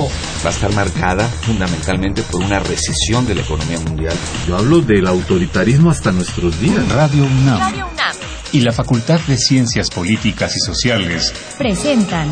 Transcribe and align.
no. 0.00 0.08
Va 0.44 0.50
a 0.50 0.52
estar 0.52 0.72
marcada 0.74 1.26
fundamentalmente 1.42 2.22
por 2.22 2.42
una 2.42 2.58
recesión 2.58 3.26
de 3.26 3.34
la 3.34 3.42
economía 3.42 3.78
mundial. 3.80 4.14
Yo 4.46 4.56
hablo 4.56 4.80
del 4.80 5.06
autoritarismo 5.06 5.90
hasta 5.90 6.12
nuestros 6.12 6.60
días. 6.60 6.88
Radio 6.88 7.24
UNAM. 7.24 7.58
Radio 7.58 7.86
UNAM. 7.92 8.16
Y 8.52 8.60
la 8.60 8.72
Facultad 8.72 9.20
de 9.28 9.36
Ciencias 9.36 9.90
Políticas 9.90 10.56
y 10.56 10.60
Sociales 10.60 11.32
presentan 11.56 12.30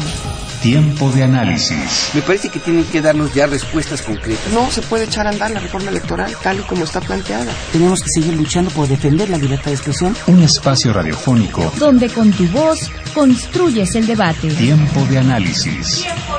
Tiempo 0.63 1.09
de 1.13 1.23
análisis. 1.23 2.11
Me 2.15 2.21
parece 2.21 2.49
que 2.49 2.59
tienen 2.59 2.85
que 2.85 3.01
darnos 3.01 3.33
ya 3.33 3.47
respuestas 3.47 4.03
concretas. 4.03 4.53
No 4.53 4.69
se 4.71 4.83
puede 4.83 5.05
echar 5.05 5.27
a 5.27 5.31
andar 5.31 5.53
la 5.53 5.61
reforma 5.61 5.91
electoral 5.91 6.35
tal 6.43 6.59
y 6.59 6.63
como 6.63 6.85
está 6.85 7.01
planteada. 7.01 7.53
Tenemos 7.73 8.01
que 8.01 8.09
seguir 8.09 8.35
luchando 8.35 8.71
por 8.73 8.89
defender 8.89 9.31
la 9.31 9.39
libertad 9.39 9.67
de 9.67 9.75
expresión. 9.75 10.17
Un 10.27 10.43
espacio 10.43 10.93
radiofónico 10.93 11.73
donde 11.79 12.09
con 12.09 12.33
tu 12.33 12.45
voz 12.49 12.91
construyes 13.15 13.95
el 13.95 14.07
debate. 14.07 14.49
Tiempo 14.49 15.05
de 15.05 15.19
análisis. 15.19 16.03
Tiempo 16.03 16.38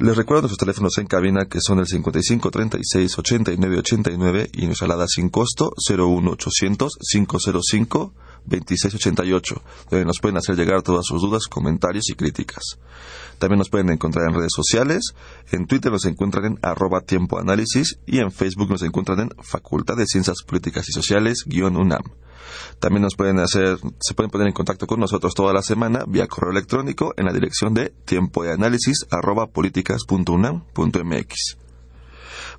Les 0.00 0.16
recuerdo 0.16 0.42
nuestros 0.42 0.58
teléfonos 0.58 0.98
en 0.98 1.06
cabina 1.06 1.44
que 1.44 1.60
son 1.60 1.78
el 1.78 1.86
55 1.86 2.50
36 2.50 3.16
89 3.16 3.78
89 3.78 4.50
y 4.54 4.66
nuestra 4.66 4.86
alada 4.86 5.06
sin 5.06 5.28
costo 5.28 5.72
01 5.88 6.32
800 6.32 6.98
505 7.12 8.12
2688, 8.46 9.62
donde 9.90 10.06
nos 10.06 10.18
pueden 10.20 10.36
hacer 10.36 10.56
llegar 10.56 10.82
todas 10.82 11.06
sus 11.06 11.22
dudas, 11.22 11.46
comentarios 11.46 12.08
y 12.10 12.14
críticas. 12.14 12.78
También 13.38 13.58
nos 13.58 13.68
pueden 13.68 13.90
encontrar 13.90 14.28
en 14.28 14.34
redes 14.34 14.52
sociales, 14.54 15.14
en 15.50 15.66
Twitter 15.66 15.90
nos 15.90 16.04
encuentran 16.04 16.44
en 16.44 16.58
arroba 16.62 17.00
tiempo 17.00 17.40
y 18.06 18.18
en 18.18 18.30
Facebook 18.30 18.70
nos 18.70 18.82
encuentran 18.82 19.20
en 19.20 19.30
Facultad 19.42 19.96
de 19.96 20.06
Ciencias 20.06 20.38
Políticas 20.46 20.88
y 20.88 20.92
Sociales 20.92 21.44
guion 21.46 21.76
UNAM. 21.76 22.02
También 22.78 23.02
nos 23.02 23.16
pueden 23.16 23.38
hacer, 23.38 23.78
se 24.00 24.14
pueden 24.14 24.30
poner 24.30 24.46
en 24.46 24.52
contacto 24.52 24.86
con 24.86 25.00
nosotros 25.00 25.34
toda 25.34 25.52
la 25.52 25.62
semana 25.62 26.04
vía 26.06 26.26
correo 26.26 26.52
electrónico 26.52 27.14
en 27.16 27.26
la 27.26 27.32
dirección 27.32 27.74
de 27.74 27.92
tiempo 28.04 28.44
de 28.44 28.52
análisis 28.52 29.06
arroba 29.10 29.46
políticas.unam.mx. 29.46 31.56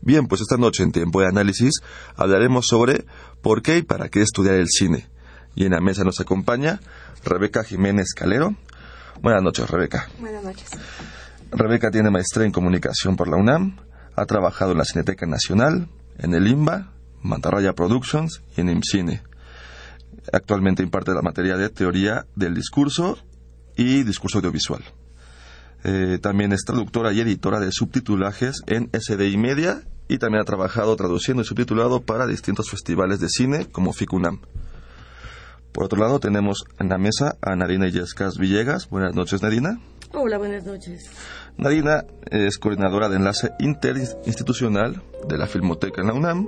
Bien, 0.02 0.28
pues 0.28 0.41
esta 0.41 0.58
noche 0.58 0.83
en 0.83 0.91
Tiempo 0.91 1.22
de 1.22 1.28
Análisis 1.28 1.75
hablaremos 2.16 2.66
sobre 2.67 3.06
por 3.41 3.61
qué 3.61 3.78
y 3.78 3.81
para 3.81 4.09
qué 4.09 4.22
estudiar 4.22 4.56
el 4.56 4.67
cine. 4.67 5.08
Y 5.56 5.66
en 5.66 5.72
la 5.72 5.80
mesa 5.80 6.03
nos 6.03 6.20
acompaña 6.20 6.80
Rebeca 7.23 7.64
Jiménez 7.64 8.14
Calero. 8.14 8.56
Buenas 9.22 9.42
noches, 9.42 9.70
Rebeca. 9.70 10.08
Buenas 10.20 10.44
noches. 10.44 10.70
Rebeca 11.52 11.89
tiene 11.89 12.09
maestría 12.09 12.45
en 12.45 12.52
comunicación 12.52 13.16
por 13.16 13.30
la 13.30 13.38
UNAM, 13.38 13.78
ha 14.16 14.25
trabajado 14.25 14.73
en 14.73 14.78
la 14.78 14.86
Cineteca 14.86 15.25
Nacional, 15.25 15.88
en 16.17 16.34
el 16.34 16.47
IMBA, 16.47 16.92
Mantarraya 17.22 17.73
Productions 17.73 18.42
y 18.58 18.62
en 18.62 18.70
IMCINE. 18.70 19.22
Actualmente 20.34 20.84
imparte 20.84 21.14
la 21.14 21.22
materia 21.22 21.56
de 21.56 21.69
teoría 21.69 22.25
del 22.36 22.56
discurso 22.56 23.17
y 23.78 24.03
discurso 24.03 24.40
audiovisual. 24.40 24.84
Eh, 25.84 26.17
también 26.22 26.52
es 26.52 26.64
traductora 26.66 27.14
y 27.14 27.22
editora 27.22 27.59
de 27.59 27.72
subtitulajes 27.72 28.62
en 28.67 28.90
SDI 28.92 29.38
Media 29.38 29.84
y 30.08 30.17
también 30.17 30.42
ha 30.42 30.45
trabajado 30.45 30.95
traduciendo 30.95 31.44
y 31.44 31.45
subtitulado 31.45 32.02
para 32.02 32.25
distintos 32.25 32.69
festivales 32.69 33.19
de 33.19 33.30
cine 33.30 33.67
como 33.72 33.94
FICUNAM. 33.94 34.42
Por 35.76 35.84
otro 35.84 36.00
lado, 36.00 36.22
tenemos 36.22 36.64
en 36.80 36.88
la 36.88 36.98
mesa 36.98 37.36
a 37.42 37.54
Narina 37.54 37.90
Yescas 37.90 38.38
Villegas. 38.38 38.90
Buenas 38.90 39.14
noches, 39.14 39.42
Narina. 39.42 39.78
Hola, 40.13 40.38
buenas 40.38 40.63
noches. 40.63 41.12
Narina 41.58 42.06
es 42.31 42.58
coordinadora 42.58 43.09
de 43.09 43.18
enlace 43.18 43.52
interinstitucional 43.59 45.03
de 45.28 45.38
la 45.38 45.47
Filmoteca 45.47 46.00
en 46.00 46.08
la 46.08 46.13
UNAM. 46.13 46.47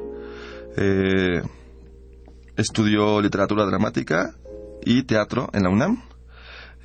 Eh, 0.78 1.42
estudió 2.56 3.20
literatura 3.20 3.66
dramática 3.66 4.34
y 4.86 5.04
teatro 5.04 5.50
en 5.52 5.64
la 5.64 5.72
UNAM. 5.72 6.04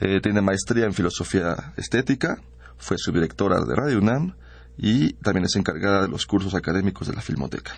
Eh, 0.01 0.21
tiene 0.21 0.41
maestría 0.41 0.87
en 0.87 0.95
filosofía 0.95 1.75
estética. 1.77 2.43
Fue 2.77 2.99
subdirectora 2.99 3.61
de 3.65 3.77
Radio 3.77 3.99
UNAM 3.99 4.35
y 4.77 5.13
también 5.13 5.45
es 5.45 5.55
encargada 5.55 6.03
de 6.03 6.09
los 6.09 6.27
cursos 6.27 6.57
académicos 6.57 7.07
de 7.07 7.15
la 7.15 7.23
Filmoteca. 7.23 7.75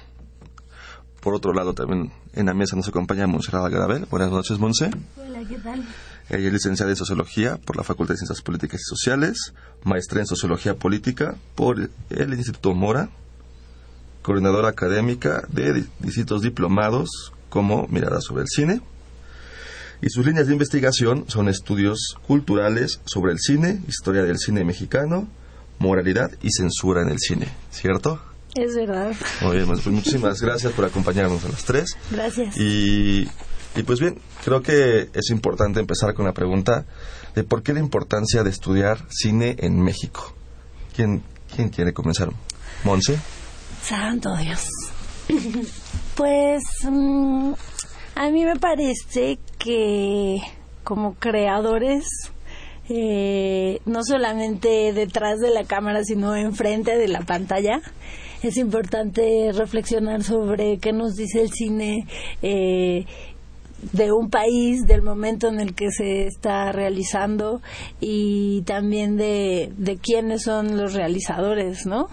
Por 1.25 1.35
otro 1.35 1.55
lado, 1.55 1.73
también 1.73 2.13
en 2.35 2.45
la 2.45 2.53
mesa 2.53 2.77
nos 2.77 2.87
acompaña 2.87 3.27
Monserrat 3.27 3.73
Garabel. 3.73 4.05
Buenas 4.11 4.31
noches, 4.31 4.59
Monse. 4.59 4.91
Hola, 5.17 5.41
¿qué 5.49 5.57
tal? 5.57 5.83
Ella 6.29 6.49
es 6.49 6.53
licenciada 6.53 6.93
en 6.93 6.97
Sociología 6.97 7.57
por 7.57 7.77
la 7.79 7.83
Facultad 7.83 8.13
de 8.13 8.19
Ciencias 8.19 8.43
Políticas 8.43 8.83
y 8.83 8.85
Sociales, 8.85 9.55
maestra 9.85 10.21
en 10.21 10.27
Sociología 10.27 10.75
Política 10.75 11.35
por 11.55 11.89
el 12.11 12.35
Instituto 12.35 12.75
Mora, 12.75 13.09
coordinadora 14.21 14.69
académica 14.69 15.45
de 15.49 15.87
distintos 15.99 16.43
diplomados 16.43 17.33
como 17.49 17.89
Mirada 17.89 18.21
sobre 18.21 18.43
el 18.43 18.49
Cine. 18.49 18.83
Y 20.03 20.11
sus 20.11 20.27
líneas 20.27 20.49
de 20.49 20.53
investigación 20.53 21.25
son 21.29 21.49
estudios 21.49 22.19
culturales 22.27 23.01
sobre 23.07 23.33
el 23.33 23.39
cine, 23.39 23.81
historia 23.89 24.25
del 24.25 24.37
cine 24.37 24.63
mexicano, 24.63 25.27
moralidad 25.79 26.33
y 26.43 26.51
censura 26.51 27.01
en 27.01 27.09
el 27.09 27.19
cine, 27.19 27.49
¿cierto? 27.71 28.21
Es 28.55 28.75
verdad. 28.77 29.13
Muy 29.43 29.57
bien, 29.57 29.67
pues 29.67 29.87
muchísimas 29.87 30.41
gracias 30.41 30.73
por 30.73 30.85
acompañarnos 30.85 31.45
a 31.45 31.49
las 31.49 31.65
tres. 31.65 31.97
Gracias. 32.11 32.57
Y, 32.57 33.29
y 33.75 33.83
pues 33.85 34.01
bien, 34.01 34.19
creo 34.45 34.63
que 34.63 35.11
es 35.13 35.31
importante 35.31 35.81
empezar 35.81 36.15
con 36.15 36.25
la 36.25 36.33
pregunta 36.33 36.85
de 37.35 37.43
por 37.43 37.63
qué 37.63 37.73
la 37.73 37.81
importancia 37.81 38.45
de 38.45 38.51
estudiar 38.51 38.99
cine 39.11 39.57
en 39.59 39.81
México. 39.81 40.35
¿Quién, 40.95 41.23
quién 41.55 41.69
quiere 41.71 41.93
comenzar? 41.93 42.31
¿Monse? 42.85 43.19
Santo 43.83 44.37
Dios. 44.37 44.69
Pues 46.15 46.63
mm, 46.89 47.53
a 48.15 48.31
mí 48.31 48.45
me 48.45 48.55
parece 48.55 49.41
que 49.59 50.41
como 50.85 51.15
creadores 51.15 52.05
eh, 52.89 53.81
no 53.85 54.05
solamente 54.05 54.93
detrás 54.93 55.41
de 55.41 55.51
la 55.51 55.65
cámara, 55.65 56.05
sino 56.05 56.37
enfrente 56.37 56.97
de 56.97 57.09
la 57.09 57.23
pantalla, 57.23 57.81
es 58.49 58.57
importante 58.57 59.51
reflexionar 59.53 60.23
sobre 60.23 60.79
qué 60.79 60.93
nos 60.93 61.15
dice 61.15 61.43
el 61.43 61.51
cine 61.51 62.07
eh, 62.43 63.07
de 63.93 64.13
un 64.13 64.31
país, 64.31 64.87
del 64.87 65.03
momento 65.03 65.49
en 65.49 65.61
el 65.61 65.75
que 65.75 65.91
se 65.91 66.27
está 66.27 66.73
realizando 66.73 67.61
y 68.01 68.63
también 68.63 69.17
de, 69.17 69.99
quiénes 70.03 70.43
son 70.43 70.77
los 70.77 70.95
realizadores, 70.95 71.87
¿no? 71.87 72.09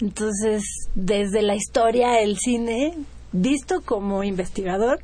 Entonces, 0.00 0.62
desde 0.94 1.42
la 1.42 1.54
historia, 1.54 2.20
el 2.20 2.36
cine, 2.36 2.94
visto 3.32 3.80
como 3.82 4.24
investigador, 4.24 5.00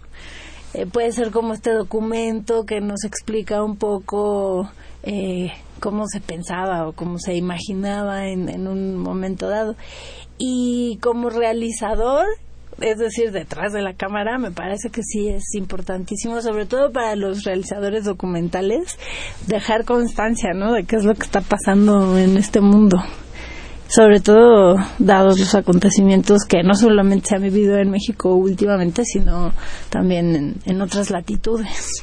eh, 0.75 0.87
puede 0.87 1.13
ser 1.13 1.31
como 1.31 1.53
este 1.53 1.73
documento 1.73 2.65
que 2.65 2.81
nos 2.81 3.05
explica 3.05 3.63
un 3.63 3.77
poco 3.77 4.71
eh, 5.03 5.51
cómo 5.81 6.07
se 6.07 6.21
pensaba 6.21 6.89
o 6.89 6.93
cómo 6.93 7.19
se 7.19 7.35
imaginaba 7.35 8.29
en, 8.29 8.49
en 8.49 8.67
un 8.67 8.97
momento 8.97 9.49
dado. 9.49 9.77
Y 10.39 10.99
como 11.03 11.29
realizador, 11.29 12.27
es 12.81 12.99
decir, 12.99 13.33
detrás 13.33 13.73
de 13.73 13.83
la 13.83 13.95
cámara, 13.95 14.39
me 14.39 14.51
parece 14.51 14.91
que 14.91 15.03
sí 15.03 15.29
es 15.29 15.55
importantísimo, 15.55 16.41
sobre 16.41 16.67
todo 16.67 16.91
para 16.91 17.17
los 17.17 17.45
realizadores 17.45 18.05
documentales, 18.05 18.99
dejar 19.47 19.85
constancia, 19.85 20.53
¿no? 20.55 20.73
De 20.73 20.85
qué 20.85 20.97
es 20.97 21.05
lo 21.05 21.15
que 21.15 21.25
está 21.25 21.43
pasando 21.43 22.17
en 22.17 22.37
este 22.37 22.61
mundo. 22.61 22.97
Sobre 23.95 24.21
todo 24.21 24.77
dados 24.99 25.39
los 25.39 25.55
acontecimientos 25.55 26.45
que 26.49 26.63
no 26.63 26.75
solamente 26.75 27.29
se 27.29 27.37
han 27.37 27.43
vivido 27.43 27.77
en 27.77 27.91
México 27.91 28.35
últimamente, 28.35 29.05
sino 29.05 29.53
también 29.91 30.35
en, 30.35 30.55
en 30.65 30.81
otras 30.81 31.11
latitudes. 31.11 32.03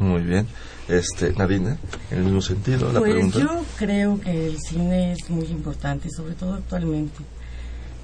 Muy 0.00 0.22
bien. 0.22 0.48
Este, 0.88 1.32
Nadine, 1.32 1.78
en 2.10 2.18
el 2.18 2.24
mismo 2.24 2.40
sentido, 2.40 2.92
la 2.92 2.98
pues 2.98 3.12
pregunta. 3.12 3.38
Yo 3.38 3.64
creo 3.76 4.20
que 4.20 4.48
el 4.48 4.58
cine 4.58 5.12
es 5.12 5.30
muy 5.30 5.46
importante, 5.46 6.10
sobre 6.10 6.34
todo 6.34 6.54
actualmente. 6.54 7.22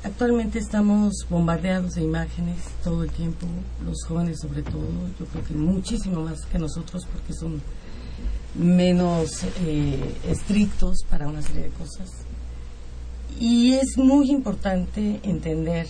Actualmente 0.04 0.60
estamos 0.60 1.26
bombardeados 1.28 1.94
de 1.94 2.02
imágenes 2.02 2.58
todo 2.84 3.02
el 3.02 3.10
tiempo, 3.10 3.48
los 3.84 4.04
jóvenes 4.04 4.38
sobre 4.40 4.62
todo, 4.62 4.86
yo 5.18 5.26
creo 5.26 5.44
que 5.44 5.54
muchísimo 5.54 6.22
más 6.22 6.44
que 6.46 6.58
nosotros 6.58 7.04
porque 7.12 7.32
son 7.32 7.60
menos 8.54 9.44
eh, 9.64 10.14
estrictos 10.28 11.04
para 11.08 11.26
una 11.26 11.42
serie 11.42 11.64
de 11.64 11.70
cosas. 11.70 12.21
Y 13.38 13.74
es 13.74 13.98
muy 13.98 14.30
importante 14.30 15.20
entender 15.22 15.86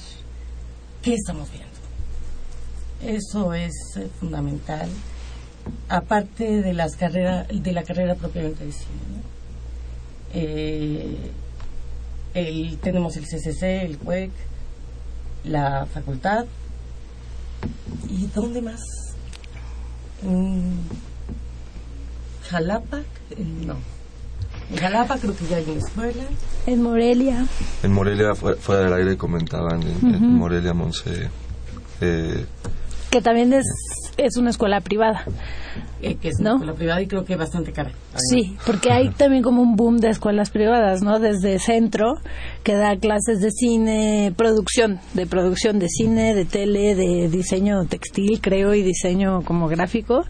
qué 1.02 1.14
estamos 1.14 1.50
viendo. 1.50 1.72
Eso 3.02 3.52
es 3.52 3.72
eh, 3.96 4.08
fundamental, 4.20 4.88
aparte 5.88 6.62
de 6.62 6.72
las 6.72 6.96
carreras, 6.96 7.48
de 7.48 7.72
la 7.72 7.82
carrera 7.82 8.14
propiamente 8.14 8.64
de 8.64 8.72
cine. 8.72 9.00
¿no? 9.10 9.22
Eh, 10.34 11.16
el, 12.34 12.78
tenemos 12.78 13.16
el 13.16 13.24
CCC, 13.24 13.84
el 13.84 13.98
CUEC, 13.98 14.30
la 15.44 15.86
facultad. 15.86 16.46
¿Y 18.08 18.26
dónde 18.26 18.62
más? 18.62 18.80
Jalapa, 22.48 23.02
no. 23.66 23.76
En 24.72 24.78
Jalapa 24.78 25.18
creo 25.18 25.36
que 25.36 25.46
ya 25.46 25.56
hay 25.58 25.64
una 25.70 25.78
escuela. 25.80 26.24
En 26.66 26.82
Morelia. 26.82 27.46
En 27.82 27.92
Morelia, 27.92 28.34
fu- 28.34 28.54
fuera 28.58 28.84
del 28.84 28.94
aire, 28.94 29.16
comentaban 29.16 29.82
en, 29.82 29.88
en 30.02 30.14
Ujú. 30.16 30.24
Morelia, 30.24 30.72
Monse. 30.72 31.28
Eh, 32.00 32.46
Que 33.10 33.20
también 33.20 33.52
es, 33.52 33.64
es 34.24 34.36
una 34.36 34.50
escuela 34.50 34.80
privada. 34.80 35.24
eh, 36.02 36.16
que 36.16 36.28
es 36.28 36.40
una 36.40 36.52
escuela 36.52 36.74
privada 36.74 37.00
y 37.02 37.06
creo 37.06 37.24
que 37.24 37.36
bastante 37.36 37.72
cara. 37.72 37.92
Sí, 38.16 38.56
porque 38.66 38.90
hay 38.90 39.10
también 39.10 39.42
como 39.42 39.62
un 39.62 39.76
boom 39.76 39.98
de 39.98 40.08
escuelas 40.10 40.50
privadas, 40.50 41.00
¿no? 41.02 41.20
Desde 41.20 41.58
Centro, 41.60 42.14
que 42.64 42.74
da 42.74 42.96
clases 42.96 43.40
de 43.40 43.50
cine, 43.52 44.32
producción, 44.36 44.98
de 45.14 45.26
producción 45.26 45.78
de 45.78 45.88
cine, 45.88 46.34
de 46.34 46.44
tele, 46.44 46.94
de 46.96 47.28
diseño 47.28 47.84
textil, 47.86 48.40
creo, 48.40 48.74
y 48.74 48.82
diseño 48.82 49.42
como 49.42 49.68
gráfico. 49.68 50.24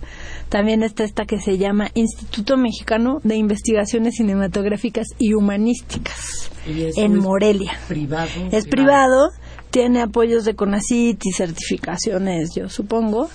También 0.50 0.83
está 0.83 1.05
esta 1.05 1.25
que 1.25 1.39
se 1.39 1.56
llama 1.56 1.89
Instituto 1.94 2.59
Mexicano 2.59 3.21
de 3.25 3.37
Investigaciones 3.37 4.17
Cinematográficas 4.17 5.06
y 5.19 5.33
Humanísticas, 5.33 6.50
Y 6.67 6.83
en 7.00 7.12
es 7.17 7.19
Morelia. 7.19 7.73
Privado. 7.89 8.29
Es 8.50 8.67
privado, 8.67 9.31
tiene 9.71 10.03
apoyos 10.03 10.44
de 10.44 10.55
CONACYT 10.55 11.25
y 11.25 11.33
certificaciones, 11.33 12.50
yo 12.55 12.69
supongo, 12.69 13.31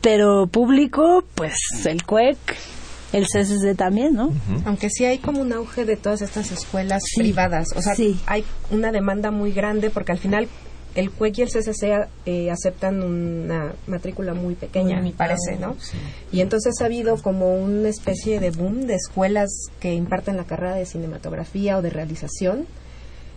pero 0.00 0.46
público, 0.46 1.24
pues 1.34 1.54
el 1.86 2.04
CUEC, 2.04 2.38
el 3.12 3.24
CCC 3.26 3.74
también, 3.76 4.14
¿no? 4.14 4.32
Aunque 4.64 4.90
sí 4.90 5.04
hay 5.04 5.18
como 5.18 5.40
un 5.40 5.52
auge 5.52 5.84
de 5.84 5.96
todas 5.96 6.22
estas 6.22 6.50
escuelas 6.52 7.02
Sí. 7.06 7.20
privadas. 7.20 7.68
O 7.76 7.82
sea, 7.82 7.94
Sí. 7.94 8.18
hay 8.26 8.44
una 8.70 8.92
demanda 8.92 9.30
muy 9.30 9.52
grande 9.52 9.90
porque 9.90 10.12
al 10.12 10.18
final 10.18 10.48
el 10.94 11.10
CUEC 11.10 11.38
y 11.38 11.42
el 11.42 11.48
CCC 11.50 12.08
eh, 12.26 12.50
aceptan 12.50 13.02
una 13.02 13.72
matrícula 13.86 14.34
muy 14.34 14.54
pequeña, 14.54 15.00
me 15.00 15.12
parece, 15.12 15.56
¿no? 15.60 15.76
sí. 15.80 15.96
Y 16.32 16.40
entonces 16.40 16.74
ha 16.80 16.86
habido 16.86 17.16
como 17.22 17.54
una 17.54 17.88
especie 17.88 18.40
de 18.40 18.50
boom 18.50 18.86
de 18.86 18.94
escuelas 18.96 19.48
que 19.80 19.94
imparten 19.94 20.36
la 20.36 20.44
carrera 20.44 20.74
de 20.74 20.86
cinematografía 20.86 21.78
o 21.78 21.82
de 21.82 21.90
realización. 21.90 22.66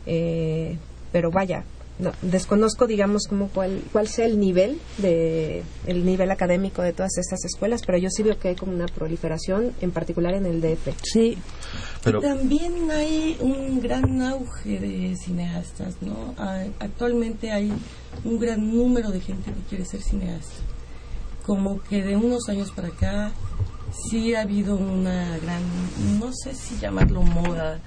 Eh, 0.05 0.77
pero 1.11 1.29
vaya, 1.31 1.63
no, 2.01 2.11
desconozco, 2.23 2.87
digamos, 2.87 3.27
como 3.27 3.47
cuál, 3.49 3.81
cuál 3.93 4.07
sea 4.07 4.25
el 4.25 4.39
nivel 4.39 4.79
de 4.97 5.63
el 5.85 6.03
nivel 6.05 6.31
académico 6.31 6.81
de 6.81 6.93
todas 6.93 7.17
estas 7.17 7.45
escuelas, 7.45 7.83
pero 7.85 7.97
yo 7.99 8.09
sí 8.09 8.23
veo 8.23 8.37
que 8.39 8.49
hay 8.49 8.55
como 8.55 8.73
una 8.73 8.87
proliferación, 8.87 9.71
en 9.81 9.91
particular 9.91 10.33
en 10.33 10.45
el 10.47 10.59
DF. 10.61 10.93
Sí. 11.03 11.37
Pero- 12.03 12.19
Y 12.19 12.21
también 12.23 12.89
hay 12.91 13.37
un 13.39 13.79
gran 13.79 14.21
auge 14.23 14.79
de 14.79 15.15
cineastas, 15.15 15.95
¿no? 16.01 16.33
Actualmente 16.79 17.51
hay 17.51 17.71
un 18.25 18.39
gran 18.39 18.75
número 18.75 19.11
de 19.11 19.21
gente 19.21 19.51
que 19.53 19.61
quiere 19.69 19.85
ser 19.85 20.01
cineasta. 20.01 20.55
Como 21.45 21.81
que 21.83 22.03
de 22.03 22.17
unos 22.17 22.49
años 22.49 22.71
para 22.71 22.87
acá 22.89 23.31
sí 24.09 24.33
ha 24.33 24.41
habido 24.41 24.75
una 24.75 25.37
gran, 25.37 25.61
no 26.19 26.31
sé 26.33 26.55
si 26.55 26.77
llamarlo 26.77 27.21
moda, 27.21 27.79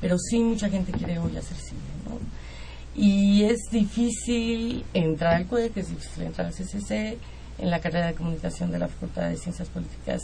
pero 0.00 0.18
sí 0.18 0.40
mucha 0.40 0.68
gente 0.68 0.92
quiere 0.92 1.18
hoy 1.18 1.36
hacer 1.36 1.56
cine. 1.56 1.80
Y 2.94 3.44
es 3.44 3.60
difícil 3.70 4.84
entrar 4.92 5.34
al 5.36 5.46
CUEC, 5.46 5.76
es 5.78 5.88
difícil 5.88 6.24
entrar 6.24 6.46
al 6.48 6.52
CCC, 6.52 7.16
en 7.58 7.70
la 7.70 7.80
carrera 7.80 8.06
de 8.08 8.14
comunicación 8.14 8.70
de 8.70 8.78
la 8.78 8.88
Facultad 8.88 9.28
de 9.28 9.36
Ciencias 9.36 9.68
Políticas 9.68 10.20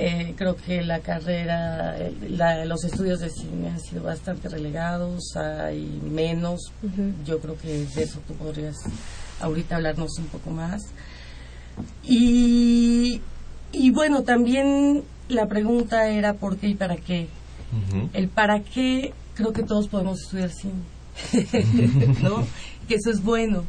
eh, 0.00 0.34
creo 0.36 0.54
que 0.54 0.82
la 0.84 1.00
carrera, 1.00 1.98
eh, 1.98 2.14
la- 2.30 2.64
los 2.66 2.84
estudios 2.84 3.18
de 3.18 3.30
cine 3.30 3.68
han 3.70 3.80
sido 3.80 4.04
bastante 4.04 4.48
relegados, 4.48 5.34
hay 5.36 6.00
menos. 6.04 6.70
Yo 7.26 7.40
creo 7.40 7.58
que 7.58 7.84
de 7.84 8.02
eso 8.04 8.20
tú 8.28 8.34
podrías 8.34 8.76
ahorita 9.40 9.74
hablarnos 9.74 10.16
un 10.20 10.26
poco 10.26 10.50
más. 10.50 10.82
Y, 12.04 13.20
y 13.72 13.90
bueno, 13.90 14.22
también 14.22 15.02
la 15.28 15.46
pregunta 15.46 16.08
era 16.08 16.34
por 16.34 16.58
qué 16.58 16.68
y 16.68 16.74
para 16.74 16.96
qué. 16.96 17.26
El 18.12 18.28
para 18.28 18.60
qué, 18.60 19.12
creo 19.34 19.52
que 19.52 19.62
todos 19.64 19.88
podemos 19.88 20.20
estudiar 20.22 20.50
cine, 20.50 20.74
¿no? 22.22 22.46
Que 22.86 22.94
eso 22.94 23.10
es 23.10 23.22
bueno. 23.22 23.64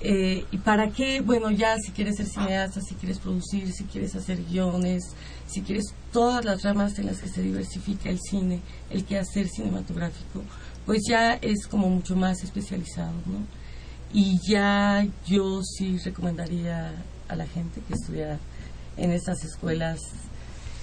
Eh, 0.00 0.44
¿Y 0.52 0.58
para 0.58 0.90
qué? 0.90 1.20
Bueno, 1.20 1.50
ya 1.50 1.76
si 1.78 1.90
quieres 1.90 2.16
ser 2.16 2.26
cineasta, 2.26 2.80
si 2.80 2.94
quieres 2.94 3.18
producir, 3.18 3.72
si 3.72 3.84
quieres 3.84 4.14
hacer 4.14 4.44
guiones, 4.44 5.14
si 5.46 5.62
quieres 5.62 5.92
todas 6.12 6.44
las 6.44 6.62
ramas 6.62 6.98
en 6.98 7.06
las 7.06 7.18
que 7.20 7.28
se 7.28 7.42
diversifica 7.42 8.08
el 8.08 8.20
cine, 8.20 8.60
el 8.90 9.04
quehacer 9.04 9.48
cinematográfico, 9.48 10.44
pues 10.86 11.02
ya 11.08 11.34
es 11.34 11.66
como 11.66 11.88
mucho 11.88 12.14
más 12.14 12.44
especializado. 12.44 13.12
Y 14.12 14.38
ya 14.48 15.06
yo 15.26 15.62
sí 15.62 15.98
recomendaría 15.98 16.92
a 17.28 17.36
la 17.36 17.46
gente 17.46 17.82
que 17.86 17.94
estudiara 17.94 18.38
en 18.96 19.10
estas 19.10 19.44
escuelas 19.44 20.00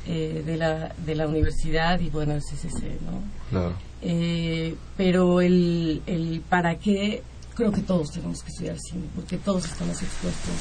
eh, 0.08 0.44
de, 0.46 0.58
la, 0.58 0.94
de 1.06 1.16
la 1.16 1.28
universidad 1.28 2.00
y 2.00 2.10
bueno, 2.10 2.34
el 2.34 2.42
CCC, 2.42 3.02
¿no? 3.02 3.24
Claro. 3.50 3.76
Eh, 4.02 4.76
pero 4.96 5.42
el, 5.42 6.02
el 6.06 6.42
para 6.48 6.78
qué, 6.78 7.24
creo 7.56 7.72
que 7.72 7.82
todos 7.82 8.12
tenemos 8.12 8.44
que 8.44 8.50
estudiar 8.50 8.78
cine, 8.80 9.06
porque 9.16 9.38
todos 9.38 9.66
estamos 9.66 10.02
expuestos 10.02 10.54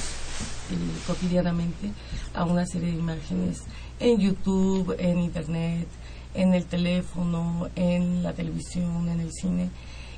eh, 0.71 0.77
cotidianamente 1.07 1.91
a 2.33 2.45
una 2.45 2.65
serie 2.67 2.93
de 2.93 2.99
imágenes 2.99 3.63
en 4.01 4.19
YouTube, 4.19 4.97
en 4.99 5.19
Internet, 5.19 5.89
en 6.35 6.55
el 6.55 6.65
teléfono, 6.65 7.69
en 7.77 8.23
la 8.23 8.33
televisión, 8.33 9.09
en 9.09 9.21
el 9.21 9.31
cine. 9.33 9.69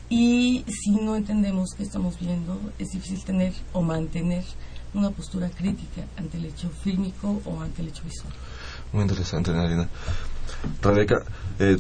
Y 0.09 0.65
si 0.69 0.93
no 0.93 1.17
entendemos 1.17 1.71
qué 1.77 1.83
estamos 1.83 2.19
viendo, 2.21 2.61
es 2.79 2.91
difícil 2.91 3.25
tener 3.25 3.53
o 3.73 3.83
mantener 3.83 4.45
una 4.95 5.11
postura 5.11 5.51
crítica 5.51 6.07
ante 6.17 6.39
el 6.39 6.47
hecho 6.47 6.71
fílmico 6.71 7.41
o 7.45 7.61
ante 7.61 7.83
el 7.83 7.89
hecho 7.89 8.05
visual. 8.05 8.33
Muy 8.97 9.03
interesante, 9.03 9.53
Narina. 9.53 9.87
Rebeca, 10.81 11.23
eh, 11.59 11.77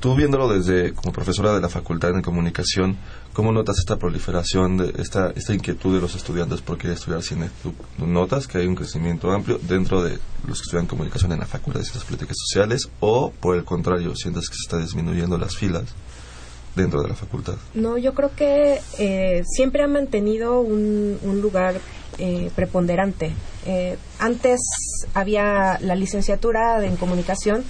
tú 0.00 0.14
viéndolo 0.14 0.52
desde 0.52 0.92
como 0.92 1.14
profesora 1.14 1.54
de 1.54 1.62
la 1.62 1.70
Facultad 1.70 2.12
de 2.12 2.20
Comunicación, 2.20 2.98
¿cómo 3.32 3.52
notas 3.52 3.78
esta 3.78 3.96
proliferación, 3.96 4.76
de 4.76 4.92
esta, 4.98 5.30
esta 5.30 5.54
inquietud 5.54 5.94
de 5.94 6.02
los 6.02 6.14
estudiantes 6.14 6.60
por 6.60 6.76
querer 6.76 6.98
estudiar 6.98 7.22
cine? 7.22 7.48
¿Tú 7.62 7.72
notas 8.04 8.46
que 8.46 8.58
hay 8.58 8.66
un 8.66 8.74
crecimiento 8.74 9.32
amplio 9.32 9.58
dentro 9.62 10.02
de 10.02 10.18
los 10.46 10.58
que 10.58 10.64
estudian 10.64 10.86
comunicación 10.86 11.32
en 11.32 11.40
la 11.40 11.46
Facultad 11.46 11.80
de 11.80 11.86
Ciencias 11.86 12.04
Políticas 12.04 12.36
Sociales 12.38 12.90
o, 13.00 13.30
por 13.30 13.56
el 13.56 13.64
contrario, 13.64 14.14
sientes 14.14 14.50
que 14.50 14.56
se 14.56 14.66
está 14.66 14.76
disminuyendo 14.76 15.38
las 15.38 15.56
filas 15.56 15.84
dentro 16.82 17.02
de 17.02 17.08
la 17.08 17.14
facultad? 17.14 17.54
No, 17.74 17.98
yo 17.98 18.14
creo 18.14 18.30
que 18.34 18.80
eh, 18.98 19.42
siempre 19.44 19.82
ha 19.82 19.88
mantenido 19.88 20.60
un, 20.60 21.18
un 21.22 21.40
lugar 21.40 21.80
eh, 22.18 22.50
preponderante. 22.56 23.30
Eh, 23.64 23.96
antes 24.18 24.60
había 25.14 25.78
la 25.80 25.94
licenciatura 25.94 26.84
en 26.84 26.96
comunicación, 26.96 27.62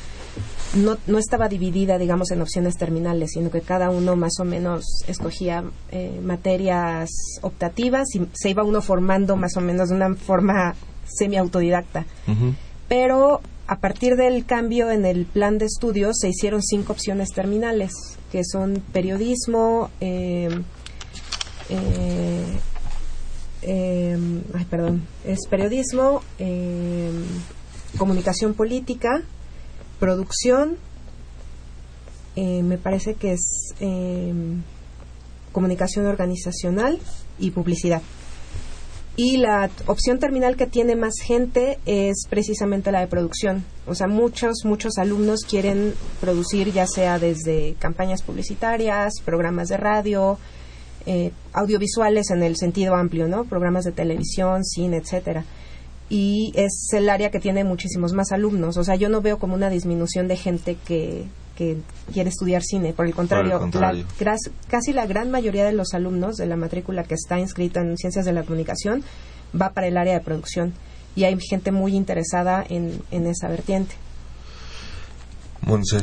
no, 0.74 0.96
no 1.06 1.18
estaba 1.18 1.48
dividida, 1.48 1.98
digamos, 1.98 2.30
en 2.30 2.40
opciones 2.40 2.76
terminales, 2.76 3.32
sino 3.32 3.50
que 3.50 3.60
cada 3.60 3.90
uno 3.90 4.16
más 4.16 4.40
o 4.40 4.44
menos 4.44 4.84
escogía 5.06 5.64
eh, 5.90 6.18
materias 6.22 7.10
optativas 7.42 8.06
y 8.14 8.26
se 8.32 8.48
iba 8.50 8.62
uno 8.62 8.80
formando 8.80 9.36
más 9.36 9.56
o 9.56 9.60
menos 9.60 9.90
de 9.90 9.96
una 9.96 10.14
forma 10.14 10.74
semi-autodidacta. 11.04 12.06
Pero 12.88 13.42
a 13.68 13.76
partir 13.76 14.16
del 14.16 14.46
cambio 14.46 14.90
en 14.90 15.04
el 15.04 15.26
plan 15.26 15.58
de 15.58 15.66
estudios 15.66 16.16
se 16.18 16.30
hicieron 16.30 16.62
cinco 16.62 16.94
opciones 16.94 17.28
terminales, 17.34 17.92
que 18.32 18.42
son 18.42 18.82
periodismo, 18.94 19.90
eh, 20.00 20.48
eh, 21.68 22.44
eh, 23.60 24.18
perdón, 24.70 25.02
es 25.26 25.40
periodismo, 25.50 26.22
eh, 26.38 27.12
comunicación 27.98 28.54
política, 28.54 29.22
producción, 30.00 30.78
me 32.36 32.78
parece 32.78 33.14
que 33.14 33.32
es 33.32 33.74
comunicación 35.52 36.06
organizacional 36.06 37.00
y 37.40 37.50
publicidad. 37.50 38.00
Y 39.20 39.38
la 39.38 39.68
opción 39.86 40.20
terminal 40.20 40.54
que 40.54 40.68
tiene 40.68 40.94
más 40.94 41.14
gente 41.20 41.80
es 41.86 42.28
precisamente 42.30 42.92
la 42.92 43.00
de 43.00 43.08
producción. 43.08 43.64
O 43.88 43.96
sea, 43.96 44.06
muchos, 44.06 44.58
muchos 44.64 44.96
alumnos 44.96 45.40
quieren 45.40 45.92
producir 46.20 46.70
ya 46.72 46.86
sea 46.86 47.18
desde 47.18 47.74
campañas 47.80 48.22
publicitarias, 48.22 49.14
programas 49.24 49.66
de 49.70 49.76
radio, 49.76 50.38
eh, 51.04 51.32
audiovisuales 51.52 52.30
en 52.30 52.44
el 52.44 52.56
sentido 52.56 52.94
amplio, 52.94 53.26
¿no? 53.26 53.44
Programas 53.44 53.82
de 53.82 53.90
televisión, 53.90 54.64
cine, 54.64 54.98
etcétera. 54.98 55.44
Y 56.08 56.52
es 56.54 56.86
el 56.92 57.10
área 57.10 57.32
que 57.32 57.40
tiene 57.40 57.64
muchísimos 57.64 58.12
más 58.12 58.30
alumnos. 58.30 58.76
O 58.76 58.84
sea, 58.84 58.94
yo 58.94 59.08
no 59.08 59.20
veo 59.20 59.40
como 59.40 59.54
una 59.54 59.68
disminución 59.68 60.28
de 60.28 60.36
gente 60.36 60.76
que, 60.86 61.24
que 61.58 61.76
quiere 62.12 62.30
estudiar 62.30 62.62
cine. 62.62 62.92
Por 62.92 63.04
el 63.06 63.14
contrario, 63.14 63.54
la- 63.54 63.58
contrario. 63.58 64.04
gras- 64.20 64.48
casi 64.68 64.92
la 64.92 65.06
gran 65.06 65.30
mayoría 65.32 65.64
de 65.64 65.72
los 65.72 65.92
alumnos 65.92 66.36
de 66.36 66.46
la 66.46 66.54
matrícula 66.56 67.02
que 67.02 67.14
está 67.14 67.40
inscrita 67.40 67.80
en 67.80 67.96
Ciencias 67.98 68.24
de 68.24 68.32
la 68.32 68.44
Comunicación 68.44 69.02
va 69.60 69.70
para 69.70 69.88
el 69.88 69.96
área 69.96 70.14
de 70.14 70.20
producción. 70.20 70.72
Y 71.16 71.24
hay 71.24 71.36
gente 71.40 71.72
muy 71.72 71.96
interesada 71.96 72.64
en, 72.68 73.02
en 73.10 73.26
esa 73.26 73.48
vertiente. 73.48 73.96
Monse, 75.62 75.98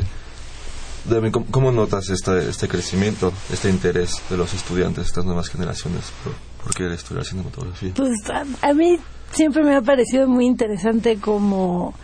¿cómo, 1.32 1.46
cómo 1.50 1.72
notas 1.72 2.10
este, 2.10 2.50
este 2.50 2.68
crecimiento, 2.68 3.32
este 3.50 3.70
interés 3.70 4.20
de 4.28 4.36
los 4.36 4.52
estudiantes, 4.52 5.06
estas 5.06 5.24
nuevas 5.24 5.48
generaciones 5.48 6.02
por, 6.22 6.34
¿Por 6.64 6.74
qué 6.74 6.92
estudiar 6.92 7.24
cinematografía? 7.24 7.92
Pues 7.94 8.12
a, 8.28 8.44
a 8.68 8.74
mí 8.74 8.98
siempre 9.32 9.62
me 9.64 9.74
ha 9.74 9.80
parecido 9.80 10.28
muy 10.28 10.44
interesante 10.46 11.16
como 11.18 11.94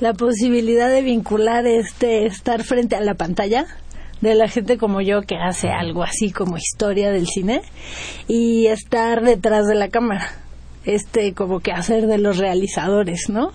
la 0.00 0.14
posibilidad 0.14 0.88
de 0.88 1.02
vincular 1.02 1.66
este 1.66 2.26
estar 2.26 2.62
frente 2.64 2.96
a 2.96 3.00
la 3.00 3.14
pantalla 3.14 3.66
de 4.20 4.34
la 4.34 4.48
gente 4.48 4.78
como 4.78 5.00
yo 5.00 5.22
que 5.22 5.36
hace 5.36 5.70
algo 5.70 6.02
así 6.02 6.30
como 6.30 6.56
historia 6.56 7.10
del 7.10 7.26
cine 7.26 7.62
y 8.26 8.66
estar 8.66 9.22
detrás 9.22 9.66
de 9.66 9.74
la 9.74 9.88
cámara 9.88 10.28
este 10.84 11.34
como 11.34 11.60
que 11.60 11.72
hacer 11.72 12.06
de 12.06 12.18
los 12.18 12.38
realizadores 12.38 13.28
no 13.28 13.52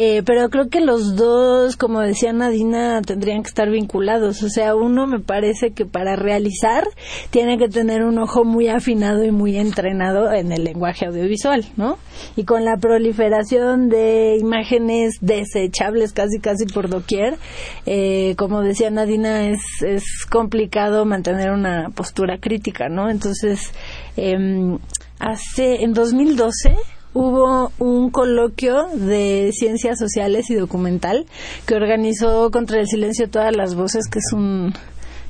eh, 0.00 0.22
pero 0.24 0.48
creo 0.48 0.68
que 0.68 0.80
los 0.80 1.16
dos, 1.16 1.76
como 1.76 1.98
decía 1.98 2.32
Nadina, 2.32 3.02
tendrían 3.02 3.42
que 3.42 3.48
estar 3.48 3.68
vinculados. 3.68 4.44
O 4.44 4.48
sea, 4.48 4.76
uno 4.76 5.08
me 5.08 5.18
parece 5.18 5.72
que 5.72 5.86
para 5.86 6.14
realizar 6.14 6.84
tiene 7.30 7.58
que 7.58 7.68
tener 7.68 8.04
un 8.04 8.16
ojo 8.20 8.44
muy 8.44 8.68
afinado 8.68 9.24
y 9.24 9.32
muy 9.32 9.56
entrenado 9.56 10.32
en 10.32 10.52
el 10.52 10.62
lenguaje 10.62 11.06
audiovisual, 11.06 11.64
¿no? 11.76 11.98
Y 12.36 12.44
con 12.44 12.64
la 12.64 12.76
proliferación 12.76 13.88
de 13.88 14.36
imágenes 14.40 15.16
desechables 15.20 16.12
casi 16.12 16.38
casi 16.38 16.66
por 16.66 16.88
doquier, 16.88 17.36
eh, 17.84 18.36
como 18.38 18.62
decía 18.62 18.90
Nadina, 18.90 19.48
es, 19.48 19.62
es 19.84 20.04
complicado 20.30 21.06
mantener 21.06 21.50
una 21.50 21.90
postura 21.90 22.38
crítica, 22.38 22.88
¿no? 22.88 23.10
Entonces, 23.10 23.72
eh, 24.16 24.78
hace, 25.18 25.82
en 25.82 25.92
2012, 25.92 26.76
hubo 27.18 27.72
un 27.80 28.10
coloquio 28.10 28.86
de 28.94 29.50
ciencias 29.52 29.98
sociales 29.98 30.50
y 30.50 30.54
documental 30.54 31.26
que 31.66 31.74
organizó 31.74 32.50
contra 32.52 32.78
el 32.80 32.86
silencio 32.86 33.28
todas 33.28 33.54
las 33.56 33.74
voces, 33.74 34.06
que 34.08 34.20
es 34.20 34.32
un 34.32 34.72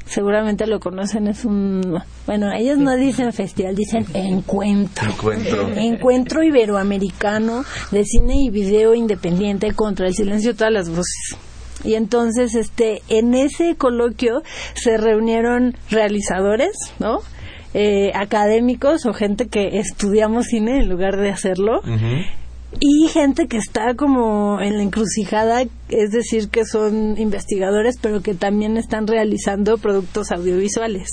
seguramente 0.05 0.67
lo 0.67 0.81
conocen, 0.81 1.29
es 1.29 1.45
un, 1.45 1.99
bueno, 2.27 2.51
ellos 2.53 2.79
no 2.79 2.97
dicen 2.97 3.33
festival, 3.33 3.75
dicen 3.75 4.07
encuentro. 4.15 5.11
Encuentro. 5.11 5.69
Encuentro 5.77 6.43
iberoamericano 6.43 7.65
de 7.91 8.05
cine 8.05 8.43
y 8.43 8.51
video 8.51 8.95
independiente 8.95 9.73
contra 9.73 10.07
el 10.07 10.15
silencio 10.15 10.53
de 10.53 10.59
todas 10.59 10.73
las 10.73 10.89
voces. 10.89 11.37
Y 11.85 11.95
entonces, 11.95 12.55
este, 12.55 13.03
en 13.09 13.35
ese 13.35 13.77
coloquio 13.77 14.43
se 14.75 14.97
reunieron 14.97 15.77
realizadores, 15.91 16.73
¿no? 16.99 17.21
Eh, 17.75 18.13
académicos 18.15 19.05
o 19.05 19.13
gente 19.13 19.47
que 19.47 19.79
estudiamos 19.79 20.47
cine 20.47 20.79
en 20.79 20.89
lugar 20.89 21.17
de 21.17 21.31
hacerlo. 21.31 21.83
Y 22.81 23.09
gente 23.09 23.47
que 23.47 23.57
está 23.57 23.95
como 23.95 24.61
en 24.61 24.77
la 24.77 24.83
encrucijada, 24.83 25.63
es 25.89 26.11
decir, 26.11 26.51
que 26.51 26.67
son 26.67 27.19
investigadores, 27.19 27.97
pero 28.01 28.21
que 28.21 28.35
también 28.35 28.77
están 28.77 29.07
realizando 29.07 29.79
productos 29.79 30.31
audiovisuales. 30.31 31.09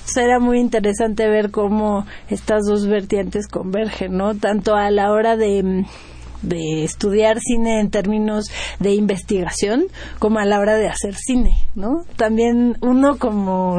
Entonces 0.00 0.16
era 0.16 0.38
muy 0.38 0.60
interesante 0.60 1.26
ver 1.28 1.50
cómo 1.50 2.06
estas 2.28 2.64
dos 2.66 2.86
vertientes 2.86 3.48
convergen, 3.48 4.16
¿no? 4.16 4.34
Tanto 4.34 4.74
a 4.76 4.90
la 4.90 5.12
hora 5.12 5.36
de 5.36 5.84
de 6.42 6.84
estudiar 6.84 7.40
cine 7.40 7.80
en 7.80 7.90
términos 7.90 8.44
de 8.78 8.94
investigación 8.94 9.86
como 10.20 10.38
a 10.38 10.44
la 10.44 10.60
hora 10.60 10.76
de 10.76 10.88
hacer 10.88 11.16
cine, 11.16 11.50
¿no? 11.74 12.04
También 12.16 12.76
uno 12.80 13.18
como 13.18 13.78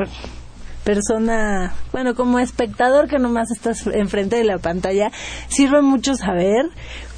persona, 0.89 1.75
bueno, 1.91 2.15
como 2.15 2.39
espectador 2.39 3.07
que 3.07 3.19
nomás 3.19 3.51
estás 3.51 3.85
enfrente 3.85 4.37
de 4.37 4.43
la 4.43 4.57
pantalla, 4.57 5.11
sirve 5.47 5.83
mucho 5.83 6.15
saber 6.15 6.65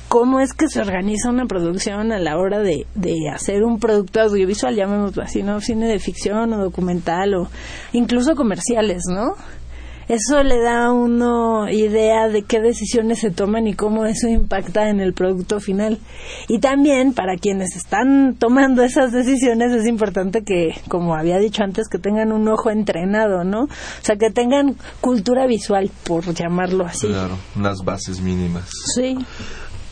cómo 0.09 0.41
es 0.41 0.51
que 0.51 0.67
se 0.67 0.81
organiza 0.81 1.29
una 1.29 1.45
producción 1.45 2.11
a 2.11 2.19
la 2.19 2.37
hora 2.37 2.59
de, 2.59 2.85
de 2.95 3.29
hacer 3.33 3.63
un 3.63 3.79
producto 3.79 4.19
audiovisual, 4.19 4.75
llamémoslo 4.75 5.23
así, 5.23 5.41
¿no? 5.41 5.61
Cine 5.61 5.87
de 5.87 5.99
ficción 5.99 6.51
o 6.51 6.61
documental 6.61 7.33
o 7.33 7.47
incluso 7.93 8.35
comerciales, 8.35 9.03
¿no? 9.07 9.35
Eso 10.11 10.43
le 10.43 10.59
da 10.59 10.87
a 10.87 10.91
uno 10.91 11.69
idea 11.69 12.27
de 12.27 12.43
qué 12.43 12.59
decisiones 12.59 13.19
se 13.19 13.31
toman 13.31 13.65
y 13.67 13.75
cómo 13.75 14.05
eso 14.05 14.27
impacta 14.27 14.89
en 14.89 14.99
el 14.99 15.13
producto 15.13 15.61
final. 15.61 15.99
Y 16.49 16.59
también 16.59 17.13
para 17.13 17.37
quienes 17.37 17.77
están 17.77 18.35
tomando 18.37 18.83
esas 18.83 19.13
decisiones 19.13 19.71
es 19.71 19.87
importante 19.87 20.43
que, 20.43 20.75
como 20.89 21.15
había 21.15 21.37
dicho 21.37 21.63
antes, 21.63 21.87
que 21.87 21.97
tengan 21.97 22.33
un 22.33 22.45
ojo 22.49 22.69
entrenado, 22.69 23.45
¿no? 23.45 23.63
O 23.63 23.69
sea, 24.01 24.17
que 24.17 24.29
tengan 24.31 24.75
cultura 24.99 25.47
visual, 25.47 25.89
por 26.03 26.33
llamarlo 26.33 26.85
así. 26.85 27.07
Claro, 27.07 27.37
unas 27.55 27.77
bases 27.85 28.19
mínimas. 28.19 28.69
Sí. 28.93 29.17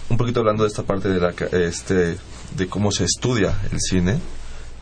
Un 0.09 0.17
poquito 0.17 0.41
hablando 0.41 0.63
de 0.63 0.67
esta 0.67 0.83
parte 0.83 1.07
de 1.07 1.19
la 1.21 1.33
este 1.51 2.17
de 2.57 2.67
cómo 2.67 2.91
se 2.91 3.05
estudia 3.05 3.57
el 3.71 3.79
cine 3.79 4.19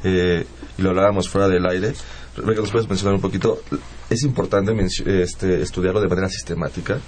eh, 0.03 0.47
y 0.77 0.81
lo 0.81 0.89
hablábamos 0.89 1.29
fuera 1.29 1.47
del 1.47 1.67
aire. 1.67 1.93
Rebeca, 2.35 2.61
¿nos 2.61 2.71
puedes 2.71 2.89
mencionar 2.89 3.13
un 3.13 3.21
poquito? 3.21 3.59
¿Es 4.09 4.23
importante 4.23 4.73
este, 5.05 5.61
estudiarlo 5.61 5.99
de 5.99 6.07
manera 6.07 6.29
sistemática? 6.29 6.99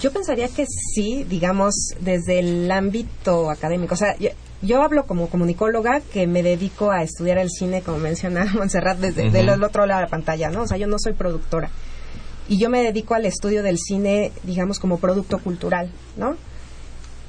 Yo 0.00 0.10
pensaría 0.12 0.48
que 0.48 0.64
sí, 0.66 1.24
digamos, 1.24 1.74
desde 2.00 2.40
el 2.40 2.70
ámbito 2.70 3.50
académico. 3.50 3.94
O 3.94 3.96
sea, 3.96 4.16
yo, 4.62 4.82
hablo 4.82 5.06
como 5.06 5.28
comunicóloga 5.28 6.00
que 6.00 6.26
me 6.26 6.42
dedico 6.42 6.90
a 6.90 7.02
estudiar 7.02 7.38
el 7.38 7.50
cine, 7.50 7.82
como 7.82 7.98
menciona 7.98 8.44
Montserrat, 8.54 8.98
desde 8.98 9.40
el 9.40 9.62
otro 9.62 9.86
lado 9.86 10.00
de 10.00 10.06
la 10.06 10.10
pantalla, 10.10 10.50
¿no? 10.50 10.62
O 10.62 10.66
sea, 10.66 10.78
yo 10.78 10.86
no 10.86 10.98
soy 10.98 11.12
productora. 11.12 11.70
Y 12.48 12.58
yo 12.58 12.70
me 12.70 12.82
dedico 12.82 13.14
al 13.14 13.26
estudio 13.26 13.62
del 13.62 13.78
cine, 13.78 14.32
digamos, 14.42 14.78
como 14.78 14.98
producto 14.98 15.38
cultural, 15.38 15.90
¿no? 16.16 16.36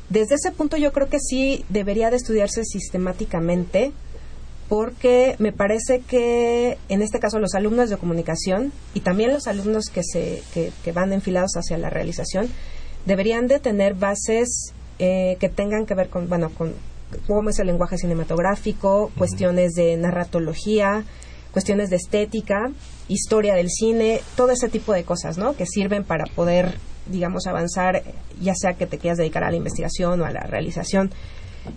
Desde 0.09 0.35
ese 0.35 0.51
punto 0.51 0.77
yo 0.77 0.91
creo 0.91 1.09
que 1.09 1.19
sí 1.19 1.65
debería 1.69 2.09
de 2.09 2.17
estudiarse 2.17 2.63
sistemáticamente 2.63 3.91
porque 4.69 5.35
me 5.37 5.51
parece 5.51 5.99
que 5.99 6.77
en 6.89 7.01
este 7.01 7.19
caso 7.19 7.39
los 7.39 7.53
alumnos 7.53 7.89
de 7.89 7.97
comunicación 7.97 8.71
y 8.93 9.01
también 9.01 9.31
los 9.31 9.47
alumnos 9.47 9.89
que, 9.89 10.01
se, 10.03 10.41
que, 10.53 10.91
van 10.91 11.13
enfilados 11.13 11.51
hacia 11.55 11.77
la 11.77 11.89
realización 11.89 12.49
deberían 13.05 13.47
de 13.47 13.59
tener 13.59 13.93
bases 13.93 14.73
eh, 14.97 15.37
que 15.39 15.49
tengan 15.49 15.85
que 15.85 15.93
ver 15.93 16.09
con, 16.09 16.27
bueno, 16.27 16.49
con 16.49 16.73
cómo 17.27 17.49
es 17.49 17.59
el 17.59 17.67
lenguaje 17.67 17.97
cinematográfico, 17.97 19.11
cuestiones 19.17 19.73
de 19.73 19.95
narratología, 19.97 21.03
cuestiones 21.51 21.89
de 21.89 21.97
estética, 21.97 22.71
historia 23.07 23.53
del 23.53 23.69
cine, 23.69 24.21
todo 24.35 24.51
ese 24.51 24.67
tipo 24.67 24.93
de 24.93 25.03
cosas, 25.03 25.37
¿no? 25.37 25.55
Que 25.55 25.65
sirven 25.65 26.03
para 26.03 26.25
poder, 26.25 26.73
digamos, 27.05 27.45
avanzar, 27.47 28.03
ya 28.41 28.53
sea 28.55 28.73
que 28.73 28.87
te 28.87 28.97
quieras 28.97 29.19
dedicar 29.19 29.43
a 29.43 29.51
la 29.51 29.57
investigación 29.57 30.21
o 30.21 30.25
a 30.25 30.31
la 30.31 30.41
realización. 30.41 31.11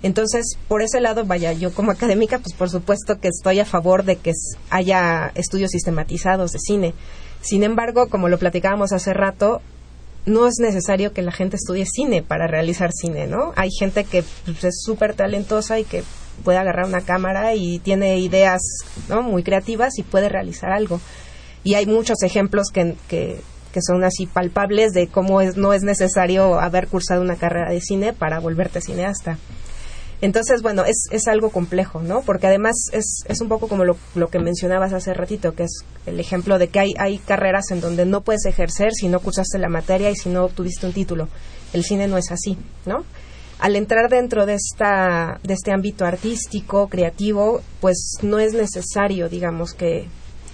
Entonces, 0.02 0.59
por 0.68 0.83
ese 0.83 1.00
lado, 1.00 1.25
vaya, 1.25 1.52
yo 1.52 1.73
como 1.73 1.90
académica, 1.90 2.38
pues 2.38 2.54
por 2.54 2.71
supuesto 2.71 3.21
que 3.21 3.28
estoy 3.28 3.61
a 3.61 3.64
favor 3.64 4.04
de 4.04 4.16
que 4.16 4.33
haya 4.71 5.33
estudios 5.35 5.71
sistematizados 5.71 6.52
de 6.52 6.59
cine. 6.59 6.95
Sin 7.40 7.62
embargo, 7.62 8.09
como 8.09 8.28
lo 8.28 8.38
platicábamos 8.38 8.92
hace 8.92 9.12
rato, 9.14 9.61
no 10.26 10.47
es 10.47 10.57
necesario 10.59 11.12
que 11.12 11.23
la 11.23 11.33
gente 11.33 11.57
estudie 11.57 11.87
cine 11.87 12.23
para 12.23 12.47
realizar 12.47 12.90
cine, 12.92 13.26
¿no? 13.26 13.52
Hay 13.57 13.71
gente 13.71 14.04
que 14.04 14.25
pues, 14.45 14.64
es 14.64 14.83
súper 14.83 15.14
talentosa 15.14 15.78
y 15.78 15.85
que 15.85 16.02
puede 16.45 16.59
agarrar 16.59 16.87
una 16.87 17.00
cámara 17.00 17.54
y 17.54 17.78
tiene 17.78 18.18
ideas 18.18 18.61
¿no? 19.09 19.23
muy 19.23 19.42
creativas 19.42 19.99
y 19.99 20.02
puede 20.02 20.28
realizar 20.28 20.71
algo. 20.71 21.00
Y 21.64 21.75
hay 21.75 21.87
muchos 21.87 22.23
ejemplos 22.23 22.68
que, 22.73 22.95
que, 23.09 23.40
que 23.73 23.80
son 23.83 24.04
así 24.04 24.26
palpables 24.26 24.92
de 24.92 25.09
cómo 25.09 25.40
es, 25.40 25.57
no 25.57 25.73
es 25.73 25.83
necesario 25.83 26.61
haber 26.61 26.88
cursado 26.88 27.23
una 27.23 27.37
carrera 27.37 27.71
de 27.71 27.80
cine 27.80 28.12
para 28.12 28.38
volverte 28.38 28.80
cineasta. 28.80 29.38
Entonces, 30.21 30.63
bueno, 30.63 30.85
es, 30.85 31.07
es 31.13 31.29
algo 31.29 31.51
complejo, 31.51 32.01
¿no? 32.03 32.23
Porque 32.23 32.49
además 32.49 32.75
es, 32.93 33.23
es 33.27 33.41
un 33.41 33.49
poco 33.49 33.69
como 33.69 33.85
lo, 33.85 33.97
lo, 34.17 34.29
que 34.29 34.41
mencionabas 34.41 34.93
hace 34.93 35.15
ratito, 35.15 35.55
que 35.55 35.65
es 35.65 35.85
el 36.07 36.19
ejemplo 36.19 36.59
de 36.59 36.69
que 36.69 36.81
hay, 36.81 36.95
hay 36.99 37.19
carreras 37.19 37.71
en 37.71 37.81
donde 37.81 38.05
no 38.05 38.23
puedes 38.23 38.45
ejercer 38.45 38.93
si 38.93 39.09
no 39.09 39.21
cursaste 39.21 39.59
la 39.59 39.69
materia 39.69 40.11
y 40.11 40.17
si 40.17 40.29
no 40.29 40.45
obtuviste 40.45 40.87
un 40.87 40.93
título. 40.93 41.29
El 41.73 41.85
cine 41.85 42.09
no 42.09 42.19
es 42.19 42.33
así, 42.33 42.59
¿no? 42.85 43.05
Al 43.61 43.77
entrar 43.77 44.09
dentro 44.09 44.45
de, 44.45 44.55
esta, 44.55 45.41
de 45.45 45.55
este 45.55 45.73
ámbito 45.73 46.05
artístico, 46.05 46.89
creativo, 46.89 47.61
pues 47.81 48.19
no 48.23 48.41
es 48.41 48.55
necesario, 48.55 49.29
digamos, 49.29 49.73
que, 49.73 50.07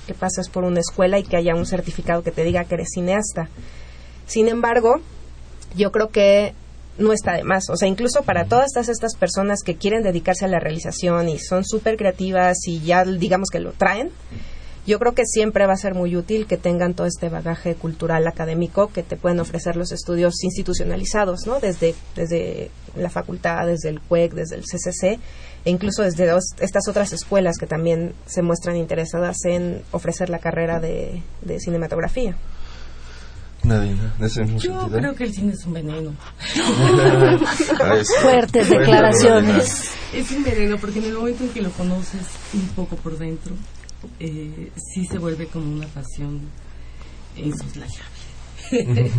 que 0.07 0.15
pases 0.15 0.49
por 0.49 0.65
una 0.65 0.81
escuela 0.81 1.19
y 1.19 1.23
que 1.23 1.37
haya 1.37 1.55
un 1.55 1.67
certificado 1.67 2.23
que 2.23 2.33
te 2.33 2.45
diga 2.45 2.65
que 2.65 2.75
eres 2.75 2.89
cineasta. 2.95 3.49
Sin 4.27 4.49
embargo, 4.49 4.97
yo 5.77 5.91
creo 5.91 6.09
que 6.09 6.55
no 6.99 7.13
está 7.13 7.35
de 7.35 7.45
más. 7.45 7.69
O 7.71 7.77
sea, 7.77 7.89
incluso 7.89 8.23
para 8.23 8.45
todas 8.45 8.77
estas, 8.77 9.17
personas 9.17 9.61
que 9.65 9.77
quieren 9.77 10.03
dedicarse 10.03 10.45
a 10.45 10.49
la 10.49 10.61
realización 10.61 11.29
y 11.29 11.39
son 11.39 11.65
súper 11.65 11.97
creativas 11.97 12.57
y 12.67 12.81
ya 12.81 13.05
digamos 13.05 13.49
que 13.51 13.61
lo 13.61 13.73
traen, 13.73 14.11
yo 14.87 14.99
creo 14.99 15.15
que 15.15 15.25
siempre 15.25 15.67
va 15.67 15.73
a 15.73 15.79
ser 15.79 15.95
muy 15.95 16.15
útil 16.15 16.47
que 16.47 16.59
tengan 16.59 16.93
todo 16.93 17.07
este 17.07 17.31
bagaje 17.31 17.75
cultural 17.75 18.27
académico 18.27 18.89
que 18.89 19.03
te 19.03 19.17
pueden 19.17 19.41
ofrecer 19.41 19.77
los 19.77 19.93
estudios 19.93 20.45
institucionalizados, 20.45 21.47
¿no? 21.47 21.59
Desde, 21.59 21.95
desde 22.15 22.71
la 22.95 23.09
facultad, 23.09 23.67
desde 23.67 23.89
el 23.89 24.01
CUEC, 24.01 24.35
desde 24.35 24.57
el 24.57 24.63
CCC, 24.63 25.19
e 25.65 25.71
incluso 25.71 26.03
desde 26.03 26.31
estas 26.61 26.87
otras 26.87 27.15
escuelas 27.15 27.57
que 27.57 27.67
también 27.67 28.13
se 28.27 28.43
muestran 28.43 28.77
interesadas 28.77 29.37
en 29.47 29.83
ofrecer 29.91 30.29
la 30.29 30.39
carrera 30.39 30.81
de 30.81 31.23
cinematografía. 31.61 32.37
Yo 34.59 34.89
creo 34.89 35.15
que 35.15 35.25
el 35.25 35.33
cine 35.33 35.53
es 35.53 35.65
un 35.65 35.73
veneno. 35.73 36.15
Fuertes 38.23 38.69
declaraciones. 38.69 39.91
Es 40.13 40.31
un 40.31 40.45
veneno 40.45 40.77
porque 40.79 40.99
en 40.99 41.07
el 41.07 41.15
momento 41.15 41.45
en 41.45 41.51
que 41.51 41.63
lo 41.63 41.71
conoces 41.71 42.27
un 42.53 42.69
poco 42.69 42.97
por 42.97 43.19
dentro, 43.19 43.55
eh, 44.21 44.71
sí 44.77 45.07
se 45.07 45.19
vuelve 45.19 45.47
como 45.47 45.73
una 45.73 45.87
pasión 45.87 46.41
insoslayable. 47.37 48.05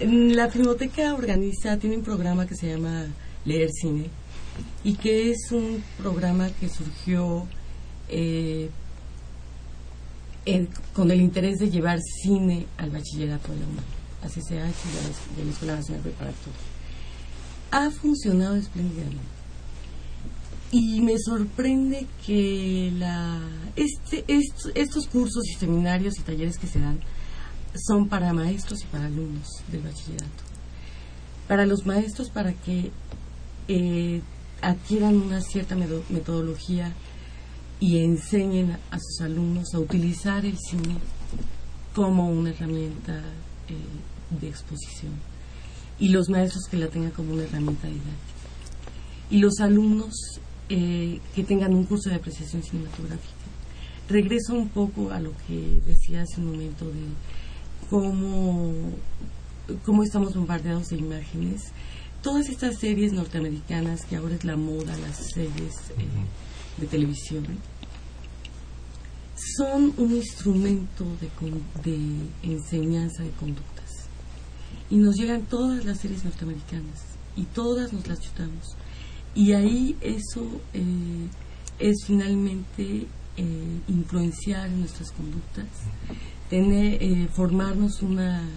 la 0.00 0.48
Filmoteca 0.48 1.14
organiza, 1.14 1.76
tiene 1.78 1.96
un 1.96 2.02
programa 2.02 2.46
que 2.46 2.54
se 2.54 2.68
llama 2.68 3.06
Leer 3.44 3.70
Cine 3.72 4.08
y 4.84 4.94
que 4.94 5.30
es 5.30 5.52
un 5.52 5.82
programa 5.98 6.50
que 6.60 6.68
surgió 6.68 7.46
eh, 8.08 8.70
con 10.94 11.10
el 11.10 11.20
interés 11.20 11.58
de 11.58 11.70
llevar 11.70 11.98
cine 12.00 12.66
al 12.76 12.90
bachillerato 12.90 13.52
de 13.52 13.60
la 13.60 13.66
UNAM, 13.66 13.84
así 14.22 14.40
se 14.42 14.60
ha 14.60 14.68
hecho 14.68 14.88
de 15.36 15.44
la 15.44 15.50
Escuela 15.50 15.76
Nacional 15.76 16.02
Preparatoria. 16.02 16.58
Ha 17.70 17.90
funcionado 17.90 18.56
espléndidamente. 18.56 19.40
Y 20.72 21.00
me 21.00 21.18
sorprende 21.18 22.06
que 22.24 22.92
la, 22.96 23.40
este, 23.74 24.24
estos 24.28 25.06
cursos 25.08 25.42
y 25.48 25.54
seminarios 25.54 26.18
y 26.18 26.22
talleres 26.22 26.58
que 26.58 26.68
se 26.68 26.78
dan 26.78 27.00
son 27.74 28.08
para 28.08 28.32
maestros 28.32 28.82
y 28.82 28.86
para 28.86 29.06
alumnos 29.06 29.48
del 29.70 29.82
bachillerato. 29.82 30.44
Para 31.48 31.66
los 31.66 31.86
maestros, 31.86 32.30
para 32.30 32.52
que 32.52 32.92
eh, 33.66 34.20
adquieran 34.62 35.16
una 35.16 35.40
cierta 35.40 35.74
metodología 35.74 36.92
y 37.80 37.98
enseñen 37.98 38.76
a 38.90 38.98
sus 38.98 39.22
alumnos 39.22 39.74
a 39.74 39.78
utilizar 39.78 40.44
el 40.44 40.58
cine 40.58 40.96
como 41.94 42.28
una 42.28 42.50
herramienta 42.50 43.18
eh, 43.68 44.38
de 44.38 44.48
exposición 44.48 45.12
y 45.98 46.10
los 46.10 46.28
maestros 46.28 46.64
que 46.70 46.76
la 46.76 46.88
tengan 46.88 47.10
como 47.10 47.32
una 47.32 47.44
herramienta 47.44 47.88
didáctica 47.88 48.40
y 49.30 49.38
los 49.38 49.60
alumnos 49.60 50.40
eh, 50.68 51.20
que 51.34 51.42
tengan 51.44 51.74
un 51.74 51.84
curso 51.84 52.10
de 52.10 52.16
apreciación 52.16 52.62
cinematográfica. 52.62 53.34
Regreso 54.08 54.54
un 54.54 54.68
poco 54.68 55.10
a 55.10 55.20
lo 55.20 55.32
que 55.46 55.80
decía 55.86 56.22
hace 56.22 56.40
un 56.40 56.52
momento 56.52 56.84
de 56.84 57.06
cómo, 57.88 58.72
cómo 59.84 60.02
estamos 60.02 60.34
bombardeados 60.34 60.88
de 60.88 60.96
imágenes. 60.96 61.72
Todas 62.22 62.48
estas 62.48 62.78
series 62.78 63.12
norteamericanas 63.12 64.04
que 64.04 64.16
ahora 64.16 64.34
es 64.34 64.44
la 64.44 64.56
moda, 64.56 64.96
las 64.98 65.16
series 65.32 65.74
eh, 65.96 66.06
de 66.78 66.86
televisión, 66.86 67.46
son 69.56 69.94
un 69.96 70.14
instrumento 70.14 71.04
de, 71.20 71.90
de 71.90 72.28
enseñanza 72.42 73.22
de 73.22 73.30
conductas. 73.30 74.08
Y 74.90 74.96
nos 74.96 75.16
llegan 75.16 75.42
todas 75.42 75.84
las 75.84 75.98
series 75.98 76.24
norteamericanas 76.24 77.04
y 77.36 77.44
todas 77.44 77.92
nos 77.92 78.06
las 78.06 78.20
chutamos. 78.20 78.76
Y 79.34 79.52
ahí 79.52 79.96
eso 80.00 80.46
eh, 80.74 81.28
es 81.78 82.04
finalmente 82.06 83.06
eh, 83.36 83.80
influenciar 83.88 84.66
en 84.66 84.80
nuestras 84.80 85.10
conductas, 85.12 85.66
tener, 86.48 87.02
eh, 87.02 87.28
formarnos 87.32 88.02
una, 88.02 88.48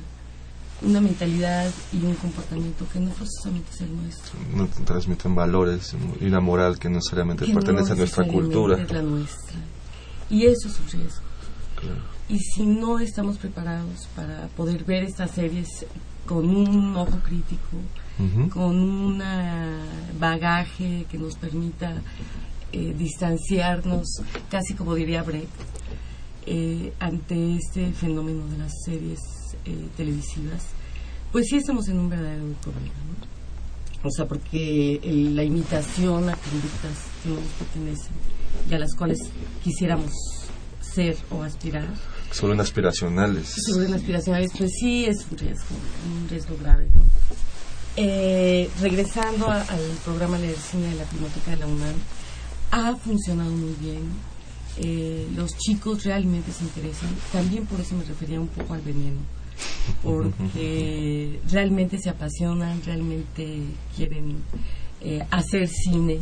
una 0.84 1.02
mentalidad 1.02 1.72
y 1.92 2.06
un 2.06 2.16
comportamiento 2.16 2.86
que 2.92 3.00
no 3.00 3.12
forzosamente 3.12 3.70
es 3.72 3.82
el 3.82 3.96
nuestro. 3.96 4.40
No 4.56 4.68
transmiten 4.86 5.36
valores 5.36 5.96
y 6.20 6.26
una 6.26 6.40
moral 6.40 6.78
que 6.80 6.90
no 6.90 6.96
necesariamente 6.96 7.46
pertenece 7.54 7.94
a 7.94 7.96
nuestra 7.96 8.28
cultura. 8.28 8.82
Es 8.82 8.92
la 8.92 9.02
nuestra. 9.02 9.60
Y 10.30 10.46
eso 10.46 10.68
es 10.68 10.80
un 10.80 11.00
riesgo. 11.00 11.24
Y 12.30 12.40
si 12.40 12.66
no 12.66 13.00
estamos 13.00 13.38
preparados 13.38 14.08
para 14.16 14.48
poder 14.56 14.84
ver 14.86 15.04
estas 15.04 15.32
series 15.32 15.86
con 16.26 16.50
un 16.50 16.96
ojo 16.96 17.20
crítico, 17.24 17.78
con 18.50 18.80
un 18.80 19.22
bagaje 20.20 21.06
que 21.10 21.18
nos 21.18 21.36
permita 21.36 22.02
eh, 22.72 22.96
distanciarnos, 22.98 24.22
casi 24.50 24.74
como 24.74 24.96
diría 24.96 25.24
Brecht, 25.24 25.50
eh, 26.46 26.94
ante 27.00 27.56
este 27.56 27.92
fenómeno 27.92 28.48
de 28.48 28.58
las 28.58 28.72
series 28.86 29.20
eh, 29.66 29.88
televisivas, 29.98 30.64
pues 31.32 31.48
sí 31.48 31.58
estamos 31.58 31.88
en 31.88 32.00
un 32.00 32.10
verdadero 32.10 32.46
problema. 32.62 32.94
O 34.04 34.10
sea, 34.12 34.28
porque 34.28 35.00
la 35.04 35.44
imitación 35.44 36.30
a 36.30 36.36
conductas 36.36 36.98
que 37.24 37.30
no 37.30 37.36
nos 37.36 37.50
pertenecen 37.58 38.12
y 38.70 38.74
a 38.74 38.80
las 38.80 38.94
cuales 38.96 39.20
quisiéramos 39.64 40.12
ser 40.82 41.18
o 41.32 41.42
aspirar. 41.44 41.88
Sobre 42.32 42.60
aspiracionales. 42.60 43.56
Sobre 43.66 43.94
aspiracionales, 43.94 44.52
pues 44.58 44.72
sí 44.80 45.06
es 45.06 45.26
un 45.32 45.38
riesgo, 45.38 45.76
un 46.22 46.30
riesgo 46.30 46.58
grave. 46.62 46.90
¿no? 46.94 47.04
Eh, 47.96 48.70
regresando 48.82 49.50
al 49.50 49.66
programa 50.04 50.40
de 50.40 50.56
cine 50.56 50.88
de 50.90 50.96
la 50.96 51.06
Filmoteca 51.06 51.52
de 51.52 51.58
la 51.58 51.68
UNAM, 51.68 51.96
ha 52.72 52.96
funcionado 52.96 53.52
muy 53.52 53.76
bien. 53.80 54.02
Eh, 54.78 55.28
los 55.36 55.56
chicos 55.58 56.04
realmente 56.04 56.52
se 56.52 56.64
interesan. 56.64 57.10
También 57.32 57.68
por 57.68 57.80
eso 57.80 57.96
me 57.96 58.04
refería 58.04 58.40
un 58.40 58.48
poco 58.48 58.74
al 58.74 58.82
veneno, 58.82 59.20
porque 60.02 61.40
realmente 61.50 61.98
se 61.98 62.10
apasionan, 62.10 62.82
realmente 62.84 63.60
quieren 63.96 64.44
eh, 65.02 65.26
hacer 65.32 65.68
cine. 65.68 66.20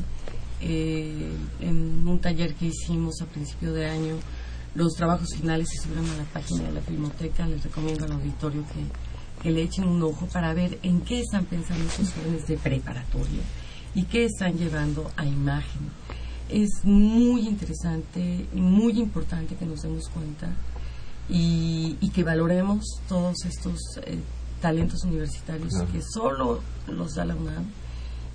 en 0.61 2.07
un 2.07 2.19
taller 2.19 2.53
que 2.53 2.67
hicimos 2.67 3.21
a 3.21 3.25
principio 3.25 3.73
de 3.73 3.87
año, 3.87 4.15
los 4.75 4.93
trabajos 4.93 5.29
finales 5.35 5.69
se 5.69 5.81
subieron 5.81 6.09
a 6.11 6.17
la 6.17 6.23
página 6.25 6.63
de 6.63 6.73
la 6.73 6.81
Filmoteca. 6.81 7.47
Les 7.47 7.63
recomiendo 7.63 8.05
al 8.05 8.11
auditorio 8.11 8.63
que 8.67 9.11
que 9.41 9.51
le 9.51 9.63
echen 9.63 9.87
un 9.87 10.01
ojo 10.03 10.27
para 10.27 10.53
ver 10.53 10.77
en 10.83 11.01
qué 11.01 11.21
están 11.21 11.45
pensando 11.45 11.83
esos 11.85 12.13
jóvenes 12.13 12.47
de 12.47 12.57
preparatoria 12.57 13.41
y 13.95 14.03
qué 14.03 14.25
están 14.25 14.57
llevando 14.57 15.11
a 15.17 15.25
imagen. 15.25 15.89
Es 16.49 16.83
muy 16.83 17.47
interesante, 17.47 18.45
muy 18.53 18.99
importante 18.99 19.55
que 19.55 19.65
nos 19.65 19.81
demos 19.81 20.09
cuenta 20.09 20.53
y, 21.31 22.09
que 22.13 22.23
valoremos 22.23 22.99
todos 23.07 23.45
estos 23.45 23.79
eh, 24.03 24.19
talentos 24.59 25.03
universitarios 25.05 25.73
que 25.91 26.01
solo 26.01 26.59
los 26.87 27.15
da 27.15 27.23
la 27.23 27.35
UNAM 27.35 27.65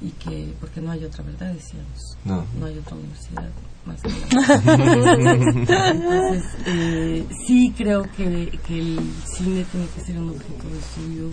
y 0.01 0.11
que, 0.13 0.55
porque 0.61 0.81
no 0.81 0.91
hay 0.91 1.05
otra 1.05 1.23
verdad, 1.23 1.53
decíamos, 1.53 2.17
no, 2.25 2.45
no 2.59 2.67
hay 2.67 2.79
otra 2.79 2.97
universidad 2.97 3.51
más 3.85 4.01
Entonces, 5.55 6.45
eh, 6.67 7.27
sí 7.47 7.75
creo 7.77 8.03
que, 8.03 8.59
que 8.67 8.79
el 8.79 8.99
cine 9.25 9.65
tiene 9.65 9.87
que 9.95 10.01
ser 10.01 10.19
un 10.19 10.31
objeto 10.31 10.69
de 10.69 10.79
estudio 10.79 11.31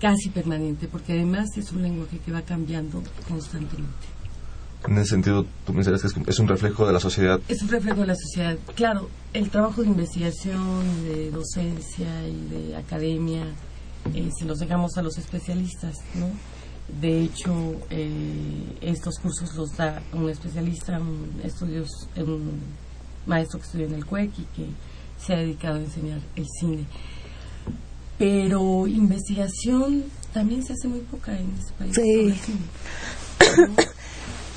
casi 0.00 0.30
permanente, 0.30 0.88
porque 0.88 1.12
además 1.12 1.48
es 1.56 1.72
un 1.72 1.82
lenguaje 1.82 2.18
que 2.18 2.32
va 2.32 2.42
cambiando 2.42 3.02
constantemente. 3.28 4.13
En 4.86 4.98
ese 4.98 5.10
sentido, 5.10 5.46
tú 5.64 5.72
mencionas 5.72 6.02
que 6.02 6.30
es 6.30 6.38
un 6.38 6.48
reflejo 6.48 6.86
de 6.86 6.92
la 6.92 7.00
sociedad. 7.00 7.40
Es 7.48 7.62
un 7.62 7.68
reflejo 7.68 8.00
de 8.00 8.06
la 8.08 8.14
sociedad. 8.14 8.56
Claro, 8.74 9.08
el 9.32 9.48
trabajo 9.50 9.82
de 9.82 9.88
investigación, 9.88 11.04
de 11.04 11.30
docencia 11.30 12.28
y 12.28 12.48
de 12.48 12.76
academia, 12.76 13.44
eh, 14.12 14.28
se 14.38 14.44
los 14.44 14.58
dejamos 14.58 14.96
a 14.98 15.02
los 15.02 15.16
especialistas, 15.16 15.96
¿no? 16.14 16.28
De 17.00 17.22
hecho, 17.22 17.76
eh, 17.88 18.76
estos 18.82 19.18
cursos 19.18 19.54
los 19.54 19.74
da 19.74 20.02
un 20.12 20.28
especialista, 20.28 20.98
un, 20.98 21.40
estudios, 21.42 21.88
un 22.16 22.60
maestro 23.24 23.58
que 23.58 23.64
estudió 23.64 23.86
en 23.86 23.94
el 23.94 24.04
CUEC 24.04 24.38
y 24.38 24.44
que 24.54 24.66
se 25.18 25.32
ha 25.32 25.38
dedicado 25.38 25.76
a 25.76 25.80
enseñar 25.80 26.20
el 26.36 26.46
cine. 26.60 26.84
Pero 28.18 28.86
investigación 28.86 30.04
también 30.34 30.62
se 30.62 30.74
hace 30.74 30.88
muy 30.88 31.00
poca 31.00 31.36
en 31.38 31.50
este 31.58 31.72
país. 31.72 31.94
Sí. 31.94 32.34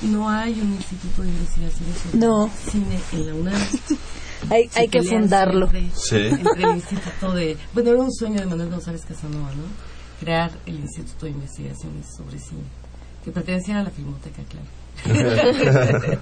No, 0.02 0.28
hay 0.28 0.52
un 0.60 0.74
instituto 0.74 1.22
de 1.22 1.28
investigación 1.28 1.88
sobre 1.94 2.70
cine 2.70 2.98
en 3.12 3.26
la 3.26 3.34
UNAM. 3.34 3.62
hay, 4.50 4.70
hay 4.74 4.88
que 4.88 5.02
fundarlo. 5.02 5.68
sí. 5.94 6.16
entre 6.16 6.62
el 6.62 6.76
instituto 6.76 7.32
de... 7.32 7.56
Bueno, 7.74 7.90
era 7.90 8.00
un 8.00 8.12
sueño 8.12 8.40
de 8.40 8.46
Manuel 8.46 8.70
González 8.70 9.04
Casanova, 9.04 9.50
¿no? 9.50 9.98
crear 10.18 10.50
el 10.66 10.80
Instituto 10.80 11.26
de 11.26 11.32
Investigaciones 11.32 12.06
sobre 12.16 12.38
Cine, 12.38 12.64
que 13.24 13.30
pertenecía 13.30 13.80
a 13.80 13.84
la 13.84 13.90
Filmoteca, 13.90 14.42
claro. 14.44 14.66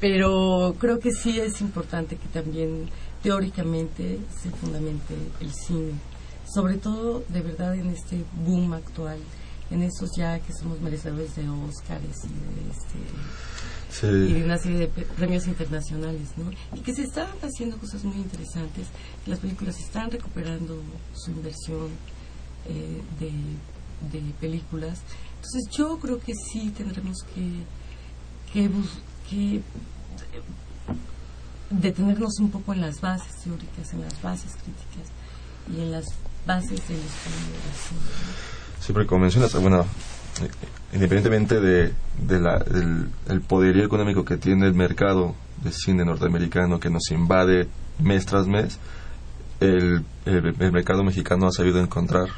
Pero 0.00 0.74
creo 0.78 1.00
que 1.00 1.10
sí 1.10 1.40
es 1.40 1.60
importante 1.62 2.16
que 2.16 2.28
también 2.28 2.90
teóricamente 3.22 4.18
se 4.42 4.50
fundamente 4.50 5.14
el 5.40 5.52
cine, 5.52 5.92
sobre 6.44 6.76
todo 6.76 7.24
de 7.28 7.40
verdad 7.40 7.74
en 7.74 7.88
este 7.88 8.22
boom 8.44 8.74
actual, 8.74 9.18
en 9.70 9.82
esos 9.82 10.10
ya 10.16 10.38
que 10.40 10.52
somos 10.52 10.80
merecedores 10.80 11.34
de 11.36 11.48
Óscares 11.48 12.16
y 12.24 12.28
de 12.28 12.70
este 12.70 13.30
y 14.02 14.32
de 14.32 14.44
una 14.44 14.56
serie 14.56 14.78
de 14.78 14.86
premios 14.86 15.46
internacionales, 15.46 16.28
¿no? 16.36 16.50
Y 16.76 16.80
que 16.80 16.94
se 16.94 17.02
están 17.02 17.28
haciendo 17.42 17.76
cosas 17.76 18.04
muy 18.04 18.16
interesantes, 18.16 18.86
que 19.24 19.30
las 19.30 19.40
películas 19.40 19.78
están 19.78 20.10
recuperando 20.10 20.80
su 21.12 21.32
inversión, 21.32 21.88
eh, 22.66 23.02
de, 23.18 23.32
películas. 24.40 25.00
Entonces 25.36 25.68
yo 25.76 25.98
creo 25.98 26.18
que 26.20 26.32
sí 26.34 26.70
tendremos 26.70 27.18
que, 27.34 27.64
que, 28.52 28.64
eh, 29.32 29.62
detenernos 31.68 32.38
un 32.38 32.50
poco 32.50 32.72
en 32.72 32.80
las 32.80 33.00
bases 33.00 33.42
teóricas, 33.42 33.92
en 33.92 34.02
las 34.02 34.22
bases 34.22 34.52
críticas 34.52 35.12
y 35.68 35.80
en 35.80 35.92
las 35.92 36.04
bases 36.46 36.88
del 36.88 36.98
estudio 36.98 38.59
Siempre 38.80 39.06
como 39.06 39.22
mencionas, 39.22 39.54
bueno, 39.60 39.86
independientemente 40.92 41.60
de, 41.60 41.92
de 42.18 42.40
la, 42.40 42.58
del 42.58 43.40
poderío 43.42 43.84
económico 43.84 44.24
que 44.24 44.36
tiene 44.36 44.66
el 44.66 44.74
mercado 44.74 45.34
de 45.62 45.72
cine 45.72 46.04
norteamericano 46.04 46.80
que 46.80 46.90
nos 46.90 47.10
invade 47.10 47.68
mes 47.98 48.24
tras 48.26 48.46
mes, 48.46 48.78
el, 49.60 50.04
el, 50.24 50.54
el 50.58 50.72
mercado 50.72 51.04
mexicano 51.04 51.46
ha 51.46 51.52
sabido 51.52 51.80
encontrar, 51.80 52.28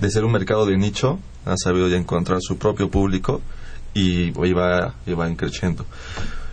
de 0.00 0.10
ser 0.10 0.24
un 0.24 0.32
mercado 0.32 0.64
de 0.64 0.78
nicho, 0.78 1.18
ha 1.44 1.56
sabido 1.56 1.88
ya 1.88 1.96
encontrar 1.96 2.38
su 2.40 2.56
propio 2.56 2.90
público 2.90 3.42
y 3.94 4.32
iba, 4.46 4.94
iba 5.06 5.36
creciendo. 5.36 5.84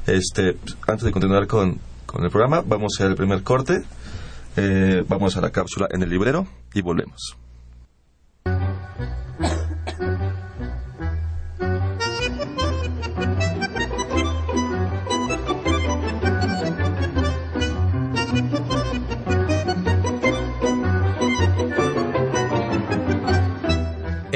Este, 0.06 0.58
antes 0.88 1.06
de 1.06 1.12
continuar 1.12 1.48
con, 1.48 1.80
con 2.06 2.24
el 2.24 2.30
programa, 2.30 2.62
vamos 2.66 2.94
a 3.00 3.04
ir 3.04 3.10
al 3.10 3.16
primer 3.16 3.44
corte, 3.44 3.82
eh, 4.56 5.04
vamos 5.08 5.38
a 5.38 5.42
la 5.42 5.52
cápsula 5.52 5.88
en 5.92 6.04
el 6.04 6.10
librero 6.10 6.48
y 6.74 6.82
volvemos. 6.82 7.38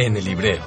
En 0.03 0.17
el 0.17 0.25
librero. 0.25 0.63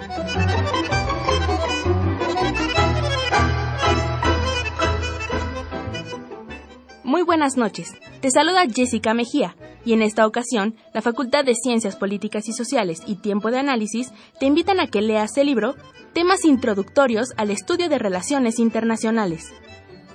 Muy 7.02 7.22
buenas 7.22 7.56
noches. 7.56 7.94
Te 8.20 8.30
saluda 8.30 8.64
Jessica 8.72 9.12
Mejía 9.12 9.56
y 9.84 9.92
en 9.92 10.02
esta 10.02 10.24
ocasión 10.24 10.76
la 10.92 11.02
Facultad 11.02 11.44
de 11.44 11.56
Ciencias 11.56 11.96
Políticas 11.96 12.48
y 12.48 12.52
Sociales 12.52 13.02
y 13.08 13.16
Tiempo 13.16 13.50
de 13.50 13.58
Análisis 13.58 14.12
te 14.38 14.46
invitan 14.46 14.78
a 14.78 14.86
que 14.86 15.02
leas 15.02 15.36
el 15.36 15.48
libro 15.48 15.74
Temas 16.12 16.44
Introductorios 16.44 17.32
al 17.36 17.50
Estudio 17.50 17.88
de 17.88 17.98
Relaciones 17.98 18.60
Internacionales 18.60 19.52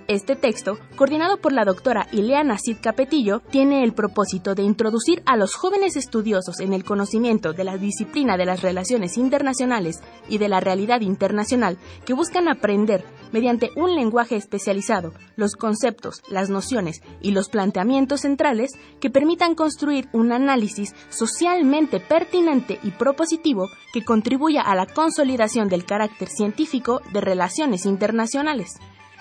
este 0.10 0.36
texto, 0.36 0.80
coordinado 0.96 1.38
por 1.38 1.54
la 1.54 1.66
doctora 1.66 2.08
Ileana 2.12 2.58
Cid 2.58 2.78
Capetillo, 2.82 3.42
tiene 3.52 3.84
el 3.84 3.94
propósito 3.94 4.56
de 4.56 4.64
introducir 4.64 5.22
a 5.28 5.38
los 5.38 5.54
jóvenes 5.54 5.96
estudiosos 5.96 6.60
en 6.62 6.74
el 6.74 6.84
conocimiento 6.84 7.54
de 7.54 7.64
la 7.64 7.78
disciplina 7.78 8.36
de 8.36 8.48
las 8.48 8.64
relaciones 8.64 9.18
internacionales 9.18 10.02
y 10.28 10.40
de 10.40 10.50
la 10.50 10.62
realidad 10.62 11.02
internacional 11.02 11.78
que 12.06 12.14
buscan 12.14 12.48
aprender 12.48 13.06
mediante 13.32 13.70
un 13.76 13.94
lenguaje 13.94 14.36
especializado 14.36 15.14
los 15.36 15.54
conceptos, 15.54 16.24
las 16.28 16.50
nociones 16.50 17.04
y 17.22 17.30
los 17.30 17.48
planteamientos 17.48 18.22
centrales 18.22 18.72
que 19.00 19.12
permitan 19.12 19.54
construir 19.54 20.10
un 20.12 20.32
análisis 20.32 20.96
socialmente 21.10 22.00
pertinente 22.00 22.80
y 22.82 22.90
propositivo 22.90 23.70
que 23.94 24.04
contribuya 24.04 24.64
a 24.64 24.74
la 24.74 24.88
consolidación 24.88 25.70
del 25.70 25.86
carácter 25.86 26.30
científico 26.30 27.00
de 27.14 27.22
relaciones 27.22 27.86
internacionales. 27.86 28.80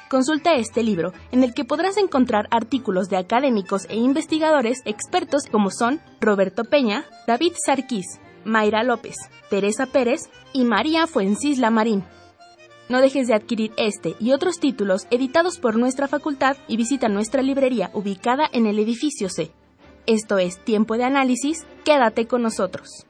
Consulta 0.09 0.55
este 0.55 0.83
libro, 0.83 1.13
en 1.33 1.45
el 1.45 1.53
que 1.53 1.67
podrás 1.67 1.99
encontrar 1.99 2.49
artículos 2.51 3.11
de 3.11 3.19
académicos 3.19 3.85
e 3.91 3.97
investigadores 3.97 4.81
expertos 4.87 5.43
como 5.51 5.71
son 5.71 6.01
Roberto 6.19 6.65
Peña, 6.65 7.05
David 7.27 7.53
Sarquís, 7.63 8.19
Mayra 8.45 8.83
López, 8.85 9.17
Teresa 9.51 9.85
Pérez 9.85 10.31
y 10.55 10.65
María 10.65 11.07
Fuencisla 11.07 11.71
Marín. 11.71 12.05
No 12.89 13.03
dejes 13.03 13.29
de 13.29 13.35
adquirir 13.35 13.73
este 13.77 14.15
y 14.19 14.33
otros 14.33 14.61
títulos 14.61 15.07
editados 15.11 15.59
por 15.59 15.77
nuestra 15.77 16.09
facultad 16.09 16.57
y 16.69 16.79
visita 16.79 17.11
nuestra 17.11 17.43
librería 17.43 17.91
ubicada 17.93 18.49
en 18.51 18.67
el 18.67 18.79
edificio 18.79 19.29
C. 19.29 19.51
Esto 20.07 20.39
es 20.39 20.59
Tiempo 20.65 20.97
de 20.97 21.05
Análisis, 21.05 21.67
quédate 21.85 22.27
con 22.27 22.41
nosotros. 22.41 23.05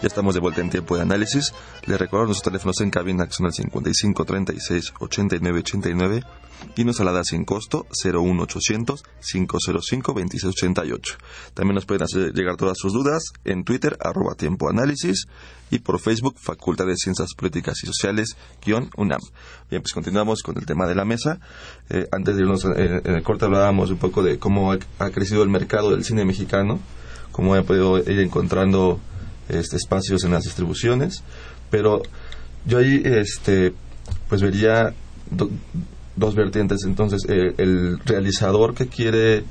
Ya 0.00 0.06
estamos 0.06 0.32
de 0.32 0.40
vuelta 0.40 0.60
en 0.60 0.70
tiempo 0.70 0.94
de 0.94 1.02
análisis. 1.02 1.52
Les 1.84 1.98
recuerdo 1.98 2.26
nuestros 2.26 2.44
teléfonos 2.44 2.80
en 2.82 2.90
cabina 2.90 3.26
que 3.26 3.32
son 3.32 3.46
el 3.46 3.52
55 3.52 4.24
36 4.24 4.92
89 5.00 5.58
89 5.58 6.22
y 6.76 6.84
nos 6.84 7.00
alada 7.00 7.24
sin 7.24 7.44
costo 7.44 7.84
01800 8.04 9.02
505 9.20 10.12
2688. 10.12 11.16
También 11.52 11.74
nos 11.74 11.84
pueden 11.84 12.04
hacer 12.04 12.32
llegar 12.32 12.56
todas 12.56 12.78
sus 12.78 12.92
dudas 12.92 13.24
en 13.44 13.64
Twitter 13.64 13.98
arroba 14.00 14.36
tiempo 14.36 14.70
análisis 14.70 15.26
y 15.68 15.80
por 15.80 15.98
Facebook 15.98 16.36
Facultad 16.38 16.86
de 16.86 16.94
Ciencias 16.94 17.30
Políticas 17.36 17.82
y 17.82 17.88
Sociales 17.88 18.36
guion 18.64 18.90
UNAM. 18.96 19.20
Bien, 19.68 19.82
pues 19.82 19.92
continuamos 19.92 20.44
con 20.44 20.56
el 20.58 20.64
tema 20.64 20.86
de 20.86 20.94
la 20.94 21.04
mesa. 21.04 21.40
Eh, 21.90 22.06
antes 22.12 22.36
de 22.36 22.42
irnos 22.42 22.64
en, 22.64 23.02
en, 23.04 23.14
el 23.16 23.24
corte 23.24 23.46
hablábamos 23.46 23.90
un 23.90 23.98
poco 23.98 24.22
de 24.22 24.38
cómo 24.38 24.72
ha, 24.72 24.78
ha 25.00 25.10
crecido 25.10 25.42
el 25.42 25.48
mercado 25.48 25.90
del 25.90 26.04
cine 26.04 26.24
mexicano, 26.24 26.78
cómo 27.32 27.56
ha 27.56 27.62
podido 27.64 27.98
ir 27.98 28.20
encontrando 28.20 29.00
este, 29.48 29.76
espacios 29.76 30.24
en 30.24 30.32
las 30.32 30.44
distribuciones, 30.44 31.22
pero 31.70 32.02
yo 32.64 32.78
ahí 32.78 33.02
este, 33.04 33.72
pues 34.28 34.42
vería 34.42 34.94
dos 36.16 36.34
vertientes. 36.34 36.84
Entonces, 36.84 37.22
eh, 37.28 37.54
el 37.58 37.98
realizador 38.00 38.74
que 38.74 38.88
quiere 38.88 39.44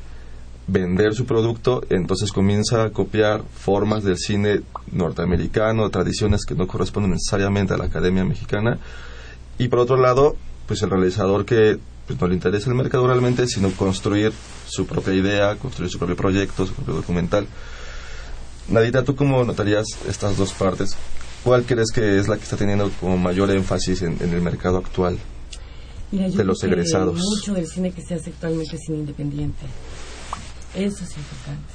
vender 0.67 1.13
su 1.13 1.25
producto, 1.25 1.81
entonces 1.89 2.31
comienza 2.31 2.83
a 2.83 2.89
copiar 2.89 3.43
formas 3.53 4.03
del 4.03 4.17
cine 4.17 4.61
norteamericano, 4.91 5.89
tradiciones 5.89 6.45
que 6.45 6.55
no 6.55 6.67
corresponden 6.67 7.11
necesariamente 7.11 7.73
a 7.73 7.77
la 7.77 7.85
Academia 7.85 8.25
Mexicana. 8.25 8.77
Y 9.57 9.69
por 9.69 9.79
otro 9.79 9.97
lado, 9.97 10.35
pues 10.67 10.81
el 10.83 10.89
realizador 10.89 11.45
que 11.45 11.79
pues, 12.05 12.19
no 12.19 12.27
le 12.27 12.35
interesa 12.35 12.69
el 12.69 12.75
mercado 12.75 13.07
realmente, 13.07 13.47
sino 13.47 13.71
construir 13.71 14.33
su 14.67 14.85
propia 14.85 15.13
idea, 15.13 15.55
construir 15.55 15.89
su 15.89 15.97
propio 15.97 16.17
proyecto, 16.17 16.65
su 16.65 16.73
propio 16.73 16.95
documental. 16.95 17.47
Nadita, 18.69 19.03
¿tú 19.03 19.15
cómo 19.15 19.43
notarías 19.43 19.85
estas 20.07 20.37
dos 20.37 20.51
partes? 20.53 20.95
¿Cuál 21.43 21.63
crees 21.63 21.91
que 21.93 22.17
es 22.19 22.27
la 22.27 22.35
que 22.37 22.43
está 22.43 22.57
teniendo 22.57 22.89
como 22.99 23.17
mayor 23.17 23.49
énfasis 23.51 24.01
en, 24.01 24.17
en 24.21 24.33
el 24.33 24.41
mercado 24.41 24.77
actual 24.77 25.17
Mira, 26.11 26.27
de 26.29 26.43
los 26.43 26.61
egresados? 26.63 27.17
mucho 27.17 27.53
del 27.53 27.67
cine 27.67 27.91
que 27.91 28.01
se 28.01 28.15
hace 28.15 28.31
actualmente 28.31 28.75
es 28.75 28.81
cine 28.85 28.99
independiente. 28.99 29.65
Eso 30.75 31.03
es 31.03 31.15
importante. 31.17 31.73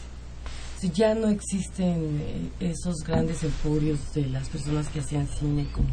Si 0.78 0.90
ya 0.90 1.14
no 1.14 1.28
existen 1.28 2.20
eh, 2.20 2.50
esos 2.60 2.96
grandes 3.06 3.42
emporios 3.44 3.98
de 4.14 4.26
las 4.26 4.48
personas 4.48 4.88
que 4.88 5.00
hacían 5.00 5.28
cine 5.28 5.68
como 5.72 5.88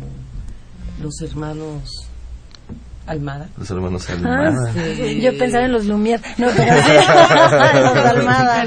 los 1.01 1.21
hermanos 1.21 1.83
Almada. 3.09 3.49
Los 3.57 3.69
hermanos 3.71 4.09
Almada. 4.09 4.53
Ah, 4.67 4.73
sí. 4.73 5.19
Yo 5.21 5.37
pensaba 5.37 5.65
en 5.65 5.71
los 5.71 5.85
Lumière. 5.85 6.21
No, 6.37 6.47
pero 6.55 6.73
sí. 6.81 6.91
los 7.95 8.05
Almada. 8.05 8.65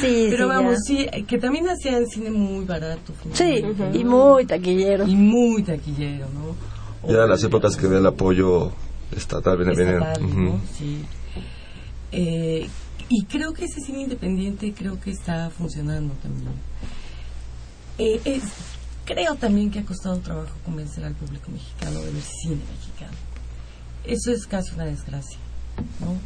sí, 0.00 0.26
pero 0.30 0.44
sí, 0.44 0.48
vamos, 0.48 0.74
ya. 0.88 1.10
sí, 1.12 1.24
que 1.26 1.38
también 1.38 1.68
hacían 1.68 2.06
cine 2.06 2.30
muy 2.30 2.64
barato. 2.64 3.12
Sí, 3.32 3.62
uh 3.62 3.74
-huh. 3.74 4.00
y 4.00 4.04
muy 4.04 4.46
taquillero. 4.46 5.06
Y 5.06 5.14
muy 5.14 5.62
taquillero, 5.62 6.26
¿no? 6.30 7.12
Ya 7.12 7.26
las 7.26 7.42
épocas 7.44 7.76
que 7.76 7.86
ve 7.86 7.98
el 7.98 8.06
apoyo 8.06 8.72
estatal, 9.14 9.56
viene, 9.58 9.72
estatal, 9.72 10.24
viene. 10.24 10.42
¿no? 10.42 10.50
Uh 10.50 10.54
-huh. 10.54 10.60
Sí. 10.78 11.04
Eh, 12.12 12.68
y 13.08 13.24
creo 13.24 13.52
que 13.52 13.66
ese 13.66 13.80
cine 13.80 14.02
independiente 14.02 14.72
creo 14.72 14.98
que 14.98 15.10
está 15.10 15.50
funcionando 15.50 16.14
también. 16.22 16.52
Eh, 17.98 18.20
es, 18.24 18.42
creo 19.04 19.34
también 19.36 19.70
que 19.70 19.80
ha 19.80 19.84
costado 19.84 20.18
trabajo 20.18 20.52
convencer 20.64 21.04
al 21.04 21.14
público 21.14 21.50
mexicano 21.50 22.00
de 22.00 22.10
ver 22.12 22.22
cine 22.22 22.60
mexicano. 22.74 23.16
Eso 24.04 24.32
es 24.32 24.46
casi 24.46 24.74
una 24.74 24.84
desgracia, 24.84 25.38
¿no? 26.00 26.16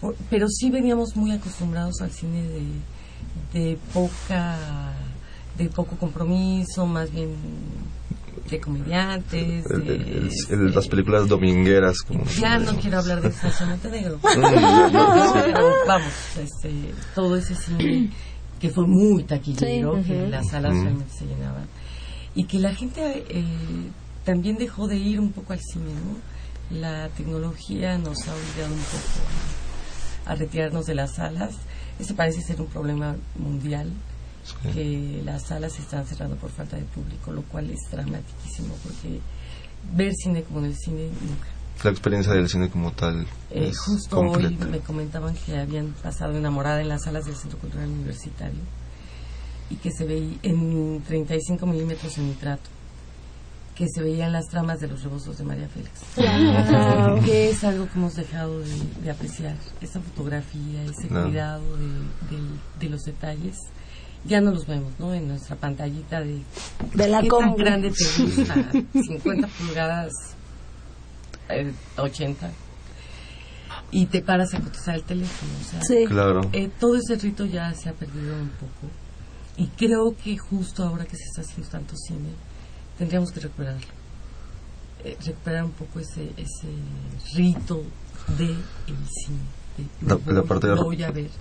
Por, 0.00 0.16
pero 0.30 0.48
sí 0.48 0.70
veníamos 0.70 1.14
muy 1.14 1.32
acostumbrados 1.32 2.00
al 2.00 2.10
cine 2.10 2.42
de, 2.42 3.60
de 3.60 3.78
poca 3.92 4.94
de 5.58 5.68
poco 5.68 5.96
compromiso, 5.96 6.86
más 6.86 7.12
bien 7.12 7.34
de 8.50 8.60
comediantes. 8.60 9.64
El, 9.70 9.84
de, 9.84 9.94
el, 9.94 10.30
el, 10.50 10.74
las 10.74 10.88
películas 10.88 11.28
domingueras. 11.28 12.00
Como 12.00 12.24
ya 12.24 12.58
no 12.58 12.74
quiero 12.76 12.98
hablar 12.98 13.20
de 13.20 13.30
Sasha 13.30 13.66
Montenegro. 13.66 14.18
pero 14.22 15.72
vamos, 15.86 16.12
este, 16.38 16.94
todo 17.14 17.36
ese 17.36 17.54
cine 17.54 18.10
que 18.58 18.70
fue 18.70 18.86
muy 18.86 19.24
taquillero, 19.24 19.94
sí, 19.94 20.00
uh 20.00 20.02
-huh. 20.02 20.06
que 20.06 20.28
las 20.28 20.48
salas 20.48 20.72
uh 20.72 20.76
-huh. 20.76 20.82
realmente 20.82 21.12
se 21.12 21.26
llenaban 21.26 21.66
y 22.34 22.44
que 22.44 22.58
la 22.58 22.74
gente 22.74 23.24
eh, 23.28 23.44
también 24.24 24.56
dejó 24.56 24.86
de 24.86 24.96
ir 24.96 25.20
un 25.20 25.32
poco 25.32 25.52
al 25.52 25.60
cine, 25.60 25.92
¿no? 25.92 26.78
La 26.78 27.08
tecnología 27.08 27.98
nos 27.98 28.28
ha 28.28 28.34
obligado 28.34 28.74
un 28.74 28.80
poco 28.80 29.20
a, 30.26 30.30
a 30.30 30.34
retirarnos 30.36 30.86
de 30.86 30.94
las 30.94 31.16
salas. 31.16 31.54
Ese 31.98 32.14
parece 32.14 32.40
ser 32.42 32.60
un 32.60 32.68
problema 32.68 33.16
mundial, 33.36 33.90
sí. 34.44 34.68
que 34.72 35.22
las 35.24 35.48
salas 35.48 35.72
se 35.72 35.82
están 35.82 36.06
cerrando 36.06 36.36
por 36.36 36.50
falta 36.50 36.76
de 36.76 36.84
público, 36.84 37.32
lo 37.32 37.42
cual 37.42 37.70
es 37.70 37.80
dramatísimo, 37.90 38.74
porque 38.84 39.20
ver 39.94 40.14
cine 40.14 40.42
como 40.44 40.60
en 40.60 40.66
el 40.66 40.76
cine 40.76 41.08
nunca. 41.20 41.48
La 41.82 41.90
experiencia 41.90 42.32
del 42.34 42.48
cine 42.48 42.68
como 42.68 42.92
tal. 42.92 43.22
Eh, 43.50 43.68
es 43.68 43.78
justo 43.78 44.16
completa. 44.16 44.64
hoy 44.64 44.70
me 44.70 44.80
comentaban 44.80 45.34
que 45.34 45.58
habían 45.58 45.88
pasado 46.02 46.36
enamorada 46.36 46.80
en 46.80 46.88
las 46.88 47.04
salas 47.04 47.24
del 47.24 47.34
Centro 47.34 47.58
Cultural 47.58 47.88
Universitario 47.88 48.60
y 49.70 49.76
que 49.76 49.90
se 49.92 50.04
veía 50.04 50.36
en 50.42 51.02
35 51.06 51.64
milímetros 51.66 52.18
en 52.18 52.28
nitrato 52.28 52.68
que 53.74 53.86
se 53.88 54.02
veían 54.02 54.32
las 54.32 54.46
tramas 54.48 54.78
de 54.80 54.88
los 54.88 55.02
rebozos 55.02 55.38
de 55.38 55.44
María 55.44 55.68
Félix 55.68 56.00
wow. 56.16 57.24
que 57.24 57.48
es 57.50 57.64
algo 57.64 57.86
que 57.86 57.98
hemos 57.98 58.14
dejado 58.14 58.60
de, 58.60 58.74
de 59.02 59.10
apreciar 59.10 59.56
esa 59.80 60.00
fotografía 60.00 60.82
ese 60.84 61.08
no. 61.08 61.22
cuidado 61.24 61.62
de, 61.76 61.86
de, 61.86 62.42
de, 62.80 62.88
los 62.90 63.02
detalles 63.04 63.56
ya 64.24 64.40
no 64.42 64.50
los 64.50 64.66
vemos 64.66 64.92
¿no? 64.98 65.14
en 65.14 65.28
nuestra 65.28 65.56
pantallita 65.56 66.20
de, 66.20 66.42
de 66.94 67.08
la 67.08 67.22
¿qué 67.22 67.28
tan 67.28 67.54
grande 67.56 67.90
te 67.90 68.22
gusta 68.22 68.54
50 68.92 69.46
pulgadas 69.48 70.12
eh, 71.48 71.72
80 71.96 72.50
y 73.92 74.06
te 74.06 74.20
paras 74.22 74.54
a 74.54 74.60
contestar 74.60 74.94
el 74.96 75.02
teléfono. 75.02 75.50
O 75.60 75.64
sea, 75.64 75.82
Sí. 75.82 76.04
Claro. 76.06 76.42
eh, 76.52 76.70
todo 76.78 76.94
ese 76.96 77.16
rito 77.16 77.44
ya 77.46 77.72
se 77.74 77.88
ha 77.88 77.92
perdido 77.92 78.34
un 78.36 78.48
poco. 78.50 78.92
Y 79.56 79.66
creo 79.68 80.14
que 80.22 80.38
justo 80.38 80.84
ahora 80.84 81.04
que 81.04 81.16
se 81.16 81.24
está 81.24 81.42
haciendo 81.42 81.68
tanto 81.70 81.94
cine, 81.96 82.30
tendríamos 82.98 83.30
que 83.32 83.40
recuperarlo. 83.40 83.86
Eh, 85.04 85.16
recuperar 85.24 85.64
un 85.64 85.72
poco 85.72 86.00
ese, 86.00 86.30
ese 86.36 86.68
rito 87.34 87.82
de 88.38 88.44
el 88.46 88.96
cine. 89.08 89.38
de 89.78 89.86
La, 90.06 90.14
la 90.26 90.40
voy- 90.42 90.46
parte, 90.48 90.66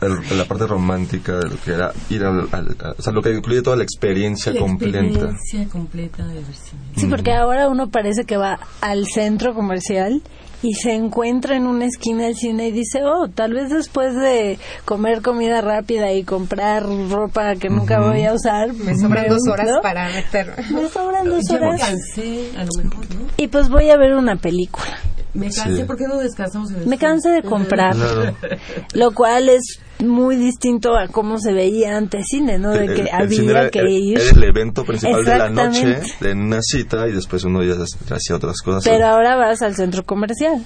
el- 0.01 0.37
la 0.37 0.45
parte 0.45 0.65
romántica 0.67 1.39
de 1.39 1.49
lo 1.49 1.61
que 1.61 1.71
era 1.71 1.91
ir 2.09 2.23
al, 2.23 2.47
al- 2.53 2.77
a- 2.81 2.95
o 2.97 3.01
sea, 3.01 3.11
lo 3.11 3.21
que 3.21 3.33
incluye 3.33 3.61
toda 3.61 3.75
la 3.75 3.83
experiencia 3.83 4.53
La 4.53 4.59
completa. 4.61 4.99
experiencia 5.01 5.67
completa 5.67 6.25
de 6.27 6.35
ver 6.35 6.45
cine. 6.53 6.81
Sí, 6.95 7.07
porque 7.07 7.33
ahora 7.33 7.67
uno 7.67 7.89
parece 7.89 8.23
que 8.25 8.37
va 8.37 8.59
al 8.81 9.07
centro 9.07 9.53
comercial 9.53 10.21
y 10.61 10.73
se 10.73 10.93
encuentra 10.93 11.55
en 11.55 11.65
una 11.67 11.85
esquina 11.85 12.23
del 12.25 12.35
cine 12.35 12.67
y 12.67 12.71
dice, 12.71 13.01
oh, 13.05 13.27
tal 13.29 13.53
vez 13.53 13.69
después 13.69 14.13
de 14.15 14.59
comer 14.85 15.21
comida 15.21 15.61
rápida 15.61 16.11
y 16.11 16.23
comprar 16.23 16.83
ropa 17.09 17.55
que 17.55 17.69
nunca 17.69 17.99
voy 18.01 18.25
a 18.25 18.33
usar, 18.33 18.73
Me 18.73 18.97
sobran 18.97 19.27
dos 19.29 19.47
horas 19.49 19.67
¿no? 19.67 19.81
para 19.81 20.09
meter. 20.09 20.53
Me 20.71 20.87
sobran 20.89 21.25
dos 21.29 21.43
Ya 21.49 21.59
me 21.59 21.67
horas. 21.67 21.81
cansé, 21.81 22.51
a 22.57 22.63
lo 22.65 22.83
mejor, 22.83 23.05
¿no? 23.15 23.21
Y 23.37 23.47
pues 23.47 23.69
voy 23.69 23.89
a 23.89 23.97
ver 23.97 24.15
una 24.15 24.35
película. 24.35 24.97
Me 25.33 25.45
cansé, 25.49 25.77
Sí. 25.77 25.83
¿por 25.83 25.95
qué 25.95 26.07
no 26.07 26.17
descansamos? 26.17 26.71
en 26.71 26.81
el 26.81 26.87
Me 26.87 26.97
cansé 26.97 27.29
de 27.29 27.43
comprar. 27.43 27.95
Claro. 27.95 28.35
Lo 28.93 29.11
cual 29.11 29.47
es 29.49 29.79
muy 30.05 30.35
distinto 30.37 30.95
a 30.97 31.07
cómo 31.07 31.37
se 31.39 31.53
veía 31.53 31.97
antes 31.97 32.25
cine, 32.29 32.57
¿no? 32.57 32.71
De 32.71 32.85
El- 32.85 32.93
que 32.95 33.01
el 33.01 33.09
había 33.11 33.29
cine 33.39 33.51
era, 33.51 33.69
que 33.69 33.79
era- 33.79 33.89
ir. 33.89 34.19
era 34.19 34.31
el 34.31 34.43
evento 34.43 34.83
principal 34.85 35.25
de 35.25 35.37
la 35.37 35.49
noche 35.49 35.99
en 36.21 36.39
una 36.41 36.59
cita 36.61 37.07
y 37.07 37.11
después 37.11 37.43
uno 37.43 37.63
ya 37.63 37.73
hacía 38.15 38.35
otras 38.35 38.57
cosas. 38.63 38.83
Pero 38.85 39.05
ahora 39.07 39.35
vas 39.35 39.61
al 39.61 39.75
centro 39.75 40.03
comercial. 40.03 40.63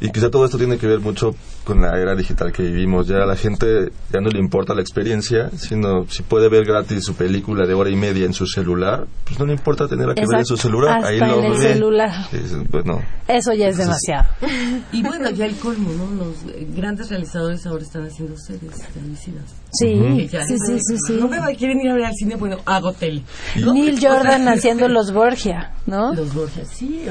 Y 0.00 0.10
quizá 0.10 0.30
todo 0.30 0.44
esto 0.44 0.58
tiene 0.58 0.76
que 0.78 0.86
ver 0.86 1.00
mucho 1.00 1.34
con 1.64 1.80
la 1.80 1.98
era 1.98 2.14
digital 2.14 2.52
que 2.52 2.62
vivimos. 2.62 3.06
Ya 3.08 3.16
a 3.22 3.26
la 3.26 3.36
gente 3.36 3.90
ya 4.12 4.20
no 4.20 4.28
le 4.28 4.38
importa 4.38 4.74
la 4.74 4.80
experiencia, 4.82 5.50
sino 5.56 6.06
si 6.08 6.22
puede 6.22 6.48
ver 6.48 6.64
gratis 6.64 7.04
su 7.04 7.14
película 7.14 7.66
de 7.66 7.74
hora 7.74 7.90
y 7.90 7.96
media 7.96 8.26
en 8.26 8.32
su 8.34 8.46
celular, 8.46 9.06
pues 9.24 9.38
no 9.38 9.46
le 9.46 9.52
importa 9.54 9.88
tenerla 9.88 10.14
que 10.14 10.26
ver 10.26 10.40
en 10.40 10.44
su 10.46 10.54
Exacto. 10.54 10.68
celular. 10.68 10.96
Hasta 10.98 11.08
Ahí 11.08 11.18
en 11.18 11.28
lo 11.28 11.42
el 11.44 11.52
ve. 11.52 11.58
celular. 11.74 12.10
Dices, 12.30 12.58
Bueno, 12.70 13.00
Eso 13.28 13.52
ya 13.54 13.68
es 13.68 13.76
demasiado. 13.78 14.26
Y 14.92 15.02
bueno, 15.02 15.30
ya 15.30 15.46
el 15.46 15.56
colmo, 15.56 15.90
¿no? 15.92 16.24
Los 16.24 16.36
grandes 16.76 17.08
realizadores 17.10 17.66
ahora 17.66 17.82
están 17.82 18.04
haciendo 18.06 18.36
series 18.36 18.63
televisivas. 18.92 19.44
Sí, 19.72 19.88
sí, 19.88 20.36
no- 20.36 20.46
sí, 20.46 20.78
sí, 20.80 20.96
sí. 21.06 21.12
No 21.20 21.28
me 21.28 21.56
quieren 21.56 21.80
ir 21.80 21.90
a 21.90 21.94
ver 21.94 22.04
al 22.04 22.14
cine, 22.14 22.36
bueno, 22.36 22.58
hago 22.64 22.92
tele. 22.92 23.22
Neil 23.56 23.98
Jordan 24.00 24.48
haciendo 24.48 24.88
los 24.88 25.12
Borgia, 25.12 25.72
¿no? 25.86 26.14
Los 26.14 26.32
Borgia, 26.34 26.64
sí. 26.64 27.06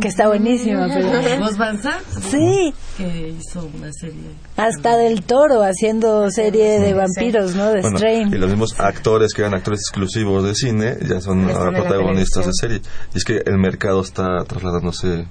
Que 0.00 0.08
está 0.08 0.26
buenísima. 0.26 0.88
Pero... 0.88 1.38
Los 1.40 1.56
Van 1.56 1.78
Sí. 1.78 2.74
Que 2.96 3.28
hizo 3.38 3.70
una 3.76 3.92
serie. 3.92 4.22
Hasta 4.56 4.96
del 4.96 5.22
toro 5.22 5.62
haciendo 5.62 6.30
serie 6.30 6.80
de 6.80 6.94
vampiros, 6.94 7.54
¿no? 7.54 7.68
De 7.70 7.80
bueno, 7.80 7.98
Strain. 7.98 8.28
y 8.34 8.38
los 8.38 8.50
mismos 8.50 8.80
actores 8.80 9.32
que 9.32 9.42
eran 9.42 9.54
actores 9.54 9.80
exclusivos 9.80 10.42
de 10.44 10.54
cine 10.54 10.96
ya 11.08 11.20
son 11.20 11.48
ahora 11.48 11.70
protagonistas 11.70 12.46
de 12.46 12.52
serie. 12.54 12.80
Y 13.14 13.18
es 13.18 13.24
que 13.24 13.42
el 13.46 13.56
mercado 13.58 14.00
está 14.00 14.44
trasladándose 14.44 15.26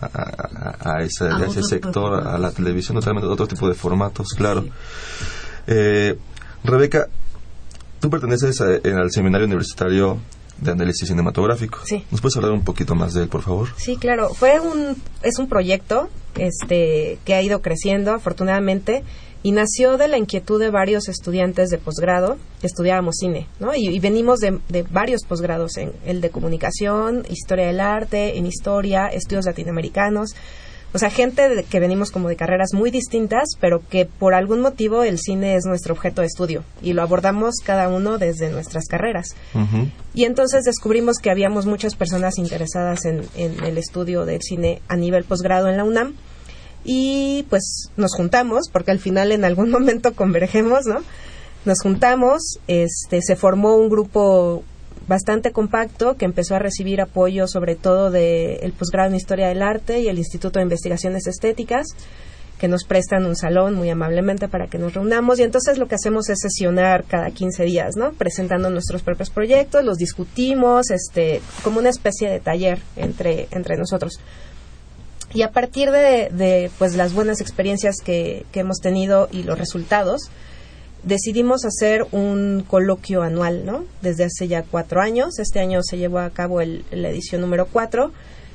a, 0.00 0.92
a- 0.96 1.02
ese, 1.02 1.28
A 1.28 1.48
sector, 1.62 2.26
a 2.26 2.38
la 2.38 2.50
televisión, 2.50 2.96
totalmente 2.96 3.26
otro 3.28 3.46
tipo 3.46 3.68
de 3.68 3.74
formatos, 3.74 4.28
claro. 4.36 4.64
Eh, 5.66 6.16
Rebeca, 6.64 7.08
tú 8.00 8.10
perteneces 8.10 8.60
a- 8.60 8.76
en- 8.76 8.98
al 8.98 9.10
Seminario 9.10 9.46
Universitario 9.46 10.18
de 10.60 10.72
Análisis 10.72 11.08
Cinematográfico. 11.08 11.78
Sí. 11.84 12.04
¿Nos 12.10 12.20
puedes 12.20 12.36
hablar 12.36 12.52
un 12.52 12.64
poquito 12.64 12.94
más 12.94 13.14
de 13.14 13.22
él, 13.22 13.28
por 13.28 13.42
favor? 13.42 13.68
Sí, 13.76 13.96
claro. 13.96 14.30
Fue 14.34 14.58
un, 14.60 14.96
es 15.22 15.38
un 15.38 15.48
proyecto 15.48 16.08
este, 16.36 17.18
que 17.24 17.34
ha 17.34 17.42
ido 17.42 17.62
creciendo, 17.62 18.12
afortunadamente, 18.12 19.04
y 19.42 19.52
nació 19.52 19.96
de 19.98 20.08
la 20.08 20.18
inquietud 20.18 20.58
de 20.60 20.70
varios 20.70 21.08
estudiantes 21.08 21.70
de 21.70 21.78
posgrado 21.78 22.36
que 22.60 22.66
estudiábamos 22.66 23.16
cine, 23.20 23.46
¿no? 23.60 23.74
Y, 23.74 23.88
y 23.88 24.00
venimos 24.00 24.40
de, 24.40 24.58
de 24.68 24.82
varios 24.82 25.22
posgrados 25.24 25.76
en 25.76 25.92
el 26.04 26.20
de 26.20 26.30
comunicación, 26.30 27.24
historia 27.30 27.66
del 27.68 27.80
arte, 27.80 28.36
en 28.38 28.46
historia, 28.46 29.06
estudios 29.06 29.46
latinoamericanos. 29.46 30.34
O 30.94 30.98
sea, 30.98 31.10
gente 31.10 31.50
de- 31.50 31.64
que 31.64 31.80
venimos 31.80 32.10
como 32.10 32.28
de 32.30 32.36
carreras 32.36 32.70
muy 32.72 32.90
distintas, 32.90 33.44
pero 33.60 33.82
que 33.90 34.06
por 34.06 34.32
algún 34.32 34.60
motivo 34.62 35.02
el 35.04 35.18
cine 35.18 35.54
es 35.54 35.64
nuestro 35.66 35.92
objeto 35.92 36.22
de 36.22 36.26
estudio 36.28 36.64
y 36.82 36.94
lo 36.94 37.02
abordamos 37.02 37.56
cada 37.62 37.88
uno 37.88 38.16
desde 38.16 38.50
nuestras 38.50 38.86
carreras. 38.86 39.36
Y 40.14 40.24
entonces 40.24 40.64
descubrimos 40.64 41.18
que 41.18 41.30
habíamos 41.30 41.66
muchas 41.66 41.94
personas 41.94 42.38
interesadas 42.38 43.04
en, 43.04 43.22
en 43.36 43.62
el 43.64 43.76
estudio 43.76 44.24
del 44.24 44.40
cine 44.40 44.80
a 44.88 44.96
nivel 44.96 45.24
posgrado 45.24 45.68
en 45.68 45.76
la 45.76 45.84
UNAM. 45.84 46.14
Y 46.90 47.44
pues 47.50 47.90
nos 47.98 48.14
juntamos, 48.14 48.70
porque 48.72 48.90
al 48.90 48.98
final 48.98 49.30
en 49.30 49.44
algún 49.44 49.70
momento 49.78 50.14
convergemos, 50.14 50.86
¿no? 50.86 51.00
Nos 51.66 51.82
juntamos, 51.82 52.58
este, 52.66 53.20
se 53.20 53.36
formó 53.36 53.76
un 53.76 53.90
grupo 53.90 54.64
bastante 55.06 55.52
compacto 55.52 56.16
que 56.16 56.24
empezó 56.24 56.54
a 56.54 56.58
recibir 56.58 57.02
apoyo 57.02 57.46
sobre 57.46 57.76
todo 57.76 58.10
del 58.10 58.72
posgrado 58.72 59.10
en 59.10 59.16
Historia 59.16 59.48
del 59.48 59.60
Arte 59.60 60.00
y 60.00 60.08
el 60.08 60.16
Instituto 60.16 60.58
de 60.58 60.62
Investigaciones 60.62 61.26
Estéticas 61.26 61.88
que 62.58 62.68
nos 62.68 62.84
prestan 62.84 63.26
un 63.26 63.36
salón 63.36 63.74
muy 63.74 63.90
amablemente 63.90 64.48
para 64.48 64.66
que 64.66 64.78
nos 64.78 64.94
reunamos 64.94 65.38
y 65.38 65.42
entonces 65.42 65.76
lo 65.76 65.88
que 65.88 65.94
hacemos 65.94 66.30
es 66.30 66.40
sesionar 66.40 67.04
cada 67.04 67.30
15 67.30 67.64
días, 67.64 67.96
¿no? 67.96 68.12
Presentando 68.12 68.70
nuestros 68.70 69.02
propios 69.02 69.28
proyectos, 69.30 69.84
los 69.84 69.98
discutimos, 69.98 70.90
este, 70.90 71.42
como 71.62 71.80
una 71.80 71.90
especie 71.90 72.30
de 72.30 72.40
taller 72.40 72.80
entre, 72.96 73.46
entre 73.50 73.76
nosotros. 73.76 74.20
Y 75.34 75.42
a 75.42 75.50
partir 75.50 75.90
de, 75.90 76.30
de, 76.32 76.70
pues 76.78 76.94
las 76.96 77.12
buenas 77.12 77.40
experiencias 77.40 77.96
que, 78.02 78.46
que 78.52 78.60
hemos 78.60 78.78
tenido 78.78 79.28
y 79.30 79.42
los 79.42 79.58
resultados, 79.58 80.30
decidimos 81.02 81.64
hacer 81.64 82.06
un 82.12 82.64
coloquio 82.66 83.22
anual, 83.22 83.64
¿no? 83.66 83.84
Desde 84.02 84.24
hace 84.24 84.48
ya 84.48 84.62
cuatro 84.62 85.00
años. 85.00 85.38
Este 85.38 85.60
año 85.60 85.82
se 85.82 85.98
llevó 85.98 86.18
a 86.20 86.30
cabo 86.30 86.60
el- 86.60 86.84
la 86.90 87.10
edición 87.10 87.40
número 87.42 87.66
cuatro, 87.66 88.10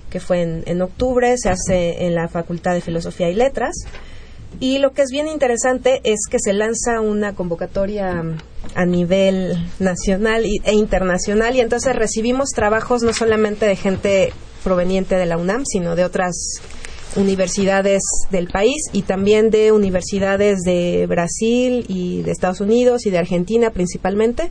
que 0.09 0.19
fue 0.19 0.41
en, 0.41 0.63
en 0.65 0.81
octubre. 0.81 1.37
Se 1.37 1.49
hace 1.49 2.05
en 2.05 2.15
la 2.15 2.27
Facultad 2.27 2.73
de 2.73 2.81
Filosofía 2.81 3.29
y 3.29 3.35
Letras. 3.35 3.75
Y 4.59 4.77
lo 4.79 4.91
que 4.93 5.01
es 5.03 5.09
bien 5.09 5.27
interesante 5.27 6.01
es 6.03 6.21
que 6.29 6.37
se 6.39 6.53
lanza 6.53 7.01
una 7.01 7.33
convocatoria 7.33 8.13
mm, 8.21 8.37
a 8.75 8.85
nivel 8.85 9.57
nacional 9.79 10.43
e 10.45 10.73
internacional 10.73 11.55
y 11.55 11.61
entonces 11.61 11.95
recibimos 11.95 12.49
trabajos 12.49 13.01
no 13.03 13.13
solamente 13.13 13.65
de 13.65 13.75
gente 13.75 14.33
proveniente 14.63 15.15
de 15.15 15.25
la 15.25 15.37
UNAM, 15.37 15.63
sino 15.65 15.95
de 15.95 16.03
otras 16.03 16.35
universidades 17.15 18.01
del 18.31 18.47
país 18.47 18.81
y 18.91 19.03
también 19.03 19.49
de 19.49 19.71
universidades 19.71 20.61
de 20.61 21.05
Brasil 21.07 21.85
y 21.87 22.23
de 22.23 22.31
Estados 22.31 22.61
Unidos 22.61 23.05
y 23.05 23.11
de 23.11 23.19
Argentina 23.19 23.69
principalmente. 23.69 24.49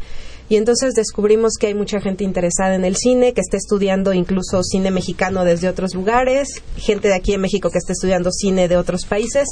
Y 0.49 0.57
entonces 0.57 0.95
descubrimos 0.95 1.55
que 1.59 1.69
hay 1.69 1.75
mucha 1.75 2.01
gente 2.01 2.25
interesada 2.25 2.75
en 2.75 2.85
el 2.85 2.97
cine, 2.97 3.33
que 3.33 3.41
está 3.41 3.57
estudiando 3.57 4.13
incluso 4.13 4.63
cine 4.63 4.91
mexicano 4.91 5.45
desde 5.45 5.69
otros 5.69 5.95
lugares, 5.95 6.63
gente 6.77 7.09
de 7.09 7.15
aquí 7.15 7.33
en 7.33 7.41
México 7.41 7.71
que 7.71 7.79
está 7.79 7.93
estudiando 7.93 8.31
cine 8.31 8.69
de 8.69 8.77
otros 8.77 9.07
países. 9.07 9.49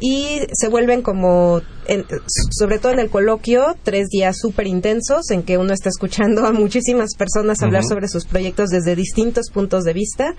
Y 0.00 0.40
se 0.52 0.68
vuelven 0.68 1.02
como, 1.02 1.60
en- 1.86 2.06
sobre 2.50 2.78
todo 2.78 2.92
en 2.92 3.00
el 3.00 3.10
coloquio, 3.10 3.76
tres 3.82 4.08
días 4.08 4.36
súper 4.40 4.66
intensos 4.66 5.30
en 5.30 5.42
que 5.42 5.58
uno 5.58 5.72
está 5.74 5.88
escuchando 5.90 6.46
a 6.46 6.52
muchísimas 6.52 7.14
personas 7.16 7.62
hablar 7.62 7.84
sobre 7.84 8.08
sus 8.08 8.24
proyectos 8.24 8.70
desde 8.70 8.96
distintos 8.96 9.50
puntos 9.52 9.84
de 9.84 9.92
vista. 9.92 10.34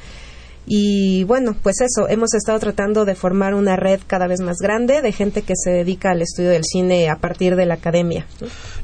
Y 0.67 1.23
bueno, 1.23 1.55
pues 1.61 1.77
eso, 1.81 2.07
hemos 2.07 2.33
estado 2.35 2.59
tratando 2.59 3.03
de 3.03 3.15
formar 3.15 3.55
una 3.55 3.75
red 3.75 3.99
cada 4.05 4.27
vez 4.27 4.41
más 4.41 4.57
grande 4.57 5.01
de 5.01 5.11
gente 5.11 5.41
que 5.41 5.53
se 5.55 5.71
dedica 5.71 6.11
al 6.11 6.21
estudio 6.21 6.49
del 6.51 6.63
cine 6.63 7.09
a 7.09 7.15
partir 7.17 7.55
de 7.55 7.65
la 7.65 7.75
academia. 7.75 8.27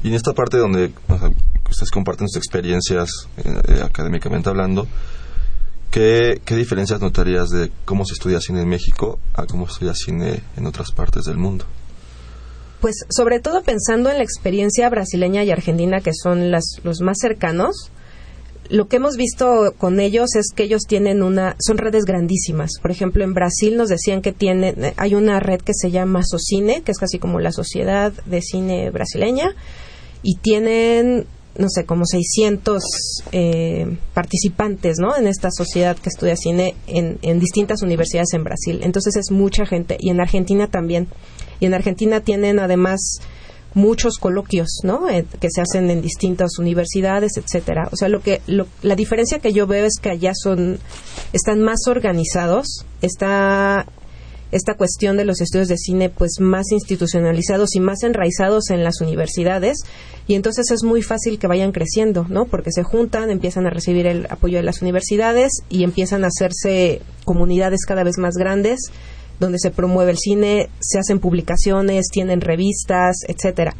Y 0.02 0.08
en 0.08 0.14
esta 0.14 0.32
parte 0.32 0.56
donde 0.58 0.92
o 1.08 1.18
sea, 1.18 1.30
ustedes 1.70 1.90
comparten 1.92 2.28
sus 2.28 2.36
experiencias 2.38 3.08
eh, 3.36 3.42
eh, 3.68 3.82
académicamente 3.84 4.48
hablando, 4.48 4.88
¿qué, 5.90 6.40
¿qué 6.44 6.56
diferencias 6.56 7.00
notarías 7.00 7.50
de 7.50 7.70
cómo 7.84 8.04
se 8.04 8.14
estudia 8.14 8.40
cine 8.40 8.62
en 8.62 8.68
México 8.68 9.18
a 9.34 9.46
cómo 9.46 9.66
se 9.66 9.72
estudia 9.72 9.94
cine 9.94 10.42
en 10.56 10.66
otras 10.66 10.92
partes 10.92 11.24
del 11.24 11.36
mundo? 11.36 11.64
Pues 12.80 12.94
sobre 13.10 13.40
todo 13.40 13.62
pensando 13.62 14.10
en 14.10 14.18
la 14.18 14.24
experiencia 14.24 14.88
brasileña 14.88 15.42
y 15.42 15.50
argentina, 15.50 16.00
que 16.00 16.12
son 16.14 16.50
las, 16.50 16.64
los 16.84 17.00
más 17.00 17.18
cercanos, 17.20 17.90
lo 18.70 18.86
que 18.86 18.96
hemos 18.96 19.16
visto 19.16 19.74
con 19.78 19.98
ellos 19.98 20.34
es 20.36 20.52
que 20.54 20.64
ellos 20.64 20.82
tienen 20.86 21.22
una, 21.22 21.56
son 21.58 21.78
redes 21.78 22.04
grandísimas. 22.04 22.72
Por 22.80 22.90
ejemplo, 22.90 23.24
en 23.24 23.34
Brasil 23.34 23.76
nos 23.76 23.88
decían 23.88 24.20
que 24.20 24.32
tienen, 24.32 24.92
hay 24.96 25.14
una 25.14 25.40
red 25.40 25.60
que 25.60 25.72
se 25.74 25.90
llama 25.90 26.22
Socine, 26.22 26.82
que 26.82 26.92
es 26.92 26.98
casi 26.98 27.18
como 27.18 27.40
la 27.40 27.52
Sociedad 27.52 28.12
de 28.26 28.42
Cine 28.42 28.90
Brasileña, 28.90 29.54
y 30.22 30.36
tienen, 30.36 31.26
no 31.58 31.68
sé, 31.68 31.84
como 31.84 32.04
600 32.06 32.82
eh, 33.32 33.98
participantes, 34.14 34.98
¿no? 34.98 35.16
En 35.16 35.26
esta 35.26 35.50
sociedad 35.50 35.96
que 35.96 36.08
estudia 36.08 36.36
cine 36.36 36.74
en, 36.86 37.40
distintas 37.40 37.82
universidades 37.82 38.32
en 38.32 38.44
Brasil. 38.44 38.80
Entonces 38.82 39.16
es 39.16 39.32
mucha 39.32 39.66
gente. 39.66 39.96
Y 39.98 40.10
en 40.10 40.20
Argentina 40.20 40.68
también. 40.68 41.08
Y 41.58 41.66
en 41.66 41.74
Argentina 41.74 42.20
tienen 42.20 42.60
además 42.60 43.18
muchos 43.74 44.18
coloquios, 44.18 44.68
¿no? 44.84 45.10
Eh, 45.10 45.26
que 45.40 45.50
se 45.50 45.60
hacen 45.60 45.90
en 45.90 46.00
distintas 46.00 46.58
universidades, 46.58 47.36
etcétera. 47.36 47.88
O 47.92 47.96
sea, 47.96 48.08
lo 48.08 48.20
que 48.20 48.40
lo, 48.46 48.66
la 48.82 48.94
diferencia 48.94 49.40
que 49.40 49.52
yo 49.52 49.66
veo 49.66 49.84
es 49.84 49.94
que 50.00 50.10
allá 50.10 50.32
son 50.34 50.78
están 51.32 51.60
más 51.60 51.86
organizados, 51.88 52.86
está 53.02 53.84
esta 54.50 54.74
cuestión 54.74 55.16
de 55.16 55.24
los 55.24 55.40
estudios 55.40 55.68
de 55.68 55.76
cine 55.76 56.08
pues 56.08 56.40
más 56.40 56.72
institucionalizados 56.72 57.74
y 57.74 57.80
más 57.80 58.02
enraizados 58.02 58.70
en 58.70 58.82
las 58.82 59.00
universidades 59.00 59.76
y 60.28 60.34
entonces 60.34 60.70
es 60.70 60.84
muy 60.84 61.02
fácil 61.02 61.38
que 61.40 61.46
vayan 61.48 61.72
creciendo, 61.72 62.26
¿no? 62.28 62.44
Porque 62.44 62.70
se 62.70 62.84
juntan, 62.84 63.30
empiezan 63.30 63.66
a 63.66 63.70
recibir 63.70 64.06
el 64.06 64.26
apoyo 64.30 64.58
de 64.58 64.62
las 64.62 64.82
universidades 64.82 65.50
y 65.68 65.82
empiezan 65.82 66.22
a 66.22 66.28
hacerse 66.28 67.00
comunidades 67.24 67.84
cada 67.86 68.04
vez 68.04 68.18
más 68.18 68.34
grandes 68.34 68.78
donde 69.40 69.58
se 69.58 69.70
promueve 69.70 70.10
el 70.10 70.18
cine, 70.18 70.68
se 70.80 70.98
hacen 70.98 71.20
publicaciones, 71.20 72.06
tienen 72.12 72.40
revistas, 72.40 73.16
etcétera. 73.26 73.74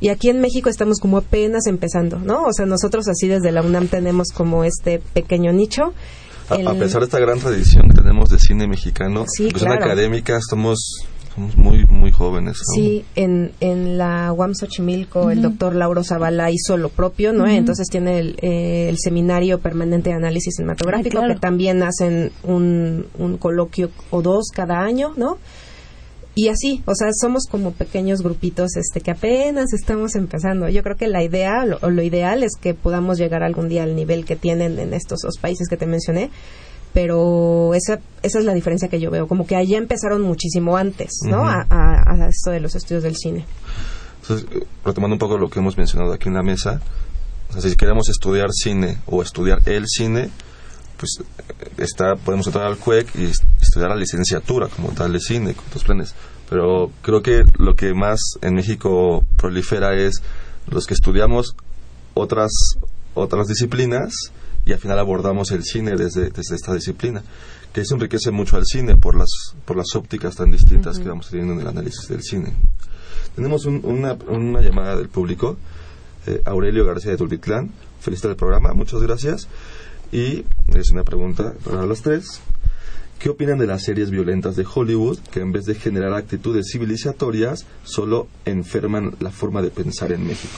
Y 0.00 0.08
aquí 0.08 0.30
en 0.30 0.40
México 0.40 0.68
estamos 0.68 0.98
como 0.98 1.18
apenas 1.18 1.66
empezando, 1.66 2.18
¿no? 2.18 2.44
O 2.44 2.52
sea, 2.52 2.66
nosotros 2.66 3.06
así 3.08 3.28
desde 3.28 3.52
la 3.52 3.62
UNAM 3.62 3.86
tenemos 3.88 4.28
como 4.34 4.64
este 4.64 4.98
pequeño 5.14 5.52
nicho. 5.52 5.92
A, 6.48 6.54
a 6.54 6.74
pesar 6.74 7.00
de 7.02 7.04
esta 7.04 7.20
gran 7.20 7.38
tradición 7.38 7.88
que 7.88 8.02
tenemos 8.02 8.30
de 8.30 8.38
cine 8.40 8.66
mexicano, 8.66 9.26
Sí, 9.28 9.48
pues 9.50 9.62
claro. 9.62 9.84
académica 9.84 10.40
somos, 10.48 11.04
somos 11.40 11.56
muy, 11.56 11.86
muy 11.86 12.10
jóvenes. 12.12 12.56
¿no? 12.68 12.74
Sí, 12.74 13.04
en, 13.16 13.52
en 13.60 13.96
la 13.98 14.32
UAM 14.32 14.54
Xochimilco 14.54 15.30
el 15.30 15.42
doctor 15.42 15.74
Lauro 15.74 16.04
Zavala 16.04 16.50
hizo 16.50 16.76
lo 16.76 16.88
propio, 16.90 17.32
¿no? 17.32 17.46
Entonces 17.46 17.88
tiene 17.88 18.18
el, 18.18 18.36
eh, 18.42 18.88
el 18.88 18.96
Seminario 18.98 19.58
Permanente 19.60 20.10
de 20.10 20.16
Análisis 20.16 20.54
Cinematográfico, 20.56 21.18
Ah, 21.18 21.20
claro. 21.22 21.34
que 21.34 21.40
también 21.40 21.82
hacen 21.82 22.30
un, 22.42 23.06
un 23.18 23.36
coloquio 23.38 23.90
o 24.10 24.22
dos 24.22 24.48
cada 24.54 24.80
año, 24.80 25.12
¿no? 25.16 25.38
Y 26.34 26.48
así, 26.48 26.82
o 26.86 26.94
sea, 26.94 27.08
somos 27.12 27.46
como 27.50 27.72
pequeños 27.72 28.22
grupitos 28.22 28.76
este 28.76 29.00
que 29.00 29.10
apenas 29.10 29.72
estamos 29.72 30.14
empezando. 30.14 30.68
Yo 30.68 30.82
creo 30.82 30.96
que 30.96 31.08
la 31.08 31.24
idea 31.24 31.64
lo- 31.66 31.78
o 31.82 31.90
lo 31.90 32.02
ideal 32.02 32.42
es 32.44 32.52
que 32.60 32.72
podamos 32.72 33.18
llegar 33.18 33.42
algún 33.42 33.68
día 33.68 33.82
al 33.82 33.96
nivel 33.96 34.24
que 34.24 34.36
tienen 34.36 34.78
en 34.78 34.94
estos 34.94 35.20
dos 35.22 35.38
países 35.38 35.68
que 35.68 35.76
te 35.76 35.86
mencioné, 35.86 36.30
pero 36.92 37.72
esa, 37.74 38.00
esa 38.22 38.38
es 38.38 38.44
la 38.44 38.54
diferencia 38.54 38.88
que 38.88 38.98
yo 39.00 39.10
veo, 39.10 39.26
como 39.28 39.46
que 39.46 39.56
allá 39.56 39.78
empezaron 39.78 40.22
muchísimo 40.22 40.76
antes, 40.76 41.10
¿no? 41.24 41.48
A, 41.48 41.66
a- 41.70 42.02
a 42.24 42.28
esto 42.28 42.50
de 42.50 42.60
los 42.60 42.74
estudios 42.74 43.02
del 43.04 43.16
cine. 43.16 43.44
Entonces, 44.22 44.46
retomando 44.84 45.14
un 45.14 45.18
poco 45.18 45.38
lo 45.38 45.48
que 45.48 45.58
hemos 45.60 45.76
mencionado 45.76 46.12
aquí 46.12 46.28
en 46.28 46.34
la 46.34 46.42
mesa, 46.42 46.80
o 47.48 47.52
sea, 47.52 47.62
si 47.70 47.76
queremos 47.76 48.08
estudiar 48.08 48.50
cine 48.52 48.98
o 49.06 49.22
estudiar 49.22 49.60
el 49.66 49.84
cine, 49.86 50.30
pues 50.98 51.18
eh, 51.20 51.70
está, 51.78 52.16
podemos 52.16 52.46
entrar 52.46 52.66
al 52.66 52.76
CUEC 52.76 53.08
y 53.16 53.24
est- 53.24 53.42
estudiar 53.60 53.90
la 53.90 53.96
licenciatura 53.96 54.68
como 54.68 54.90
tal 54.90 55.12
de 55.12 55.20
cine, 55.20 55.54
con 55.54 55.64
otros 55.66 55.84
planes. 55.84 56.14
Pero 56.48 56.90
creo 57.02 57.22
que 57.22 57.44
lo 57.58 57.74
que 57.74 57.94
más 57.94 58.20
en 58.42 58.54
México 58.54 59.24
prolifera 59.36 59.94
es 59.94 60.20
los 60.68 60.86
que 60.86 60.94
estudiamos 60.94 61.54
otras, 62.14 62.50
otras 63.14 63.46
disciplinas 63.46 64.12
y 64.66 64.72
al 64.72 64.78
final 64.78 64.98
abordamos 64.98 65.50
el 65.52 65.64
cine 65.64 65.96
desde, 65.96 66.30
desde 66.30 66.54
esta 66.54 66.74
disciplina, 66.74 67.22
que 67.72 67.80
eso 67.82 67.94
enriquece 67.94 68.30
mucho 68.30 68.56
al 68.56 68.64
cine 68.66 68.96
por 68.96 69.14
las, 69.16 69.28
por 69.64 69.76
las 69.76 69.94
ópticas 69.94 70.36
tan 70.36 70.50
distintas 70.50 70.98
que 70.98 71.08
vamos 71.08 71.28
teniendo 71.30 71.54
en 71.54 71.60
el 71.60 71.66
análisis 71.68 72.08
del 72.08 72.22
cine. 72.22 72.52
Tenemos 73.36 73.64
un- 73.64 73.80
una, 73.84 74.14
una 74.28 74.60
llamada 74.60 74.96
del 74.96 75.08
público. 75.08 75.56
Eh, 76.26 76.42
Aurelio 76.44 76.84
García 76.84 77.12
de 77.12 77.16
Tultitlán. 77.16 77.70
Felicita 78.00 78.28
el 78.28 78.36
programa, 78.36 78.72
muchas 78.74 79.00
gracias. 79.00 79.48
Y 80.12 80.44
es 80.74 80.90
una 80.90 81.04
pregunta 81.04 81.54
para 81.64 81.86
los 81.86 82.02
tres. 82.02 82.40
¿Qué 83.20 83.28
opinan 83.28 83.58
de 83.58 83.66
las 83.66 83.82
series 83.84 84.10
violentas 84.10 84.56
de 84.56 84.64
Hollywood 84.72 85.18
que 85.30 85.40
en 85.40 85.52
vez 85.52 85.66
de 85.66 85.74
generar 85.74 86.14
actitudes 86.14 86.70
civilizatorias 86.72 87.66
solo 87.84 88.26
enferman 88.46 89.14
la 89.20 89.30
forma 89.30 89.60
de 89.62 89.70
pensar 89.70 90.10
en 90.12 90.26
México? 90.26 90.54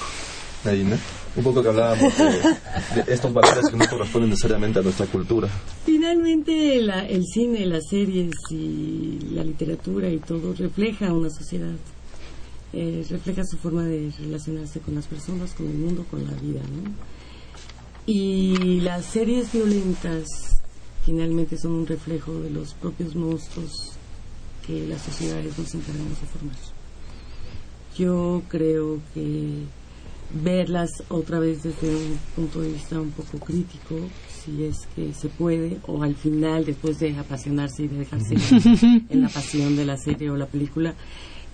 Un 1.35 1.43
poco 1.45 1.63
que 1.63 1.69
hablábamos 1.71 2.13
de, 2.19 3.03
de 3.03 3.13
estos 3.15 3.33
valores 3.33 3.69
que 3.71 3.77
no 3.77 3.87
corresponden 3.89 4.31
necesariamente 4.31 4.79
a 4.79 4.83
nuestra 4.83 5.07
cultura. 5.07 5.49
Finalmente, 5.87 6.81
la- 6.83 7.07
el 7.09 7.25
cine, 7.27 7.65
las 7.67 7.85
series 7.89 8.31
y 8.51 9.19
la 9.33 9.43
literatura 9.45 10.09
y 10.11 10.19
todo 10.19 10.53
refleja 10.55 11.13
una 11.13 11.31
sociedad. 11.31 11.75
Eh, 12.75 13.05
refleja 13.11 13.45
su 13.45 13.57
forma 13.59 13.85
de 13.85 14.11
relacionarse 14.19 14.81
con 14.81 14.95
las 14.95 15.07
personas, 15.07 15.53
con 15.53 15.67
el 15.67 15.75
mundo, 15.77 16.05
con 16.11 16.25
la 16.25 16.33
vida. 16.33 16.61
¿no? 16.61 16.91
Y 18.07 18.81
las 18.81 19.05
series 19.07 19.53
violentas 19.53 20.27
finalmente 21.05 21.57
son 21.59 21.73
un 21.73 21.87
reflejo 21.87 22.33
de 22.41 22.51
los 22.51 22.75
propios 22.75 23.15
monstruos 23.15 23.73
que 24.67 24.87
las 24.87 25.03
sociedades 25.03 25.59
nos 25.59 25.75
encargamos 25.75 26.21
de 26.21 26.27
formar. 26.27 26.57
Yo 27.99 28.43
creo 28.49 29.01
que 29.13 29.65
verlas 30.35 30.91
otra 31.09 31.39
vez 31.39 31.63
desde 31.63 31.95
un 31.95 32.19
punto 32.35 32.61
de 32.61 32.73
vista 32.73 33.01
un 33.01 33.11
poco 33.11 33.39
crítico, 33.39 33.97
si 34.43 34.65
es 34.65 34.87
que 34.95 35.13
se 35.13 35.29
puede, 35.29 35.79
o 35.87 36.03
al 36.03 36.15
final, 36.15 36.65
después 36.65 36.99
de 36.99 37.17
apasionarse 37.17 37.85
y 37.85 37.89
de 37.89 37.99
dejarse 37.99 38.35
en 39.09 39.21
la 39.21 39.29
pasión 39.29 39.77
de 39.77 39.85
la 39.85 39.97
serie 39.97 40.31
o 40.31 40.37
la 40.37 40.47
película, 40.47 40.95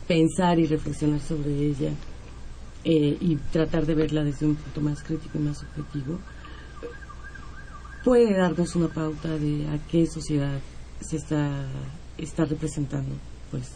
pensar 0.07 0.59
y 0.59 0.67
reflexionar 0.67 1.21
sobre 1.21 1.51
ella 1.51 1.91
eh, 2.85 3.17
y 3.21 3.37
tratar 3.53 3.85
de 3.85 3.95
verla 3.95 4.25
desde 4.25 4.47
un 4.47 4.55
punto 4.55 4.81
más 4.81 5.03
crítico 5.03 5.39
y 5.39 5.43
más 5.43 5.63
objetivo, 5.63 6.19
puede 8.05 8.35
darnos 8.35 8.75
una 8.77 8.89
pauta 8.89 9.37
de 9.37 9.69
a 9.69 9.79
qué 9.89 10.07
sociedad 10.07 10.59
se 11.01 11.17
está, 11.17 11.67
está 12.17 12.45
representando, 12.45 13.15
pues. 13.51 13.69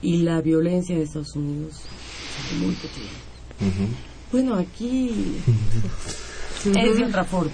Y 0.00 0.22
la 0.22 0.40
violencia 0.40 0.96
en 0.96 1.02
Estados 1.02 1.36
Unidos 1.36 1.82
es 2.50 2.58
muy 2.58 2.74
pequeña. 2.74 4.11
Bueno, 4.32 4.54
aquí 4.54 5.10
es 6.64 6.96
de 6.96 7.04
otra 7.04 7.24
forma. 7.24 7.52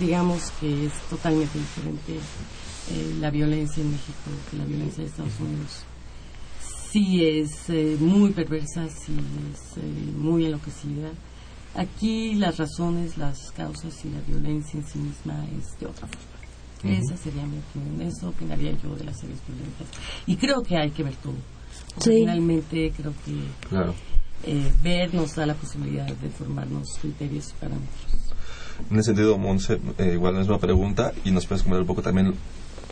Digamos 0.00 0.50
que 0.60 0.86
es 0.86 0.92
totalmente 1.08 1.56
diferente 1.56 2.14
eh, 2.14 3.16
la 3.20 3.30
violencia 3.30 3.80
en 3.80 3.92
México 3.92 4.30
que 4.50 4.56
la 4.56 4.64
violencia 4.64 5.04
de 5.04 5.10
Estados 5.10 5.40
Unidos. 5.40 5.84
Sí 6.90 7.24
es 7.24 7.70
eh, 7.70 7.96
muy 8.00 8.32
perversa, 8.32 8.88
sí 8.88 9.14
es 9.52 9.76
eh, 9.78 10.12
muy 10.16 10.46
enloquecida. 10.46 11.10
Aquí 11.76 12.34
las 12.34 12.56
razones, 12.56 13.16
las 13.16 13.52
causas 13.52 14.04
y 14.04 14.08
la 14.10 14.20
violencia 14.26 14.80
en 14.80 14.86
sí 14.86 14.98
misma 14.98 15.46
es 15.58 15.78
de 15.78 15.86
otra 15.86 16.08
forma. 16.08 16.36
Ujú. 16.82 16.92
Esa 16.92 17.16
sería 17.22 17.46
mi 17.46 17.58
opinión. 17.58 18.00
Eso 18.08 18.30
opinaría 18.30 18.72
yo 18.82 18.94
de 18.96 19.04
las 19.04 19.18
series 19.20 19.38
violentas. 19.46 19.86
Y 20.26 20.36
creo 20.36 20.62
que 20.62 20.76
hay 20.76 20.90
que 20.90 21.02
ver 21.04 21.14
todo. 21.16 21.34
Sí. 22.00 22.10
Finalmente 22.10 22.92
creo 22.96 23.12
que 23.24 23.68
Claro. 23.68 23.94
Eh, 24.44 24.72
ver 24.82 25.14
nos 25.14 25.34
da 25.34 25.46
la 25.46 25.54
posibilidad 25.54 26.06
de 26.06 26.28
formarnos 26.30 26.98
criterios 27.00 27.50
y 27.50 27.52
parámetros. 27.54 28.26
En 28.90 28.98
ese 28.98 29.06
sentido, 29.06 29.38
Monse, 29.38 29.80
eh, 29.98 30.10
igual 30.12 30.34
la 30.34 30.40
misma 30.40 30.58
pregunta 30.58 31.12
y 31.24 31.30
nos 31.30 31.46
puedes 31.46 31.62
comentar 31.62 31.80
un 31.82 31.86
poco 31.86 32.02
también 32.02 32.34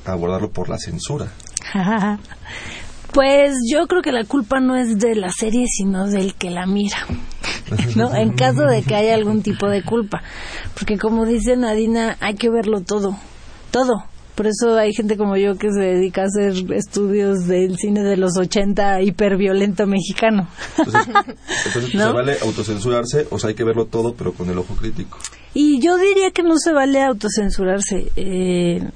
abordarlo 0.04 0.50
por 0.50 0.68
la 0.68 0.78
censura. 0.78 1.30
Pues 3.12 3.54
yo 3.72 3.86
creo 3.86 4.02
que 4.02 4.10
la 4.10 4.24
culpa 4.24 4.58
no 4.58 4.74
es 4.74 4.98
de 4.98 5.14
la 5.14 5.30
serie, 5.30 5.66
sino 5.68 6.08
del 6.08 6.34
que 6.34 6.50
la 6.50 6.66
mira. 6.66 7.06
¿No? 7.94 8.12
En 8.12 8.32
caso 8.32 8.62
de 8.62 8.82
que 8.82 8.96
haya 8.96 9.14
algún 9.14 9.40
tipo 9.40 9.68
de 9.68 9.84
culpa. 9.84 10.20
Porque 10.76 10.98
como 10.98 11.24
dice 11.24 11.56
Nadina, 11.56 12.16
hay 12.18 12.34
que 12.34 12.50
verlo 12.50 12.80
todo. 12.80 13.16
Todo. 13.70 14.02
Por 14.34 14.48
eso 14.48 14.76
hay 14.76 14.92
gente 14.92 15.16
como 15.16 15.36
yo 15.36 15.56
que 15.56 15.70
se 15.70 15.80
dedica 15.80 16.22
a 16.22 16.24
hacer 16.24 16.54
estudios 16.72 17.46
del 17.46 17.76
cine 17.76 18.02
de 18.02 18.16
los 18.16 18.36
80 18.36 19.02
hiperviolento 19.02 19.86
mexicano. 19.86 20.48
Entonces, 20.78 21.94
¿No? 21.94 22.06
¿se 22.06 22.12
vale 22.12 22.36
autocensurarse 22.42 23.28
o 23.30 23.38
sea, 23.38 23.50
hay 23.50 23.54
que 23.54 23.64
verlo 23.64 23.86
todo 23.86 24.14
pero 24.14 24.32
con 24.32 24.50
el 24.50 24.58
ojo 24.58 24.74
crítico? 24.74 25.18
Y 25.54 25.80
yo 25.80 25.96
diría 25.98 26.32
que 26.32 26.42
no 26.42 26.58
se 26.58 26.72
vale 26.72 27.00
autocensurarse. 27.00 28.10
Eh, 28.16 28.90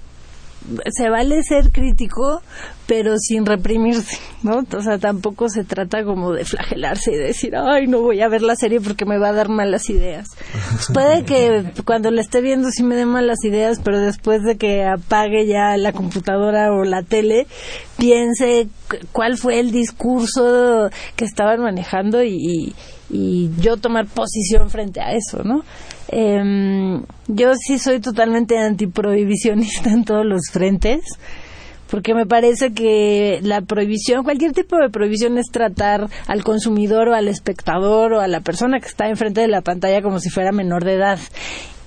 se 0.91 1.09
vale 1.09 1.43
ser 1.43 1.71
crítico, 1.73 2.43
pero 2.87 3.17
sin 3.19 3.47
reprimirse, 3.47 4.19
¿no? 4.43 4.65
O 4.77 4.83
sea, 4.83 4.99
tampoco 4.99 5.49
se 5.49 5.65
trata 5.65 6.05
como 6.05 6.33
de 6.33 6.45
flagelarse 6.45 7.13
y 7.13 7.17
decir, 7.17 7.55
ay, 7.57 7.87
no 7.87 8.01
voy 8.01 8.21
a 8.21 8.29
ver 8.29 8.43
la 8.43 8.55
serie 8.57 8.81
porque 8.81 9.05
me 9.05 9.19
va 9.19 9.29
a 9.29 9.33
dar 9.33 9.49
malas 9.49 9.89
ideas. 9.91 10.29
Pues 10.37 10.87
puede 10.95 11.25
que 11.25 11.65
cuando 11.85 12.11
la 12.11 12.21
esté 12.21 12.41
viendo 12.41 12.71
sí 12.71 12.83
me 12.83 12.97
dé 12.97 13.07
malas 13.07 13.45
ideas, 13.45 13.81
pero 13.83 13.99
después 14.01 14.43
de 14.43 14.57
que 14.57 14.85
apague 14.85 15.47
ya 15.47 15.77
la 15.77 15.93
computadora 15.93 16.73
o 16.73 16.85
la 16.85 17.03
tele, 17.03 17.47
piense 17.99 18.69
cu- 18.89 18.97
cuál 19.13 19.37
fue 19.37 19.61
el 19.61 19.71
discurso 19.71 20.91
que 21.17 21.25
estaban 21.25 21.61
manejando 21.61 22.23
y, 22.23 22.35
y- 22.37 22.75
y 23.11 23.51
yo 23.61 23.79
tomar 23.79 24.07
posición 24.07 24.69
frente 24.71 25.01
a 25.01 25.13
eso, 25.13 25.43
¿no? 25.45 25.63
Em, 26.09 27.03
yo 27.27 27.53
sí 27.55 27.79
soy 27.79 28.01
totalmente 28.01 28.59
antiprohibicionista 28.59 29.91
en 29.93 30.05
todos 30.05 30.25
los 30.25 30.43
frentes, 30.51 31.01
porque 31.91 32.15
me 32.15 32.27
parece 32.27 32.73
que 32.73 33.41
la 33.43 33.61
prohibición, 33.63 34.25
cualquier 34.25 34.53
tipo 34.53 34.77
de 34.77 34.91
prohibición 34.91 35.39
es 35.39 35.47
tratar 35.51 36.09
al 36.27 36.45
consumidor 36.45 37.09
o 37.09 37.15
al 37.15 37.29
espectador 37.29 38.15
o 38.15 38.21
a 38.21 38.29
la 38.29 38.41
persona 38.41 38.81
que 38.81 38.89
está 38.89 39.09
enfrente 39.09 39.41
de 39.41 39.49
la 39.49 39.63
pantalla 39.63 40.03
como 40.03 40.21
si 40.21 40.31
fuera 40.31 40.53
menor 40.53 40.85
de 40.85 40.95
edad. 40.95 41.19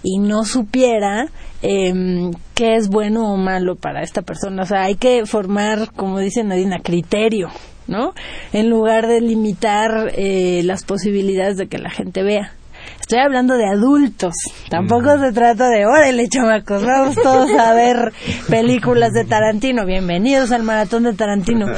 y 0.03 0.17
no 0.17 0.45
supiera 0.45 1.27
eh, 1.61 2.31
qué 2.55 2.75
es 2.75 2.89
bueno 2.89 3.31
o 3.31 3.37
malo 3.37 3.75
para 3.75 4.01
esta 4.01 4.23
persona. 4.23 4.63
O 4.63 4.65
sea, 4.65 4.83
hay 4.83 4.95
que 4.95 5.27
formar, 5.27 5.91
como 5.93 6.17
dice 6.17 6.43
Nadina, 6.43 6.79
criterio, 6.79 7.49
¿no? 7.87 8.13
En 8.51 8.69
lugar 8.69 9.07
de 9.07 9.21
limitar 9.21 10.11
eh, 10.15 10.63
las 10.63 10.83
posibilidades 10.83 11.57
de 11.57 11.67
que 11.67 11.77
la 11.77 11.91
gente 11.91 12.23
vea. 12.23 12.55
Estoy 12.99 13.19
hablando 13.19 13.57
de 13.57 13.65
adultos. 13.65 14.33
Tampoco 14.69 15.19
se 15.19 15.33
trata 15.33 15.69
de, 15.69 15.85
órale, 15.85 16.27
chamacos, 16.29 16.85
vamos 16.85 17.15
todos 17.15 17.51
a 17.51 17.73
ver 17.73 18.13
películas 18.47 19.11
de 19.11 19.25
Tarantino. 19.25 19.85
Bienvenidos 19.85 20.51
al 20.51 20.63
maratón 20.63 21.03
de 21.03 21.13
Tarantino. 21.13 21.67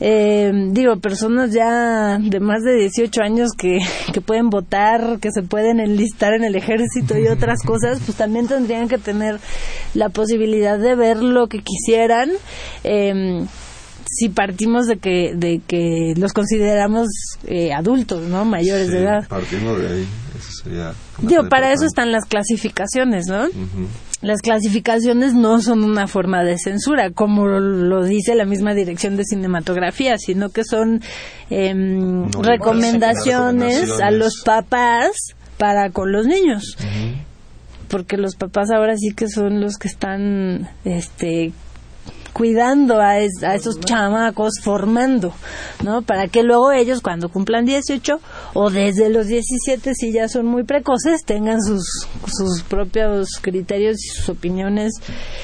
Eh, 0.00 0.50
digo, 0.72 0.98
personas 0.98 1.52
ya 1.52 2.18
de 2.18 2.40
más 2.40 2.62
de 2.62 2.74
18 2.74 3.22
años 3.22 3.50
que, 3.56 3.78
que 4.12 4.20
pueden 4.20 4.50
votar, 4.50 5.18
que 5.20 5.30
se 5.30 5.42
pueden 5.42 5.78
enlistar 5.78 6.34
en 6.34 6.42
el 6.42 6.56
ejército 6.56 7.16
y 7.16 7.28
otras 7.28 7.62
cosas, 7.64 8.00
pues 8.04 8.18
también 8.18 8.48
tendrían 8.48 8.88
que 8.88 8.98
tener 8.98 9.38
la 9.94 10.08
posibilidad 10.08 10.78
de 10.78 10.96
ver 10.96 11.22
lo 11.22 11.46
que 11.46 11.60
quisieran. 11.60 12.32
Eh, 12.82 13.46
si 14.06 14.28
partimos 14.28 14.86
de 14.86 14.98
que 14.98 15.32
de 15.34 15.60
que 15.66 16.14
los 16.16 16.32
consideramos 16.32 17.08
eh, 17.46 17.72
adultos, 17.72 18.22
¿no? 18.22 18.44
Mayores 18.44 18.90
de 18.90 19.02
edad. 19.02 19.26
Partiendo 19.28 19.76
de 19.78 19.88
ahí, 19.88 20.08
sería. 20.64 20.92
Digo, 21.20 21.48
para 21.48 21.72
eso 21.72 21.84
están 21.84 22.10
las 22.10 22.24
clasificaciones, 22.24 23.26
¿no? 23.26 23.46
Las 24.22 24.40
clasificaciones 24.40 25.34
no 25.34 25.60
son 25.60 25.84
una 25.84 26.06
forma 26.06 26.42
de 26.42 26.58
censura, 26.58 27.10
como 27.10 27.46
lo 27.46 28.02
dice 28.04 28.34
la 28.34 28.46
misma 28.46 28.74
dirección 28.74 29.16
de 29.16 29.24
cinematografía, 29.24 30.16
sino 30.18 30.48
que 30.48 30.64
son 30.64 31.02
eh, 31.50 31.74
no, 31.74 32.28
recomendaciones, 32.42 33.88
recomendaciones 33.88 34.00
a 34.00 34.10
los 34.10 34.42
papás 34.44 35.34
para 35.58 35.90
con 35.90 36.10
los 36.10 36.26
niños. 36.26 36.76
Uh 36.80 36.82
-huh. 36.82 37.24
Porque 37.88 38.16
los 38.16 38.34
papás 38.34 38.70
ahora 38.70 38.96
sí 38.96 39.14
que 39.14 39.28
son 39.28 39.60
los 39.60 39.76
que 39.76 39.88
están 39.88 40.70
este 40.84 41.52
cuidando 42.34 43.00
a, 43.00 43.20
es, 43.20 43.42
a, 43.42 43.54
esos 43.54 43.80
chamacos, 43.80 44.54
formando, 44.62 45.32
¿no? 45.82 46.02
Para 46.02 46.28
que 46.28 46.42
luego 46.42 46.72
ellos 46.72 47.00
cuando 47.00 47.30
cumplan 47.30 47.64
18 47.64 48.20
o 48.54 48.70
desde 48.70 49.08
los 49.08 49.28
17 49.28 49.94
si 49.94 50.12
ya 50.12 50.28
son 50.28 50.46
muy 50.46 50.64
precoces 50.64 51.24
tengan 51.24 51.62
sus, 51.62 51.86
sus 52.26 52.62
propios 52.64 53.28
criterios 53.40 54.04
y 54.04 54.08
sus 54.08 54.28
opiniones. 54.28 54.92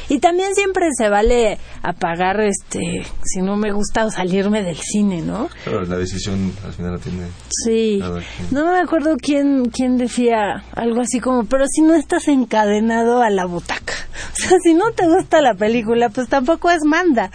Y 0.08 0.18
también 0.18 0.54
siempre 0.54 0.88
se 0.96 1.08
vale 1.08 1.58
apagar, 1.82 2.40
este, 2.40 3.06
si 3.24 3.40
no 3.40 3.56
me 3.56 3.72
gusta 3.72 4.10
salirme 4.10 4.62
del 4.62 4.76
cine, 4.76 5.22
¿no? 5.22 5.48
Pero 5.64 5.84
la 5.84 5.96
decisión 5.96 6.52
al 6.64 6.72
final 6.72 6.92
la 6.94 6.98
tiene. 6.98 7.26
Sí. 7.48 8.02
No 8.50 8.72
me 8.72 8.80
acuerdo 8.80 9.16
quién, 9.16 9.66
quién 9.66 9.96
decía 9.96 10.64
algo 10.74 11.02
así 11.02 11.20
como, 11.20 11.44
pero 11.44 11.64
si 11.68 11.82
no 11.82 11.94
estás 11.94 12.26
encadenado 12.26 13.22
a 13.22 13.30
la 13.30 13.44
butaca. 13.44 13.94
O 14.40 14.48
sea, 14.48 14.56
si 14.62 14.74
no 14.74 14.90
te 14.92 15.06
gusta 15.06 15.40
la 15.40 15.54
película, 15.54 16.08
pues 16.08 16.28
tampoco 16.28 16.70
es 16.70 16.82
manda. 16.84 17.30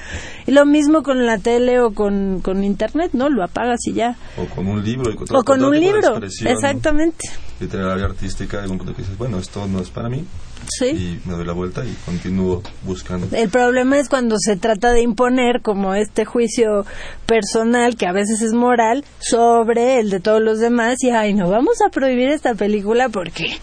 Y 0.48 0.52
lo 0.52 0.66
mismo 0.66 1.04
con 1.04 1.26
la 1.26 1.38
tele 1.38 1.80
o 1.80 1.92
con, 1.94 2.42
con 2.42 2.64
internet, 2.64 3.12
¿no? 3.14 3.30
Lo 3.30 3.44
apagas 3.44 3.80
y 3.86 3.94
ya. 3.94 4.16
O 4.38 4.46
con 4.46 4.68
un 4.68 4.84
libro. 4.84 5.12
Y 5.12 5.16
con 5.16 5.36
o 5.36 5.44
con 5.44 5.64
un 5.64 5.80
libro, 5.80 6.18
exactamente. 6.18 7.30
Literaria, 7.60 8.06
artística, 8.06 8.62
algún 8.62 8.78
punto 8.78 8.96
que 8.96 9.02
dices, 9.02 9.18
bueno, 9.18 9.38
esto 9.40 9.68
no 9.68 9.80
es 9.80 9.90
para 9.90 10.10
mí. 10.10 10.26
Sí. 10.68 10.86
Y 10.86 11.22
me 11.28 11.36
doy 11.36 11.46
la 11.46 11.54
vuelta 11.54 11.86
y 11.86 11.94
continúo 12.06 12.64
buscando. 12.84 13.28
El 13.36 13.50
problema 13.50 14.00
es 14.00 14.10
cuando 14.10 14.36
se 14.40 14.56
trata 14.56 14.92
de 14.92 15.02
imponer 15.02 15.62
como 15.62 15.94
este 15.94 16.26
juicio 16.26 16.86
personal, 17.26 17.96
que 17.96 18.08
a 18.08 18.12
veces 18.12 18.42
es 18.42 18.54
moral, 18.54 19.06
sobre 19.20 20.00
el 20.00 20.10
de 20.10 20.20
todos 20.20 20.42
los 20.42 20.60
demás 20.60 20.98
y, 21.04 21.12
ay, 21.12 21.34
no, 21.34 21.50
vamos 21.50 21.78
a 21.86 21.90
prohibir 21.90 22.30
esta 22.30 22.56
película 22.56 23.10
porque 23.10 23.58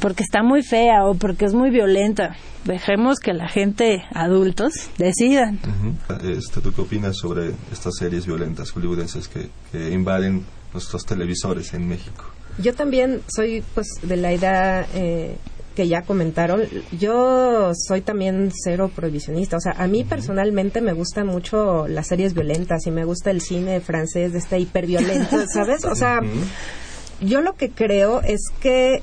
porque 0.00 0.22
está 0.22 0.42
muy 0.42 0.62
fea 0.62 1.04
o 1.04 1.14
porque 1.14 1.44
es 1.44 1.54
muy 1.54 1.70
violenta. 1.70 2.36
Dejemos 2.64 3.18
que 3.20 3.32
la 3.32 3.48
gente, 3.48 4.04
adultos, 4.12 4.72
decidan. 4.98 5.60
Uh 6.08 6.14
-huh. 6.16 6.36
este, 6.38 6.60
¿Tú 6.60 6.72
qué 6.72 6.80
opinas 6.82 7.16
sobre 7.16 7.52
estas 7.72 7.94
series 7.98 8.26
violentas 8.26 8.72
hollywoodenses 8.72 9.28
que, 9.28 9.48
que 9.72 9.90
invaden 9.90 10.44
nuestros 10.72 11.04
televisores 11.04 11.72
en 11.74 11.88
México? 11.88 12.24
Yo 12.58 12.74
también 12.74 13.20
soy 13.34 13.62
pues 13.74 13.86
de 14.02 14.16
la 14.16 14.32
idea 14.32 14.86
eh, 14.94 15.36
que 15.76 15.86
ya 15.86 16.02
comentaron. 16.02 16.62
Yo 16.98 17.72
soy 17.74 18.00
también 18.00 18.50
cero 18.64 18.90
prohibicionista. 18.94 19.58
O 19.58 19.60
sea, 19.60 19.72
a 19.72 19.86
mí 19.86 20.00
uh 20.00 20.04
-huh. 20.04 20.08
personalmente 20.08 20.80
me 20.80 20.92
gustan 20.92 21.26
mucho 21.26 21.86
las 21.86 22.08
series 22.08 22.34
violentas 22.34 22.86
y 22.86 22.90
me 22.90 23.04
gusta 23.04 23.30
el 23.30 23.40
cine 23.40 23.80
francés 23.80 24.32
de 24.32 24.38
este 24.38 24.58
hiperviolento, 24.58 25.36
¿sabes? 25.52 25.84
O 25.84 25.94
sea, 25.94 26.20
uh 26.20 26.24
-huh. 26.24 27.26
yo 27.26 27.42
lo 27.42 27.54
que 27.54 27.70
creo 27.70 28.22
es 28.22 28.40
que 28.60 29.02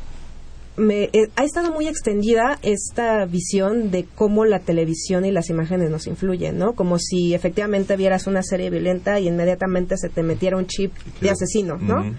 me, 0.76 1.04
eh, 1.14 1.30
ha 1.36 1.44
estado 1.44 1.72
muy 1.72 1.88
extendida 1.88 2.58
esta 2.62 3.26
visión 3.26 3.92
de 3.92 4.06
cómo 4.16 4.46
la 4.46 4.60
televisión 4.60 5.26
y 5.26 5.32
las 5.32 5.50
imágenes 5.50 5.90
nos 5.90 6.08
influyen, 6.08 6.58
¿no? 6.58 6.74
Como 6.74 6.98
si 7.00 7.34
efectivamente 7.34 7.96
vieras 7.96 8.28
una 8.28 8.42
serie 8.42 8.70
violenta 8.70 9.20
y 9.20 9.28
inmediatamente 9.28 9.98
se 9.98 10.10
te 10.10 10.24
metiera 10.24 10.58
un 10.58 10.66
chip 10.68 10.94
de 11.22 11.30
asesino, 11.30 11.78
¿no? 11.78 11.98
Uh 11.98 12.04
-huh. 12.06 12.16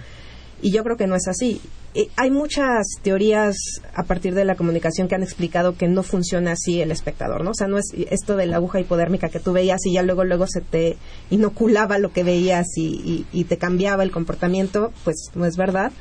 Y 0.62 0.70
yo 0.70 0.82
creo 0.82 0.96
que 0.96 1.06
no 1.06 1.16
es 1.16 1.28
así. 1.28 1.60
Eh, 1.94 2.08
hay 2.16 2.30
muchas 2.30 2.86
teorías 3.02 3.56
a 3.94 4.04
partir 4.04 4.34
de 4.34 4.44
la 4.44 4.54
comunicación 4.54 5.08
que 5.08 5.14
han 5.14 5.22
explicado 5.22 5.76
que 5.76 5.88
no 5.88 6.02
funciona 6.02 6.52
así 6.52 6.80
el 6.80 6.90
espectador, 6.90 7.44
¿no? 7.44 7.50
O 7.50 7.54
sea, 7.54 7.68
no 7.68 7.78
es 7.78 7.92
esto 8.10 8.36
de 8.36 8.46
la 8.46 8.56
aguja 8.56 8.80
hipodérmica 8.80 9.28
que 9.28 9.40
tú 9.40 9.52
veías 9.52 9.84
y 9.84 9.92
ya 9.92 10.02
luego 10.02 10.24
luego 10.24 10.46
se 10.46 10.60
te 10.60 10.96
inoculaba 11.30 11.98
lo 11.98 12.12
que 12.12 12.24
veías 12.24 12.66
y, 12.76 12.86
y, 12.86 13.26
y 13.32 13.44
te 13.44 13.58
cambiaba 13.58 14.02
el 14.02 14.10
comportamiento, 14.10 14.92
pues 15.04 15.30
no 15.34 15.44
es 15.44 15.56
verdad 15.56 15.92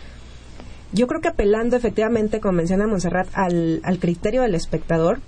yo 0.93 1.07
creo 1.07 1.21
que 1.21 1.27
apelando 1.27 1.75
efectivamente, 1.75 2.39
como 2.39 2.53
menciona 2.53 2.87
Montserrat, 2.87 3.27
al, 3.33 3.81
al 3.83 3.99
criterio 3.99 4.43
del 4.43 4.55
espectador, 4.55 5.19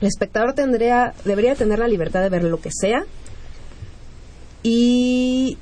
el 0.00 0.08
espectador 0.08 0.54
tendría, 0.54 1.14
debería 1.24 1.54
tener 1.54 1.78
la 1.78 1.88
libertad 1.88 2.22
de 2.22 2.28
ver 2.28 2.44
lo 2.44 2.60
que 2.60 2.70
sea 2.72 3.04
y 4.62 5.58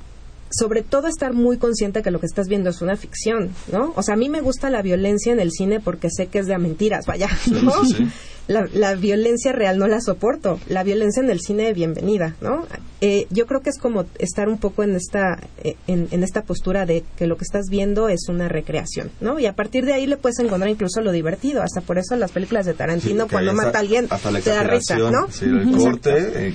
sobre 0.49 0.83
todo 0.83 1.07
estar 1.07 1.33
muy 1.33 1.57
consciente 1.57 2.03
que 2.03 2.11
lo 2.11 2.19
que 2.19 2.27
estás 2.27 2.47
viendo 2.47 2.69
es 2.69 2.81
una 2.81 2.95
ficción, 2.95 3.49
¿no? 3.71 3.91
O 3.95 4.03
sea, 4.03 4.13
a 4.13 4.17
mí 4.17 4.29
me 4.29 4.41
gusta 4.41 4.69
la 4.69 4.81
violencia 4.81 5.33
en 5.33 5.39
el 5.39 5.51
cine 5.51 5.79
porque 5.79 6.09
sé 6.11 6.27
que 6.27 6.39
es 6.39 6.47
de 6.47 6.53
a 6.53 6.59
mentiras, 6.59 7.05
vaya, 7.07 7.27
¿no? 7.51 7.71
Sí, 7.83 7.93
sí, 7.93 7.95
sí. 7.97 8.07
La, 8.47 8.67
la, 8.73 8.95
violencia 8.95 9.53
real 9.53 9.77
no 9.77 9.87
la 9.87 10.01
soporto. 10.01 10.59
La 10.67 10.83
violencia 10.83 11.23
en 11.23 11.29
el 11.29 11.39
cine, 11.39 11.73
bienvenida, 11.73 12.35
¿no? 12.41 12.65
Eh, 12.99 13.25
yo 13.29 13.45
creo 13.45 13.61
que 13.61 13.69
es 13.69 13.77
como 13.77 14.05
estar 14.19 14.49
un 14.49 14.57
poco 14.57 14.83
en 14.83 14.95
esta, 14.95 15.39
eh, 15.63 15.75
en, 15.87 16.07
en, 16.11 16.23
esta 16.23 16.43
postura 16.43 16.85
de 16.85 17.03
que 17.17 17.25
lo 17.25 17.37
que 17.37 17.43
estás 17.43 17.67
viendo 17.69 18.09
es 18.09 18.27
una 18.27 18.49
recreación, 18.49 19.11
¿no? 19.21 19.39
Y 19.39 19.45
a 19.45 19.53
partir 19.53 19.85
de 19.85 19.93
ahí 19.93 20.07
le 20.07 20.17
puedes 20.17 20.39
encontrar 20.39 20.69
incluso 20.69 21.01
lo 21.01 21.11
divertido. 21.11 21.61
Hasta 21.61 21.81
por 21.81 21.97
eso 21.97 22.15
las 22.17 22.31
películas 22.31 22.65
de 22.65 22.73
Tarantino, 22.73 23.27
cuando 23.29 23.53
mata 23.53 23.77
a 23.77 23.81
alguien, 23.81 24.07
te 24.43 24.49
da 24.49 24.63
risa, 24.63 24.97
¿no? 24.97 25.31
Sí, 25.31 25.45
el 25.45 25.71
corte, 25.71 26.47
eh, 26.47 26.53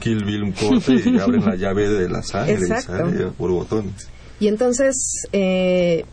Kill 0.00 0.24
Bill, 0.24 0.42
un 0.42 0.52
corte 0.52 0.94
y 1.04 1.18
abren 1.20 1.44
la 1.44 1.54
llave 1.54 1.88
de 1.88 2.08
la 2.08 2.22
sangre 2.22 2.54
Exacto. 2.54 3.08
y 3.08 3.12
sale 3.12 3.26
por 3.38 3.50
botones. 3.50 4.08
Y 4.40 4.48
entonces, 4.48 5.28
eh, 5.32 6.04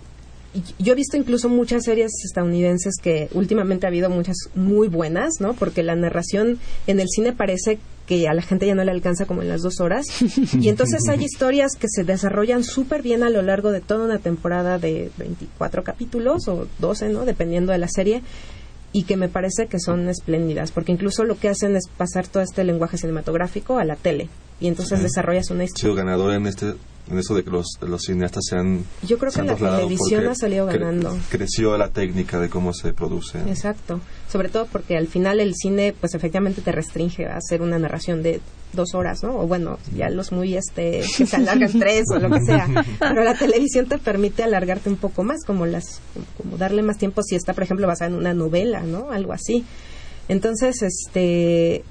yo 0.80 0.94
he 0.94 0.96
visto 0.96 1.18
incluso 1.18 1.48
muchas 1.50 1.84
series 1.84 2.12
estadounidenses 2.26 2.96
que 3.02 3.30
últimamente 3.34 3.86
ha 3.86 3.90
habido 3.90 4.10
muchas 4.10 4.36
muy 4.56 4.88
buenas, 4.88 5.36
¿no? 5.40 5.54
Porque 5.54 5.84
la 5.84 5.96
narración 5.96 6.60
en 6.88 7.00
el 7.00 7.08
cine 7.08 7.34
parece 7.34 7.80
que 8.08 8.28
a 8.28 8.34
la 8.34 8.42
gente 8.42 8.66
ya 8.66 8.74
no 8.74 8.84
le 8.84 8.90
alcanza 8.90 9.28
como 9.28 9.44
en 9.44 9.50
las 9.50 9.62
dos 9.62 9.80
horas. 9.80 10.08
Y 10.60 10.70
entonces 10.70 11.08
hay 11.08 11.24
historias 11.24 11.74
que 11.80 11.88
se 11.88 12.04
desarrollan 12.04 12.64
súper 12.64 13.04
bien 13.04 13.22
a 13.22 13.30
lo 13.30 13.44
largo 13.44 13.72
de 13.72 13.82
toda 13.82 14.06
una 14.06 14.18
temporada 14.18 14.80
de 14.80 15.12
24 15.18 15.84
capítulos 15.84 16.48
o 16.48 16.68
12, 16.80 17.10
¿no? 17.10 17.26
Dependiendo 17.26 17.72
de 17.72 17.78
la 17.78 17.88
serie. 17.88 18.24
Y 18.92 19.04
que 19.04 19.18
me 19.18 19.30
parece 19.30 19.68
que 19.68 19.80
son 19.80 20.10
espléndidas, 20.10 20.72
porque 20.72 20.92
incluso 20.92 21.24
lo 21.24 21.38
que 21.38 21.50
hacen 21.50 21.76
es 21.76 21.84
pasar 21.96 22.28
todo 22.28 22.42
este 22.42 22.64
lenguaje 22.64 22.98
cinematográfico 22.98 23.78
a 23.78 23.86
la 23.86 23.96
tele. 23.96 24.30
Y 24.60 24.68
entonces 24.68 25.00
sí. 25.00 25.04
desarrollas 25.04 25.50
una 25.52 25.64
historia. 25.64 25.82
sido 25.82 25.96
ganador 25.96 26.34
en 26.34 26.48
este 26.48 26.74
en 27.10 27.18
eso 27.18 27.34
de 27.34 27.44
que 27.44 27.50
los, 27.50 27.66
los 27.82 28.04
cineastas 28.04 28.44
sean 28.48 28.86
yo 29.02 29.18
creo 29.18 29.32
que 29.32 29.42
la 29.42 29.56
televisión 29.56 30.28
ha 30.28 30.36
salido 30.36 30.66
ganando. 30.66 31.18
cre 31.30 31.40
creció 31.40 31.78
la 31.78 31.90
técnica 31.90 32.40
de 32.40 32.50
cómo 32.50 32.74
se 32.74 32.94
produce. 32.94 33.40
Exacto. 33.48 34.00
Sobre 34.32 34.50
todo 34.50 34.68
porque 34.68 34.96
al 34.96 35.08
final 35.08 35.40
el 35.40 35.56
cine 35.56 35.96
pues 36.00 36.14
efectivamente 36.14 36.62
te 36.62 36.72
restringe 36.72 37.26
a 37.26 37.38
hacer 37.38 37.62
una 37.62 37.80
narración 37.80 38.22
de 38.22 38.42
dos 38.74 38.94
horas 38.94 39.24
no 39.24 39.40
o 39.40 39.48
bueno 39.48 39.80
ya 39.96 40.10
los 40.10 40.32
muy 40.32 40.56
este 40.56 41.02
que 41.18 41.26
se 41.26 41.36
alargan 41.36 41.72
tres 41.80 42.06
o 42.14 42.20
lo 42.20 42.30
que 42.30 42.42
sea. 42.42 42.68
Pero 43.00 43.24
la 43.24 43.36
televisión 43.36 43.88
te 43.88 43.98
permite 43.98 44.44
alargarte 44.44 44.90
un 44.90 44.98
poco 44.98 45.24
más 45.24 45.44
como 45.46 45.66
las 45.66 46.02
como 46.38 46.58
darle 46.58 46.84
más 46.84 46.98
tiempo 46.98 47.24
si 47.24 47.36
está 47.36 47.54
por 47.54 47.64
ejemplo 47.64 47.88
basada 47.88 48.12
en 48.12 48.18
una 48.18 48.34
novela 48.34 48.82
no 48.82 49.12
algo 49.12 49.34
así. 49.34 49.66
Entonces 50.28 50.84
este 50.84 51.84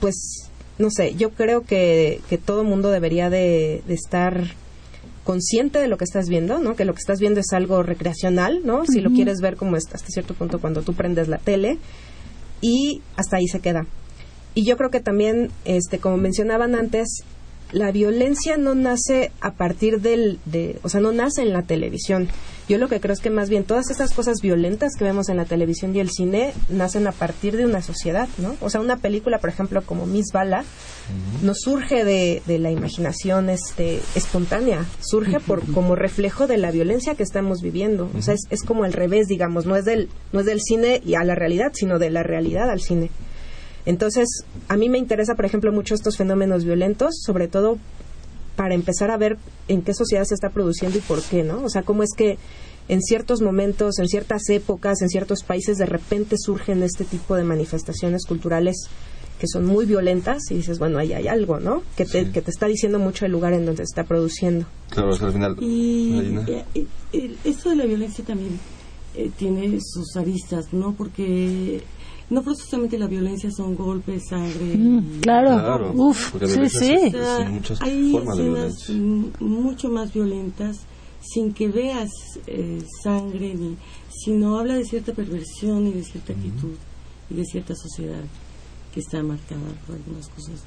pues 0.00 0.47
no 0.78 0.90
sé, 0.90 1.14
yo 1.14 1.30
creo 1.30 1.62
que, 1.62 2.20
que 2.28 2.38
todo 2.38 2.64
mundo 2.64 2.90
debería 2.90 3.30
de, 3.30 3.82
de, 3.86 3.94
estar 3.94 4.54
consciente 5.24 5.78
de 5.78 5.88
lo 5.88 5.98
que 5.98 6.04
estás 6.04 6.28
viendo, 6.28 6.58
¿no? 6.58 6.76
Que 6.76 6.84
lo 6.84 6.94
que 6.94 7.00
estás 7.00 7.20
viendo 7.20 7.40
es 7.40 7.52
algo 7.52 7.82
recreacional, 7.82 8.62
¿no? 8.64 8.86
Si 8.86 8.98
uh 8.98 9.00
-huh. 9.00 9.04
lo 9.04 9.10
quieres 9.10 9.40
ver 9.40 9.56
como 9.56 9.76
hasta 9.76 9.98
cierto 9.98 10.34
punto 10.34 10.60
cuando 10.60 10.82
tú 10.82 10.94
prendes 10.94 11.28
la 11.28 11.38
tele 11.38 11.78
y 12.60 13.02
hasta 13.16 13.36
ahí 13.36 13.48
se 13.48 13.60
queda. 13.60 13.86
Y 14.54 14.64
yo 14.64 14.76
creo 14.76 14.90
que 14.90 15.00
también, 15.00 15.50
este, 15.64 15.98
como 15.98 16.16
mencionaban 16.16 16.74
antes, 16.74 17.24
la 17.72 17.92
violencia 17.92 18.56
no 18.56 18.74
nace 18.74 19.30
a 19.40 19.52
partir 19.52 20.00
del, 20.00 20.38
de, 20.44 20.78
o 20.82 20.88
sea, 20.88 21.00
no 21.00 21.12
nace 21.12 21.42
en 21.42 21.52
la 21.52 21.62
televisión. 21.62 22.28
Yo 22.68 22.76
lo 22.76 22.88
que 22.88 23.00
creo 23.00 23.14
es 23.14 23.20
que 23.20 23.30
más 23.30 23.48
bien 23.48 23.64
todas 23.64 23.90
estas 23.90 24.12
cosas 24.12 24.42
violentas 24.42 24.92
que 24.96 25.04
vemos 25.04 25.30
en 25.30 25.38
la 25.38 25.46
televisión 25.46 25.96
y 25.96 26.00
el 26.00 26.10
cine 26.10 26.52
nacen 26.68 27.06
a 27.06 27.12
partir 27.12 27.56
de 27.56 27.64
una 27.64 27.80
sociedad, 27.80 28.28
¿no? 28.36 28.56
O 28.60 28.68
sea, 28.68 28.82
una 28.82 28.98
película, 28.98 29.38
por 29.38 29.48
ejemplo, 29.48 29.80
como 29.82 30.04
Miss 30.04 30.32
Bala, 30.32 30.64
no 31.42 31.54
surge 31.54 32.04
de, 32.04 32.42
de 32.46 32.58
la 32.58 32.70
imaginación 32.70 33.48
este, 33.48 34.00
espontánea, 34.14 34.84
surge 35.00 35.40
por, 35.40 35.64
como 35.72 35.94
reflejo 35.94 36.46
de 36.46 36.58
la 36.58 36.70
violencia 36.70 37.14
que 37.14 37.22
estamos 37.22 37.62
viviendo. 37.62 38.10
O 38.16 38.20
sea, 38.20 38.34
es, 38.34 38.42
es 38.50 38.62
como 38.62 38.84
al 38.84 38.92
revés, 38.92 39.28
digamos, 39.28 39.64
no 39.64 39.74
es, 39.74 39.86
del, 39.86 40.10
no 40.32 40.40
es 40.40 40.46
del 40.46 40.60
cine 40.60 41.00
y 41.04 41.14
a 41.14 41.24
la 41.24 41.34
realidad, 41.34 41.72
sino 41.72 41.98
de 41.98 42.10
la 42.10 42.22
realidad 42.22 42.70
al 42.70 42.80
cine. 42.80 43.10
Entonces, 43.88 44.44
a 44.68 44.76
mí 44.76 44.90
me 44.90 44.98
interesa, 44.98 45.34
por 45.34 45.46
ejemplo, 45.46 45.72
mucho 45.72 45.94
estos 45.94 46.18
fenómenos 46.18 46.62
violentos, 46.62 47.22
sobre 47.24 47.48
todo 47.48 47.78
para 48.54 48.74
empezar 48.74 49.10
a 49.10 49.16
ver 49.16 49.38
en 49.66 49.80
qué 49.80 49.94
sociedad 49.94 50.24
se 50.24 50.34
está 50.34 50.50
produciendo 50.50 50.98
y 50.98 51.00
por 51.00 51.22
qué, 51.22 51.42
¿no? 51.42 51.64
O 51.64 51.70
sea, 51.70 51.84
cómo 51.84 52.02
es 52.02 52.10
que 52.14 52.36
en 52.88 53.00
ciertos 53.00 53.40
momentos, 53.40 53.98
en 53.98 54.06
ciertas 54.06 54.46
épocas, 54.50 55.00
en 55.00 55.08
ciertos 55.08 55.42
países, 55.42 55.78
de 55.78 55.86
repente 55.86 56.36
surgen 56.38 56.82
este 56.82 57.04
tipo 57.04 57.34
de 57.34 57.44
manifestaciones 57.44 58.26
culturales 58.26 58.90
que 59.40 59.46
son 59.46 59.64
muy 59.64 59.86
violentas 59.86 60.50
y 60.50 60.56
dices, 60.56 60.78
bueno, 60.78 60.98
ahí 60.98 61.14
hay 61.14 61.26
algo, 61.26 61.58
¿no? 61.58 61.82
Que 61.96 62.04
te, 62.04 62.30
que 62.30 62.42
te 62.42 62.50
está 62.50 62.66
diciendo 62.66 62.98
mucho 62.98 63.24
el 63.24 63.32
lugar 63.32 63.54
en 63.54 63.64
donde 63.64 63.86
se 63.86 63.90
está 63.90 64.04
produciendo. 64.04 64.66
Claro, 64.90 65.14
al 65.14 65.32
final. 65.32 65.56
Y 65.62 66.36
eh, 66.46 66.64
eh, 67.14 67.36
esto 67.42 67.70
de 67.70 67.76
la 67.76 67.86
violencia 67.86 68.22
también 68.22 68.60
eh, 69.14 69.30
tiene 69.34 69.78
sus 69.80 70.14
aristas, 70.16 70.74
¿no? 70.74 70.92
Porque 70.92 71.82
no 72.30 72.42
precisamente 72.42 72.98
la 72.98 73.06
violencia 73.06 73.50
son 73.50 73.74
golpes, 73.74 74.28
sangre. 74.28 74.76
Mm, 74.76 75.20
claro, 75.20 75.92
Uf, 75.94 76.34
sí, 76.44 76.68
sí. 76.68 76.94
hay 77.80 78.16
escenas 78.16 78.90
mucho 79.40 79.88
más 79.88 80.12
violentas 80.12 80.80
sin 81.20 81.52
que 81.52 81.68
veas 81.68 82.10
eh, 82.46 82.82
sangre, 83.02 83.54
ni, 83.54 83.76
sino 84.10 84.58
habla 84.58 84.74
de 84.74 84.84
cierta 84.84 85.12
perversión 85.12 85.86
y 85.86 85.92
de 85.92 86.04
cierta 86.04 86.32
actitud 86.32 86.74
y 87.30 87.34
de 87.34 87.44
cierta 87.44 87.74
sociedad 87.74 88.22
que 88.92 89.00
está 89.00 89.22
marcada 89.22 89.60
por 89.86 89.96
algunas 89.96 90.28
cosas. 90.28 90.62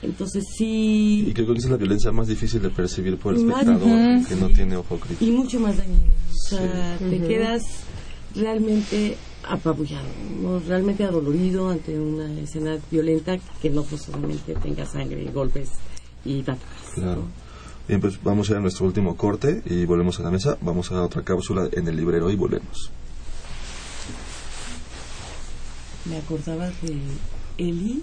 Entonces 0.00 0.44
sí... 0.56 1.24
Y 1.28 1.32
creo 1.32 1.52
que 1.52 1.58
es 1.58 1.68
la 1.68 1.76
violencia 1.76 2.12
más 2.12 2.28
difícil 2.28 2.62
de 2.62 2.70
percibir 2.70 3.16
por 3.18 3.34
el 3.34 3.40
espectador, 3.40 4.26
que 4.26 4.36
no 4.36 4.48
tiene 4.50 4.76
ojo 4.76 4.96
crítico. 4.96 5.24
Y 5.24 5.32
mucho 5.32 5.58
más 5.58 5.76
dañina. 5.76 5.98
O 6.30 6.48
sea, 6.48 6.98
te 6.98 7.20
quedas 7.20 7.62
realmente 8.34 9.16
apabullado, 9.48 10.06
realmente 10.66 11.04
adolorido 11.04 11.70
ante 11.70 11.98
una 11.98 12.30
escena 12.40 12.78
violenta 12.90 13.38
que 13.60 13.70
no 13.70 13.84
solamente 13.84 14.54
tenga 14.54 14.86
sangre, 14.86 15.22
y 15.22 15.28
golpes 15.28 15.70
y 16.24 16.42
patadas. 16.42 16.92
Claro. 16.94 17.22
Bien, 17.86 18.00
pues 18.00 18.22
vamos 18.22 18.48
a 18.48 18.52
ir 18.52 18.58
a 18.58 18.60
nuestro 18.60 18.84
último 18.84 19.16
corte 19.16 19.62
y 19.64 19.86
volvemos 19.86 20.20
a 20.20 20.22
la 20.22 20.30
mesa. 20.30 20.58
Vamos 20.60 20.92
a 20.92 21.02
otra 21.02 21.22
cápsula 21.22 21.68
en 21.72 21.88
el 21.88 21.96
librero 21.96 22.30
y 22.30 22.36
volvemos. 22.36 22.90
Me 26.04 26.18
acordaba 26.18 26.66
de 26.82 26.98
Eli, 27.56 28.02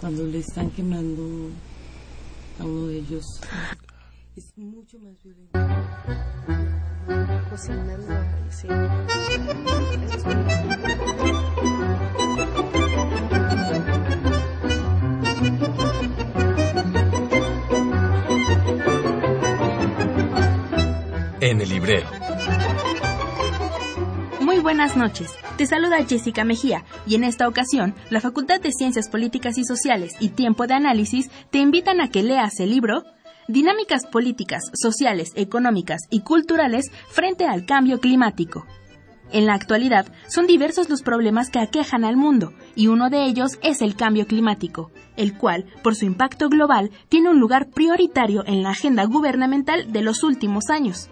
cuando 0.00 0.24
le 0.24 0.38
están 0.38 0.70
quemando 0.70 1.48
a 2.60 2.64
uno 2.64 2.86
de 2.88 2.98
ellos. 2.98 3.24
Es 4.56 4.62
mucho 4.62 5.00
más 5.00 5.20
violento. 5.20 5.58
Cocinando, 7.50 8.14
sí. 8.50 8.68
En 21.40 21.60
el 21.60 21.68
librero. 21.68 22.06
Muy 24.40 24.60
buenas 24.60 24.96
noches. 24.96 25.34
Te 25.56 25.66
saluda 25.66 26.04
Jessica 26.04 26.44
Mejía 26.44 26.84
y 27.08 27.16
en 27.16 27.24
esta 27.24 27.48
ocasión 27.48 27.96
la 28.08 28.20
Facultad 28.20 28.60
de 28.60 28.70
Ciencias 28.70 29.08
Políticas 29.08 29.58
y 29.58 29.64
Sociales 29.64 30.14
y 30.20 30.28
Tiempo 30.28 30.68
de 30.68 30.74
Análisis 30.74 31.28
te 31.50 31.58
invitan 31.58 32.00
a 32.00 32.08
que 32.08 32.22
leas 32.22 32.60
el 32.60 32.70
libro 32.70 33.02
Dinámicas 33.48 34.06
políticas, 34.06 34.62
sociales, 34.72 35.32
económicas 35.34 36.00
y 36.10 36.20
culturales 36.20 36.86
frente 37.10 37.46
al 37.46 37.66
cambio 37.66 38.00
climático. 38.00 38.66
En 39.32 39.46
la 39.46 39.54
actualidad 39.54 40.06
son 40.28 40.46
diversos 40.46 40.88
los 40.88 41.02
problemas 41.02 41.50
que 41.50 41.58
aquejan 41.58 42.04
al 42.04 42.16
mundo 42.16 42.52
y 42.74 42.86
uno 42.86 43.10
de 43.10 43.24
ellos 43.24 43.58
es 43.62 43.82
el 43.82 43.96
cambio 43.96 44.26
climático, 44.26 44.92
el 45.16 45.36
cual, 45.36 45.66
por 45.82 45.94
su 45.94 46.06
impacto 46.06 46.48
global, 46.48 46.90
tiene 47.08 47.30
un 47.30 47.40
lugar 47.40 47.68
prioritario 47.68 48.44
en 48.46 48.62
la 48.62 48.70
agenda 48.70 49.04
gubernamental 49.04 49.92
de 49.92 50.02
los 50.02 50.22
últimos 50.22 50.70
años. 50.70 51.10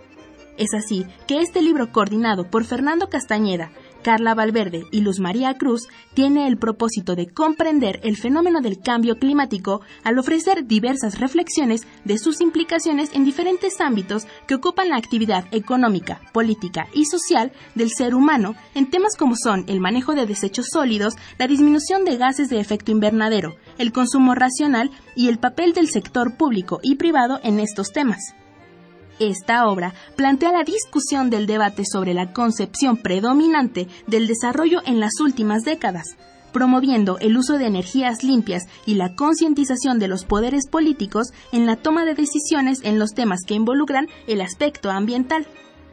Es 0.56 0.72
así 0.74 1.06
que 1.26 1.40
este 1.40 1.62
libro 1.62 1.92
coordinado 1.92 2.50
por 2.50 2.64
Fernando 2.64 3.08
Castañeda, 3.08 3.72
Carla 4.02 4.34
Valverde 4.34 4.84
y 4.90 5.00
Luz 5.00 5.20
María 5.20 5.54
Cruz 5.54 5.88
tiene 6.14 6.46
el 6.48 6.58
propósito 6.58 7.14
de 7.14 7.28
comprender 7.28 8.00
el 8.02 8.16
fenómeno 8.16 8.60
del 8.60 8.80
cambio 8.80 9.18
climático 9.18 9.80
al 10.04 10.18
ofrecer 10.18 10.66
diversas 10.66 11.18
reflexiones 11.18 11.86
de 12.04 12.18
sus 12.18 12.40
implicaciones 12.40 13.10
en 13.14 13.24
diferentes 13.24 13.80
ámbitos 13.80 14.26
que 14.46 14.54
ocupan 14.54 14.88
la 14.88 14.96
actividad 14.96 15.46
económica, 15.52 16.20
política 16.32 16.88
y 16.92 17.06
social 17.06 17.52
del 17.74 17.90
ser 17.90 18.14
humano 18.14 18.54
en 18.74 18.90
temas 18.90 19.16
como 19.16 19.34
son 19.36 19.64
el 19.68 19.80
manejo 19.80 20.14
de 20.14 20.26
desechos 20.26 20.66
sólidos, 20.72 21.14
la 21.38 21.46
disminución 21.46 22.04
de 22.04 22.16
gases 22.16 22.48
de 22.48 22.60
efecto 22.60 22.90
invernadero, 22.90 23.56
el 23.78 23.92
consumo 23.92 24.34
racional 24.34 24.90
y 25.16 25.28
el 25.28 25.38
papel 25.38 25.72
del 25.72 25.88
sector 25.88 26.36
público 26.36 26.80
y 26.82 26.96
privado 26.96 27.40
en 27.42 27.60
estos 27.60 27.92
temas. 27.92 28.34
Esta 29.18 29.68
obra 29.68 29.94
plantea 30.16 30.52
la 30.52 30.64
discusión 30.64 31.30
del 31.30 31.46
debate 31.46 31.84
sobre 31.84 32.14
la 32.14 32.32
concepción 32.32 32.96
predominante 32.96 33.88
del 34.06 34.26
desarrollo 34.26 34.80
en 34.84 35.00
las 35.00 35.20
últimas 35.20 35.64
décadas, 35.64 36.16
promoviendo 36.52 37.18
el 37.18 37.36
uso 37.36 37.58
de 37.58 37.66
energías 37.66 38.22
limpias 38.22 38.64
y 38.86 38.94
la 38.94 39.14
concientización 39.14 39.98
de 39.98 40.08
los 40.08 40.24
poderes 40.24 40.66
políticos 40.68 41.28
en 41.52 41.66
la 41.66 41.76
toma 41.76 42.04
de 42.04 42.14
decisiones 42.14 42.80
en 42.82 42.98
los 42.98 43.12
temas 43.12 43.40
que 43.46 43.54
involucran 43.54 44.08
el 44.26 44.40
aspecto 44.40 44.90
ambiental. 44.90 45.46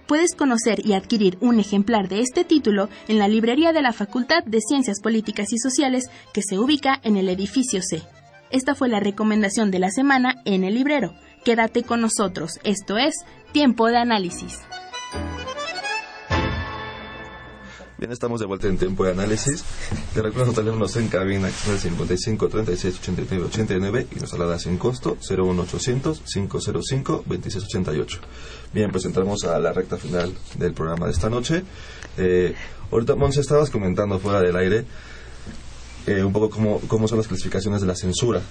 Puedes 0.08 0.34
conocer 0.34 0.84
y 0.84 0.94
adquirir 0.94 1.38
un 1.40 1.60
ejemplar 1.60 2.10
de 2.10 2.22
este 2.22 2.44
título 2.44 2.90
en 3.08 3.20
la 3.20 3.28
librería 3.28 3.74
de 3.74 3.84
la 3.84 3.94
Facultad 3.94 4.44
de 4.44 4.60
Ciencias 4.60 5.02
Políticas 5.02 5.54
y 5.54 5.60
Sociales 5.60 6.10
que 6.34 6.42
se 6.42 6.58
ubica 6.58 7.00
en 7.04 7.16
el 7.16 7.30
edificio 7.30 7.82
C. 7.84 8.02
Esta 8.50 8.74
fue 8.74 8.90
la 8.90 9.00
recomendación 9.00 9.70
de 9.70 9.78
la 9.78 9.92
semana 9.92 10.42
en 10.46 10.64
el 10.64 10.74
librero. 10.74 11.14
Quédate 11.44 11.84
con 11.84 12.02
nosotros, 12.02 12.60
esto 12.64 12.98
es 12.98 13.16
Tiempo 13.54 13.88
de 13.88 13.98
Análisis. 13.98 14.60
Bien, 17.98 18.12
estamos 18.12 18.40
de 18.40 18.46
vuelta 18.46 18.68
en 18.68 18.78
Tiempo 18.78 19.06
de 19.06 19.12
Análisis. 19.12 19.64
Te 20.14 20.22
recuerdo 20.22 20.52
teléfonos 20.52 20.96
en 20.98 21.08
cabina 21.08 21.48
que 21.48 21.54
son 21.54 21.74
el 21.74 21.80
55 21.80 22.50
36 22.50 23.00
89 23.00 23.46
89 23.48 24.08
y 24.16 24.20
nos 24.20 24.34
alada 24.34 24.60
sin 24.60 24.78
costo 24.78 25.18
01800 25.30 26.22
505 26.22 27.24
2688. 27.26 28.20
Bien, 28.74 28.92
pues 28.92 29.06
entramos 29.06 29.44
a 29.46 29.60
la 29.60 29.72
recta 29.72 29.98
final 29.98 30.34
del 30.58 30.74
programa 30.74 31.06
de 31.06 31.12
esta 31.14 31.30
noche. 31.30 31.64
Eh, 32.18 32.54
ahorita, 32.92 33.16
Monse, 33.16 33.42
estabas 33.42 33.70
comentando 33.70 34.20
fuera 34.20 34.42
del 34.42 34.56
aire 34.56 34.86
eh, 36.06 36.24
un 36.24 36.34
poco 36.34 36.50
cómo, 36.50 36.82
cómo 36.88 37.08
son 37.08 37.18
las 37.18 37.28
clasificaciones 37.28 37.82
de 37.82 37.88
la 37.88 37.96
censura 37.96 38.42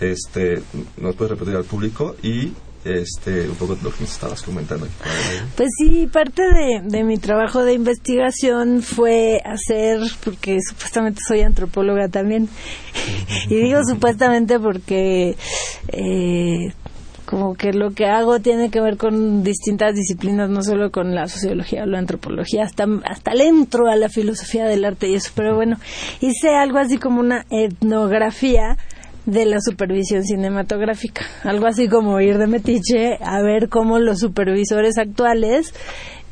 este, 0.00 0.62
¿Nos 0.96 1.14
puedes 1.14 1.32
repetir 1.32 1.56
al 1.56 1.64
público 1.64 2.16
y 2.22 2.52
este, 2.84 3.48
un 3.48 3.56
poco 3.56 3.76
lo 3.82 3.90
que 3.90 4.00
nos 4.00 4.12
estabas 4.12 4.42
comentando? 4.42 4.86
Pues 5.56 5.68
sí, 5.76 6.06
parte 6.06 6.42
de, 6.42 6.80
de, 6.84 7.04
mi 7.04 7.18
trabajo 7.18 7.62
de 7.62 7.74
investigación 7.74 8.82
fue 8.82 9.40
hacer, 9.44 10.00
porque 10.24 10.58
supuestamente 10.66 11.20
soy 11.26 11.42
antropóloga 11.42 12.08
también, 12.08 12.48
y 13.48 13.56
digo 13.56 13.80
supuestamente 13.88 14.58
porque 14.58 15.36
eh, 15.88 16.72
como 17.26 17.54
que 17.54 17.72
lo 17.72 17.90
que 17.90 18.06
hago 18.06 18.40
tiene 18.40 18.70
que 18.70 18.80
ver 18.80 18.96
con 18.96 19.44
distintas 19.44 19.94
disciplinas, 19.94 20.48
no 20.48 20.62
solo 20.62 20.90
con 20.90 21.14
la 21.14 21.28
sociología 21.28 21.82
o 21.84 21.86
la 21.86 21.98
antropología, 21.98 22.64
hasta, 22.64 22.86
hasta 23.04 23.34
le 23.34 23.46
entro 23.46 23.88
a 23.88 23.96
la 23.96 24.08
filosofía 24.08 24.64
del 24.64 24.84
arte 24.84 25.08
y 25.08 25.14
eso, 25.16 25.30
pero 25.34 25.54
bueno, 25.54 25.76
hice 26.20 26.48
algo 26.56 26.78
así 26.78 26.96
como 26.96 27.20
una 27.20 27.44
etnografía 27.50 28.78
de 29.30 29.46
la 29.46 29.60
supervisión 29.60 30.24
cinematográfica. 30.24 31.24
Algo 31.44 31.66
así 31.66 31.88
como 31.88 32.20
ir 32.20 32.38
de 32.38 32.46
metiche 32.46 33.18
a 33.20 33.42
ver 33.42 33.68
cómo 33.68 33.98
los 33.98 34.18
supervisores 34.20 34.98
actuales 34.98 35.72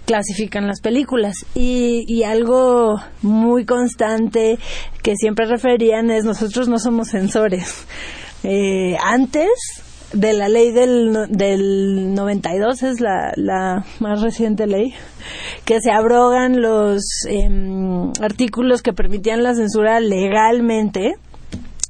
clasifican 0.05 0.67
las 0.67 0.81
películas. 0.81 1.35
Y, 1.55 2.05
y 2.09 2.25
algo 2.25 3.01
muy 3.23 3.65
constante 3.65 4.59
que 5.03 5.15
siempre 5.17 5.47
referían 5.47 6.11
es 6.11 6.25
nosotros 6.25 6.69
no 6.69 6.79
somos 6.79 7.09
censores. 7.09 7.87
Eh, 8.43 8.97
antes 9.03 9.51
de 10.13 10.33
la 10.33 10.49
ley 10.49 10.73
del, 10.73 11.27
del 11.29 12.15
92 12.15 12.83
es 12.83 13.01
la, 13.01 13.33
la 13.37 13.85
más 14.01 14.23
reciente 14.23 14.67
ley 14.67 14.95
que 15.67 15.81
se 15.81 15.91
abrogan 15.91 16.63
los 16.63 17.03
em, 17.29 18.11
artículos 18.23 18.81
que 18.81 18.95
permitían 18.95 19.43
la 19.43 19.55
censura 19.55 20.01
legalmente 20.01 21.17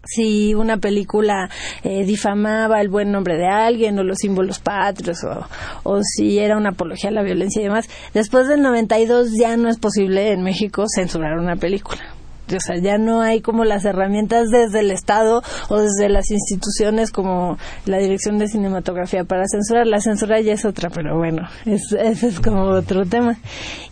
si 0.09 0.55
una 0.55 0.79
película 0.79 1.51
eh, 1.83 2.05
difamaba 2.05 2.81
el 2.81 2.89
buen 2.89 3.13
nombre 3.13 3.37
de 3.37 3.47
alguien 3.47 3.99
o 3.99 4.03
los 4.03 4.19
símbolos 4.19 4.59
patrios 4.59 5.23
o, 5.25 5.47
o 5.83 6.01
si 6.03 6.39
era 6.39 6.57
una 6.57 6.71
apología 6.71 7.11
a 7.11 7.13
la 7.13 7.23
violencia 7.23 7.61
y 7.61 7.65
demás. 7.65 7.89
Después 8.15 8.49
del 8.49 8.63
92 8.63 9.33
ya 9.39 9.57
no 9.57 9.69
es 9.69 9.79
posible 9.79 10.33
en 10.33 10.43
México 10.43 10.85
censurar 10.89 11.39
una 11.39 11.57
película 11.57 12.18
o 12.57 12.61
sea, 12.61 12.77
ya 12.77 12.99
no 12.99 13.21
hay 13.21 13.41
como 13.41 13.65
las 13.65 13.85
herramientas 13.85 14.49
desde 14.51 14.81
el 14.81 14.91
Estado 14.91 15.43
o 15.69 15.79
desde 15.79 16.09
las 16.09 16.31
instituciones 16.31 17.11
como 17.11 17.59
la 17.87 17.99
Dirección 17.99 18.39
de 18.39 18.49
Cinematografía 18.49 19.25
para 19.25 19.45
censurar. 19.51 19.87
La 19.87 20.01
censura 20.01 20.41
ya 20.41 20.53
es 20.53 20.65
otra, 20.65 20.91
pero 20.91 21.17
bueno, 21.17 21.49
es, 21.67 21.93
ese 21.93 22.29
es 22.29 22.41
como 22.41 22.63
otro 22.63 23.05
tema. 23.05 23.39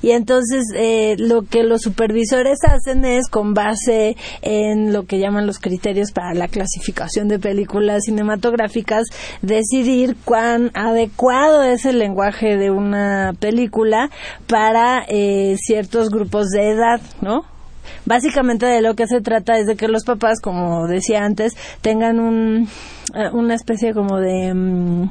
Y 0.03 0.11
entonces 0.11 0.65
eh, 0.75 1.17
lo 1.19 1.43
que 1.43 1.63
los 1.63 1.83
supervisores 1.83 2.59
hacen 2.65 3.05
es 3.05 3.29
con 3.29 3.55
base 3.55 4.17
en 4.43 4.93
lo 4.93 5.05
que 5.05 5.19
llaman 5.19 5.47
los 5.47 5.59
criterios 5.59 6.13
para 6.13 6.35
la 6.35 6.49
clasificación 6.49 7.29
de 7.29 7.39
películas 7.39 8.03
cinematográficas, 8.05 9.05
decidir 9.43 10.17
cuán 10.25 10.71
adecuado 10.75 11.63
es 11.63 11.85
el 11.85 11.99
lenguaje 11.99 12.57
de 12.57 12.71
una 12.71 13.33
película 13.39 14.11
para 14.47 15.05
eh, 15.09 15.57
ciertos 15.59 16.11
grupos 16.11 16.49
de 16.49 16.71
edad, 16.71 17.01
¿no? 17.21 17.56
Básicamente 18.05 18.67
de 18.67 18.83
lo 18.83 18.95
que 18.95 19.07
se 19.07 19.21
trata 19.21 19.59
es 19.59 19.67
de 19.67 19.77
que 19.77 19.89
los 19.89 20.05
papás, 20.05 20.41
como 20.41 20.87
decía 20.87 21.25
antes, 21.25 21.55
tengan 21.81 22.21
un, 22.21 22.69
eh, 23.15 23.31
una 23.33 23.55
especie 23.55 23.93
como 23.95 24.19
de... 24.19 24.55
Mm, 24.55 25.11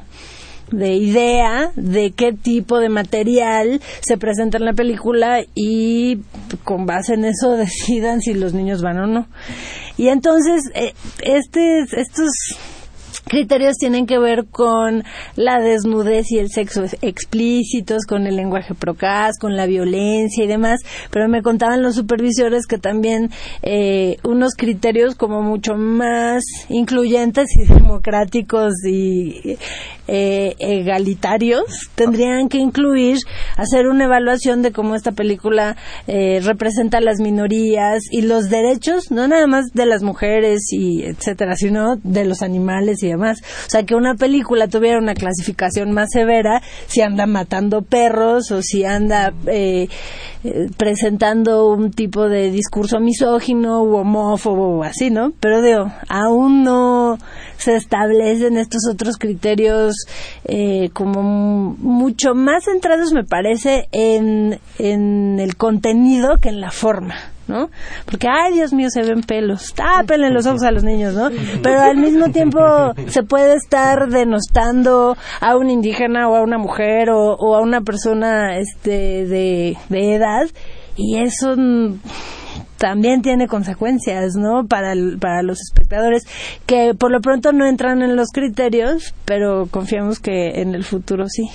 de 0.72 0.96
idea 0.96 1.72
de 1.76 2.12
qué 2.12 2.34
tipo 2.34 2.80
de 2.80 2.90
material 2.90 3.82
se 4.02 4.18
presenta 4.18 4.58
en 4.58 4.66
la 4.66 4.74
película 4.74 5.42
y 5.54 6.22
con 6.64 6.88
base 6.88 7.14
en 7.14 7.26
eso 7.26 7.52
decidan 7.58 8.22
si 8.22 8.34
los 8.34 8.54
niños 8.54 8.82
van 8.82 8.98
o 8.98 9.08
no. 9.08 9.28
Y 9.98 10.08
entonces, 10.08 10.64
eh, 10.74 10.94
este, 11.22 11.82
estos 11.82 12.30
criterios 13.26 13.78
tienen 13.78 14.06
que 14.06 14.20
ver 14.20 14.46
con 14.50 15.04
la 15.36 15.60
desnudez 15.60 16.32
y 16.32 16.40
el 16.40 16.50
sexo 16.50 16.84
explícitos, 17.02 18.06
con 18.08 18.28
el 18.28 18.36
lenguaje 18.36 18.74
procas, 18.74 19.38
con 19.40 19.56
la 19.56 19.66
violencia 19.66 20.44
y 20.44 20.48
demás, 20.48 20.82
pero 21.12 21.28
me 21.28 21.42
contaban 21.42 21.82
los 21.82 21.96
supervisores 21.96 22.68
que 22.68 22.78
también 22.78 23.32
eh, 23.62 24.18
unos 24.24 24.54
criterios 24.56 25.16
como 25.16 25.42
mucho 25.42 25.76
más 25.76 26.44
incluyentes 26.70 27.48
y 27.58 27.66
democráticos 27.74 28.74
y 28.86 29.58
eh, 30.08 30.56
egalitarios 30.60 31.90
tendrían 31.96 32.48
que 32.48 32.60
incluir 32.60 33.18
hacer 33.58 33.88
una 33.88 34.06
evaluación 34.06 34.62
de 34.62 34.72
cómo 34.72 34.96
esta 34.96 35.14
película 35.14 35.78
eh, 36.08 36.42
representa 36.44 37.00
a 37.00 37.02
las 37.02 37.20
minorías 37.20 38.04
y 38.12 38.22
los 38.22 38.50
derechos 38.50 39.10
no 39.10 39.28
nada 39.28 39.48
más 39.48 39.66
de 39.74 39.88
las 39.88 40.04
mujeres 40.04 40.62
y 40.72 41.04
etcétera 41.04 41.56
sino 41.56 41.96
de 42.04 42.26
los 42.26 42.44
animales 42.44 43.02
y 43.02 43.14
demás 43.16 43.41
o 43.66 43.70
sea 43.70 43.84
que 43.84 43.95
una 43.95 44.16
película 44.16 44.68
tuviera 44.68 44.97
una 44.97 45.13
clasificación 45.13 45.91
más 45.91 46.09
severa 46.11 46.61
si 46.88 47.01
anda 47.01 47.26
matando 47.26 47.82
perros 47.82 48.51
o 48.51 48.61
si 48.61 48.86
anda 48.86 49.34
eh, 49.47 49.88
eh, 50.43 50.68
presentando 50.78 51.70
un 51.70 51.91
tipo 51.91 52.30
de 52.30 52.51
discurso 52.51 52.99
misógino 52.99 53.84
u 53.84 53.95
homófobo 53.95 54.80
o 54.80 54.84
así 54.84 55.09
no 55.09 55.32
pero 55.39 55.61
digo 55.61 55.91
aún 56.07 56.63
no 56.63 57.18
se 57.57 57.76
establecen 57.76 58.57
estos 58.57 58.82
otros 58.91 59.18
criterios 59.18 59.95
eh, 60.43 60.89
como 60.93 61.24
mucho 61.80 62.36
más 62.36 62.66
centrados, 62.66 63.13
me 63.13 63.24
parece, 63.24 63.88
en, 63.91 64.59
en 64.78 65.39
el 65.39 65.55
contenido 65.55 66.38
que 66.41 66.49
en 66.49 66.61
la 66.61 66.72
forma. 66.72 67.35
¿No? 67.48 67.70
Porque, 68.06 68.28
ay, 68.28 68.54
Dios 68.54 68.74
mío, 68.74 68.89
se 68.89 69.04
ven 69.04 69.22
pelos, 69.22 69.74
tápenle 69.74 70.30
los 70.32 70.46
ojos 70.46 70.64
a 70.64 70.72
los 70.72 70.84
niños, 70.84 71.14
¿no? 71.14 71.30
Pero 71.62 71.82
al 71.82 71.98
mismo 71.98 72.30
tiempo 72.30 72.60
se 73.08 73.24
puede 73.24 73.56
estar 73.56 74.10
denostando 74.10 75.18
a 75.41 75.56
un 75.56 75.70
indígena 75.70 76.30
o 76.30 76.36
a 76.36 76.41
una 76.41 76.58
mujer 76.58 77.10
o, 77.10 77.36
o 77.36 77.56
a 77.56 77.62
una 77.62 77.82
persona 77.82 78.58
este, 78.58 79.26
de, 79.26 79.78
de 79.89 80.16
edad 80.16 80.48
y 80.96 81.18
eso 81.18 81.56
también 82.78 83.22
tiene 83.22 83.48
consecuencias, 83.48 84.36
¿no? 84.36 84.68
Para, 84.68 84.93
para 85.20 85.41
los 85.41 85.60
espectadores 85.62 86.24
que 86.66 86.93
por 86.93 87.12
lo 87.12 87.22
pronto 87.22 87.52
no 87.52 87.66
entran 87.66 88.02
en 88.02 88.16
los 88.16 88.30
criterios, 88.32 89.14
pero 89.26 89.68
confiamos 89.70 90.20
que 90.20 90.62
en 90.62 90.76
el 90.76 90.84
futuro 90.84 91.26
sí. 91.28 91.50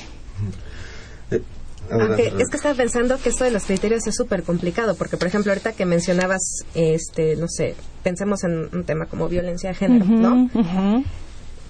Eh, 1.91 2.33
es 2.39 2.49
que 2.49 2.57
estaba 2.57 2.75
pensando 2.75 3.19
que 3.19 3.31
esto 3.31 3.45
de 3.45 3.51
los 3.51 3.65
criterios 3.65 4.07
es 4.07 4.15
súper 4.15 4.43
complicado, 4.43 4.95
porque 4.95 5.17
por 5.17 5.27
ejemplo 5.29 5.53
ahorita 5.53 5.73
que 5.73 5.87
mencionabas, 5.87 6.65
este, 6.75 7.37
no 7.37 7.49
sé, 7.49 7.75
pensemos 8.03 8.45
en 8.45 8.69
un 8.73 8.85
tema 8.85 9.07
como 9.07 9.29
violencia 9.29 9.71
de 9.71 9.75
género, 9.75 10.05
¿no? 10.05 10.51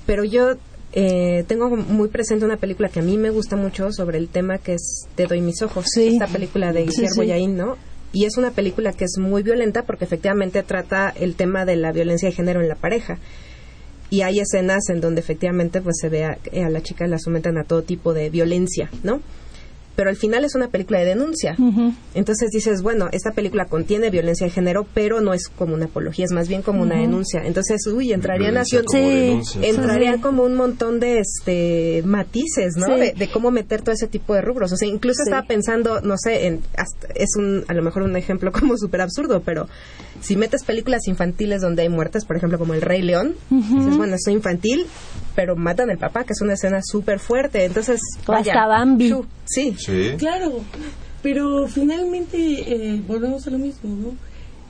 Pero 0.07 0.25
yo 0.25 0.57
eh, 0.93 1.45
tengo 1.47 1.71
muy 1.71 2.09
presente 2.09 2.45
una 2.45 2.57
película 2.57 2.89
que 2.89 3.01
a 3.01 3.03
mí 3.03 3.17
me 3.17 3.31
gusta 3.31 3.57
mucho 3.57 3.93
sobre 3.93 4.19
el 4.19 4.29
tema 4.29 4.59
que 4.59 4.75
es 4.75 5.07
Te 5.15 5.27
doy 5.27 5.41
mis 5.41 5.63
ojos, 5.63 5.87
esta 5.97 6.27
película 6.27 6.73
de 6.73 6.85
Guillermo 6.85 7.23
sí, 7.23 7.47
¿no? 7.47 7.77
y 8.13 8.25
es 8.25 8.37
una 8.37 8.51
película 8.51 8.93
que 8.93 9.05
es 9.05 9.19
muy 9.19 9.43
violenta 9.43 9.83
porque 9.83 10.05
efectivamente 10.05 10.63
trata 10.63 11.11
el 11.11 11.37
tema 11.37 11.65
de 11.65 11.77
la 11.77 11.93
violencia 11.93 12.29
de 12.29 12.35
género 12.35 12.61
en 12.61 12.69
la 12.69 12.75
pareja 12.75 13.19
y 14.11 14.23
hay 14.23 14.41
escenas 14.41 14.89
en 14.89 15.01
donde 15.01 15.21
efectivamente 15.21 15.81
pues 15.81 15.99
se 16.01 16.09
ve 16.09 16.25
a, 16.25 16.39
a 16.67 16.71
la 16.71 16.83
chica 16.83 17.07
la 17.07 17.19
someten 17.19 17.57
a 17.59 17.65
todo 17.65 17.83
tipo 17.83 18.13
de 18.13 18.29
violencia, 18.29 18.91
¿no? 19.05 19.21
Pero 20.01 20.09
al 20.09 20.17
final 20.17 20.47
es 20.47 20.55
una 20.55 20.69
película 20.69 20.99
de 20.99 21.05
denuncia. 21.05 21.55
Entonces 22.15 22.49
dices, 22.51 22.81
bueno, 22.81 23.11
esta 23.13 23.33
película 23.33 23.67
contiene 23.67 24.09
violencia 24.09 24.47
de 24.47 24.51
género, 24.51 24.87
pero 24.95 25.21
no 25.21 25.35
es 25.35 25.49
como 25.49 25.75
una 25.75 25.85
apología, 25.85 26.25
es 26.25 26.33
más 26.33 26.49
bien 26.49 26.63
como 26.63 26.81
una 26.81 26.95
denuncia. 26.95 27.43
Entonces, 27.45 27.87
uy, 27.87 28.15
entraría 28.15 28.51
nación, 28.51 28.87
sí, 28.91 29.39
entraría 29.61 30.19
como 30.23 30.45
un 30.45 30.55
montón 30.55 31.01
de 31.01 31.19
este 31.19 32.03
matices, 32.07 32.77
¿no? 32.79 32.97
De, 32.97 33.29
cómo 33.31 33.51
meter 33.51 33.83
todo 33.83 33.95
ese 33.95 34.07
tipo 34.07 34.33
de 34.33 34.41
rubros. 34.41 34.73
O 34.73 34.77
sea, 34.79 34.89
incluso 34.89 35.23
estaba 35.23 35.43
pensando, 35.43 36.01
no 36.01 36.17
sé, 36.17 36.47
en, 36.47 36.63
es 37.15 37.37
un, 37.37 37.67
a 37.69 37.75
lo 37.75 37.83
mejor 37.83 38.05
un 38.05 38.17
ejemplo 38.17 38.53
como 38.53 38.79
súper 38.79 39.03
absurdo, 39.03 39.43
pero 39.45 39.69
si 40.21 40.37
metes 40.37 40.65
películas 40.65 41.07
infantiles 41.09 41.63
donde 41.63 41.83
hay 41.83 41.89
muertes, 41.89 42.25
por 42.25 42.37
ejemplo, 42.37 42.59
como 42.59 42.75
El 42.75 42.83
Rey 42.83 43.03
León, 43.03 43.35
dices, 43.51 43.97
bueno, 43.97 44.15
es 44.15 44.27
infantil, 44.29 44.87
pero 45.35 45.57
matan 45.57 45.91
al 45.91 45.99
papá, 45.99 46.25
que 46.25 46.33
es 46.33 46.41
una 46.41 46.55
escena 46.55 46.81
súper 46.83 47.19
fuerte. 47.19 47.65
Entonces, 47.65 48.01
vaya, 48.27 48.53
hasta 48.53 48.67
Bambi. 48.67 49.15
sí. 49.47 49.75
Claro, 50.19 50.61
pero 51.23 51.67
finalmente 51.69 52.37
eh, 52.39 53.03
volvemos 53.07 53.47
a 53.47 53.51
lo 53.51 53.59
mismo, 53.59 53.95
¿no? 53.95 54.17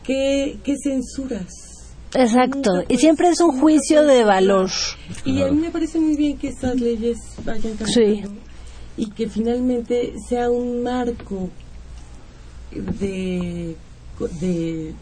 ¿Qué, 0.03 0.59
qué 0.65 0.77
censuras? 0.83 1.47
Exacto, 2.15 2.83
y 2.89 2.97
siempre 2.97 3.29
es 3.29 3.41
un 3.41 3.61
juicio 3.61 4.05
de 4.05 4.25
valor. 4.25 4.69
Y 5.25 5.43
a 5.43 5.51
mí 5.51 5.61
me 5.61 5.71
parece 5.71 6.01
muy 6.01 6.17
bien 6.17 6.37
que 6.39 6.49
estas 6.49 6.81
leyes 6.81 7.19
vayan 7.45 7.77
cambiando 7.77 7.87
sí. 7.87 8.23
y 8.97 9.11
que 9.11 9.29
finalmente 9.29 10.15
sea 10.29 10.51
un 10.51 10.83
marco 10.83 11.51
de, 12.73 13.77
de 14.41 14.95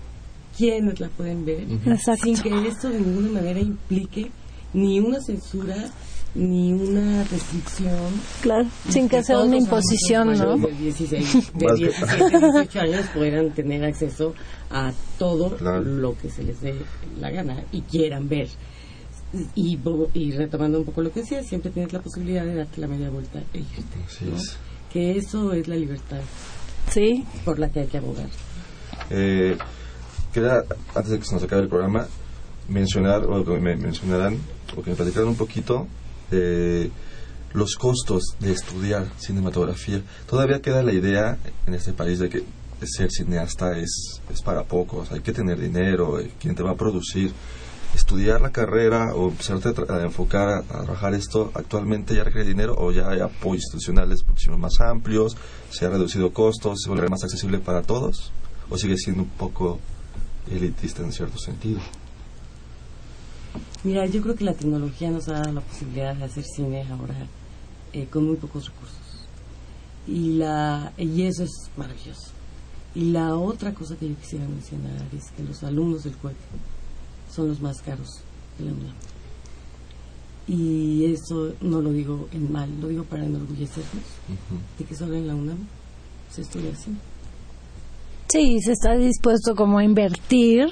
quiénes 0.58 0.98
la 0.98 1.08
pueden 1.08 1.44
ver, 1.44 1.62
Exacto. 1.86 2.24
sin 2.24 2.36
que 2.42 2.68
esto 2.68 2.90
de 2.90 3.00
ninguna 3.00 3.30
manera 3.30 3.60
implique 3.60 4.28
ni 4.74 4.98
una 4.98 5.20
censura 5.20 5.76
ni 6.34 6.72
una 6.72 7.24
restricción. 7.24 8.12
Claro, 8.42 8.66
sin 8.88 9.08
que 9.08 9.22
sea 9.22 9.40
una 9.40 9.56
imposición, 9.56 10.36
¿no? 10.36 10.58
De 10.58 10.72
16, 10.72 11.52
de 11.54 11.74
17, 11.74 12.38
18 12.38 12.80
años 12.80 13.06
puedan 13.14 13.50
tener 13.52 13.84
acceso 13.84 14.34
a 14.70 14.92
todo 15.18 15.56
claro. 15.56 15.80
lo 15.82 16.16
que 16.18 16.28
se 16.28 16.42
les 16.42 16.60
dé 16.60 16.74
la 17.18 17.30
gana 17.30 17.64
y 17.72 17.82
quieran 17.82 18.28
ver. 18.28 18.48
Y, 19.54 19.78
y 20.14 20.32
retomando 20.32 20.78
un 20.78 20.84
poco 20.84 21.02
lo 21.02 21.12
que 21.12 21.20
decía, 21.20 21.42
siempre 21.42 21.70
tienes 21.70 21.92
la 21.92 22.00
posibilidad 22.00 22.44
de 22.44 22.54
darte 22.54 22.80
la 22.80 22.88
media 22.88 23.10
vuelta 23.10 23.40
e 23.52 23.58
irte. 23.58 24.26
¿no? 24.26 24.36
Que 24.92 25.18
eso 25.18 25.52
es 25.52 25.68
la 25.68 25.76
libertad. 25.76 26.20
Sí. 26.90 27.24
Por 27.44 27.58
la 27.58 27.68
que 27.70 27.80
hay 27.80 27.86
que 27.86 27.98
abogar. 27.98 28.28
Eh, 29.10 29.56
quería, 30.40 30.64
antes 30.94 31.10
de 31.10 31.18
que 31.18 31.24
se 31.24 31.34
nos 31.34 31.42
acabe 31.42 31.62
el 31.62 31.68
programa, 31.68 32.06
mencionar, 32.68 33.24
o 33.24 33.44
que 33.44 33.58
me 33.58 33.76
mencionaran, 33.76 34.38
o 34.76 34.82
que 34.82 34.90
me 34.90 34.96
platicaran 34.96 35.28
un 35.28 35.36
poquito 35.36 35.86
eh, 36.30 36.90
los 37.54 37.76
costos 37.76 38.22
de 38.40 38.52
estudiar 38.52 39.06
cinematografía. 39.18 40.02
Todavía 40.28 40.60
queda 40.60 40.82
la 40.82 40.92
idea 40.92 41.38
en 41.66 41.74
este 41.74 41.92
país 41.92 42.18
de 42.18 42.28
que 42.28 42.44
ser 42.84 43.10
cineasta 43.10 43.76
es, 43.76 44.20
es 44.30 44.42
para 44.42 44.64
pocos, 44.64 45.10
hay 45.10 45.20
que 45.20 45.32
tener 45.32 45.58
dinero, 45.58 46.20
eh, 46.20 46.30
quien 46.38 46.54
te 46.54 46.62
va 46.62 46.72
a 46.72 46.76
producir. 46.76 47.32
Estudiar 47.94 48.42
la 48.42 48.52
carrera 48.52 49.14
o 49.14 49.30
empezarte 49.30 49.70
a, 49.88 50.02
enfocar 50.02 50.48
a, 50.48 50.58
a, 50.58 50.82
trabajar 50.84 51.14
esto 51.14 51.50
actualmente 51.54 52.14
ya 52.14 52.22
requiere 52.22 52.46
dinero 52.46 52.74
o 52.76 52.92
ya 52.92 53.08
hay 53.08 53.20
apoyos 53.20 53.64
institucionales 53.64 54.20
muchísimo 54.28 54.58
más 54.58 54.78
amplios, 54.80 55.38
se 55.70 55.86
ha 55.86 55.88
reducido 55.88 56.30
costos, 56.34 56.82
se 56.84 56.90
vuelve 56.90 57.08
más 57.08 57.24
accesible 57.24 57.58
para 57.58 57.80
todos 57.80 58.30
o 58.68 58.76
sigue 58.76 58.98
siendo 58.98 59.22
un 59.22 59.30
poco 59.30 59.80
elitista 60.50 61.02
en 61.02 61.12
cierto 61.12 61.38
sentido. 61.38 61.80
Mira, 63.84 64.06
yo 64.06 64.20
creo 64.22 64.34
que 64.34 64.44
la 64.44 64.54
tecnología 64.54 65.10
nos 65.10 65.28
ha 65.28 65.34
dado 65.34 65.52
la 65.52 65.60
posibilidad 65.60 66.14
de 66.14 66.24
hacer 66.24 66.44
cine 66.44 66.84
ahora 66.90 67.14
eh, 67.92 68.06
con 68.06 68.26
muy 68.26 68.36
pocos 68.36 68.66
recursos. 68.66 68.98
Y, 70.06 70.34
la, 70.34 70.92
y 70.96 71.22
eso 71.22 71.44
es 71.44 71.70
maravilloso. 71.76 72.32
Y 72.94 73.12
la 73.12 73.36
otra 73.36 73.72
cosa 73.74 73.96
que 73.96 74.08
yo 74.08 74.16
quisiera 74.16 74.46
mencionar 74.48 75.06
es 75.16 75.30
que 75.30 75.44
los 75.44 75.62
alumnos 75.62 76.04
del 76.04 76.16
CUEC 76.16 76.36
son 77.30 77.48
los 77.48 77.60
más 77.60 77.80
caros 77.80 78.08
de 78.58 78.64
la 78.64 78.72
UNAM. 78.72 78.94
Y 80.48 81.04
eso 81.04 81.52
no 81.60 81.82
lo 81.82 81.92
digo 81.92 82.28
en 82.32 82.50
mal, 82.50 82.70
lo 82.80 82.88
digo 82.88 83.04
para 83.04 83.26
enorgullecernos 83.26 84.04
de 84.78 84.84
que 84.84 84.94
solo 84.96 85.14
en 85.14 85.26
la 85.26 85.34
UNAM 85.34 85.58
se 86.30 86.40
estudia 86.42 86.72
así. 86.72 86.90
Sí, 88.28 88.60
se 88.60 88.72
está 88.72 88.94
dispuesto 88.94 89.54
como 89.54 89.78
a 89.78 89.84
invertir 89.84 90.68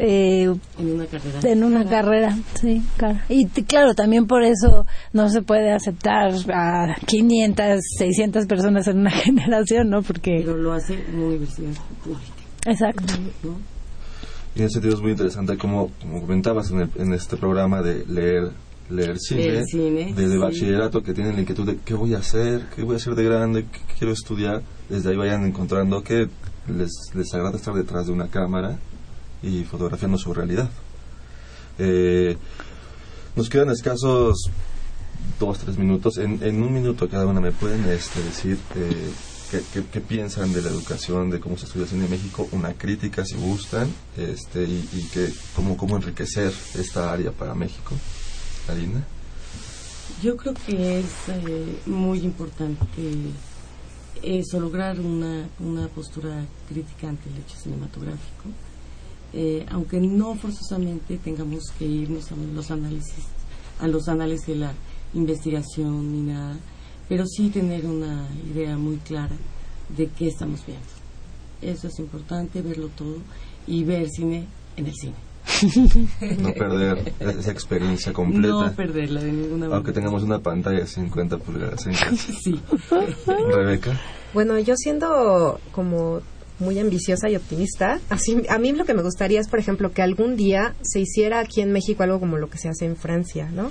eh, 0.00 0.44
en 0.78 0.92
una 0.94 1.06
carrera. 1.06 1.40
En 1.42 1.64
una 1.64 1.84
carrera, 1.84 2.38
sí, 2.54 2.82
claro. 2.96 3.18
Y 3.28 3.46
claro, 3.46 3.94
también 3.94 4.26
por 4.26 4.44
eso 4.44 4.86
no 5.12 5.28
se 5.28 5.42
puede 5.42 5.72
aceptar 5.72 6.30
a 6.52 6.94
500, 7.04 7.80
600 7.98 8.46
personas 8.46 8.86
en 8.86 9.00
una 9.00 9.10
generación, 9.24 9.90
¿no? 9.90 10.02
Porque... 10.02 10.42
Pero 10.44 10.56
lo 10.56 10.72
hace 10.72 11.04
una 11.12 11.26
universidad 11.26 11.72
pública. 12.04 12.22
Exacto. 12.66 13.14
Y 14.54 14.60
en 14.60 14.66
ese 14.66 14.74
sentido 14.74 14.94
es 14.94 15.00
muy 15.00 15.10
interesante 15.12 15.56
como, 15.58 15.90
como 16.00 16.20
comentabas 16.20 16.70
en, 16.70 16.80
el, 16.80 16.90
en 16.96 17.12
este 17.12 17.36
programa 17.36 17.82
de 17.82 18.04
leer 18.06 18.52
leer 18.90 19.18
cine, 19.18 19.64
cine 19.66 20.12
desde 20.14 20.32
sí. 20.32 20.38
bachillerato 20.38 21.02
que 21.02 21.12
tienen 21.14 21.34
la 21.34 21.40
inquietud 21.42 21.66
de 21.66 21.78
qué 21.84 21.94
voy 21.94 22.14
a 22.14 22.18
hacer, 22.18 22.66
qué 22.74 22.82
voy 22.82 22.94
a 22.94 22.96
hacer 22.96 23.14
de 23.14 23.24
grande, 23.24 23.66
qué 23.70 23.80
quiero 23.98 24.12
estudiar, 24.12 24.62
desde 24.88 25.10
ahí 25.10 25.16
vayan 25.16 25.44
encontrando 25.44 26.02
que 26.02 26.28
les, 26.68 26.90
les 27.14 27.34
agrada 27.34 27.56
estar 27.56 27.74
detrás 27.74 28.06
de 28.06 28.12
una 28.12 28.28
cámara 28.28 28.78
y 29.42 29.64
fotografiando 29.64 30.18
su 30.18 30.32
realidad. 30.34 30.70
Eh, 31.78 32.36
nos 33.36 33.48
quedan 33.48 33.70
escasos 33.70 34.50
dos, 35.38 35.58
tres 35.58 35.78
minutos. 35.78 36.18
En, 36.18 36.42
en 36.42 36.62
un 36.62 36.72
minuto 36.72 37.08
cada 37.08 37.26
una 37.26 37.40
me 37.40 37.52
pueden 37.52 37.84
este, 37.88 38.22
decir 38.22 38.58
eh, 38.76 39.10
qué, 39.50 39.62
qué, 39.72 39.84
qué, 39.92 40.00
piensan 40.00 40.52
de 40.52 40.62
la 40.62 40.70
educación, 40.70 41.30
de 41.30 41.40
cómo 41.40 41.56
se 41.56 41.66
estudia 41.66 41.86
cine 41.86 42.04
en 42.04 42.10
México, 42.10 42.48
una 42.52 42.74
crítica 42.74 43.24
si 43.24 43.36
gustan, 43.36 43.88
este, 44.16 44.64
y, 44.64 44.88
y 44.92 45.08
que, 45.12 45.30
cómo, 45.54 45.76
cómo 45.76 45.96
enriquecer 45.96 46.52
esta 46.74 47.12
área 47.12 47.30
para 47.30 47.54
México. 47.54 47.94
Yo 50.22 50.36
creo 50.36 50.54
que 50.54 51.00
es 51.00 51.06
eh, 51.28 51.78
muy 51.86 52.20
importante 52.20 53.02
eso, 54.22 54.58
lograr 54.58 54.98
una, 54.98 55.48
una 55.60 55.88
postura 55.88 56.44
crítica 56.68 57.08
ante 57.08 57.28
el 57.28 57.36
hecho 57.38 57.56
cinematográfico, 57.56 58.48
eh, 59.32 59.64
aunque 59.70 60.00
no 60.00 60.34
forzosamente 60.34 61.18
tengamos 61.18 61.70
que 61.78 61.84
irnos 61.84 62.32
a 62.32 62.36
los 62.36 62.70
análisis, 62.70 63.24
a 63.80 63.86
los 63.86 64.08
análisis 64.08 64.46
de 64.46 64.56
la 64.56 64.72
investigación 65.14 66.12
ni 66.12 66.32
nada, 66.32 66.56
pero 67.08 67.26
sí 67.26 67.50
tener 67.50 67.86
una 67.86 68.28
idea 68.52 68.76
muy 68.76 68.96
clara 68.96 69.36
de 69.96 70.08
qué 70.08 70.28
estamos 70.28 70.64
viendo. 70.66 70.86
Eso 71.62 71.88
es 71.88 71.98
importante, 71.98 72.62
verlo 72.62 72.88
todo 72.88 73.18
y 73.66 73.84
ver 73.84 74.08
cine 74.10 74.46
en 74.76 74.86
el 74.86 74.94
cine. 74.94 75.27
no 76.38 76.52
perder 76.54 77.12
esa 77.20 77.50
experiencia 77.50 78.12
completa. 78.12 78.48
No 78.48 78.72
perderla 78.72 79.22
de 79.22 79.32
ninguna 79.32 79.56
manera. 79.56 79.76
Aunque 79.76 79.92
tengamos 79.92 80.22
una 80.22 80.40
pantalla 80.40 80.80
de 80.80 80.86
50 80.86 81.38
pulgadas 81.38 81.86
en 81.86 81.92
casa. 81.92 82.16
sí. 82.42 82.60
Rebeca. 83.26 84.00
Bueno, 84.34 84.58
yo 84.58 84.74
siendo 84.76 85.60
como 85.72 86.20
muy 86.58 86.78
ambiciosa 86.78 87.30
y 87.30 87.36
optimista, 87.36 88.00
así 88.08 88.42
a 88.48 88.58
mí 88.58 88.72
lo 88.72 88.84
que 88.84 88.94
me 88.94 89.02
gustaría 89.02 89.40
es, 89.40 89.48
por 89.48 89.60
ejemplo, 89.60 89.92
que 89.92 90.02
algún 90.02 90.36
día 90.36 90.74
se 90.82 91.00
hiciera 91.00 91.40
aquí 91.40 91.60
en 91.60 91.72
México 91.72 92.02
algo 92.02 92.18
como 92.18 92.36
lo 92.36 92.50
que 92.50 92.58
se 92.58 92.68
hace 92.68 92.84
en 92.84 92.96
Francia, 92.96 93.48
¿no? 93.52 93.70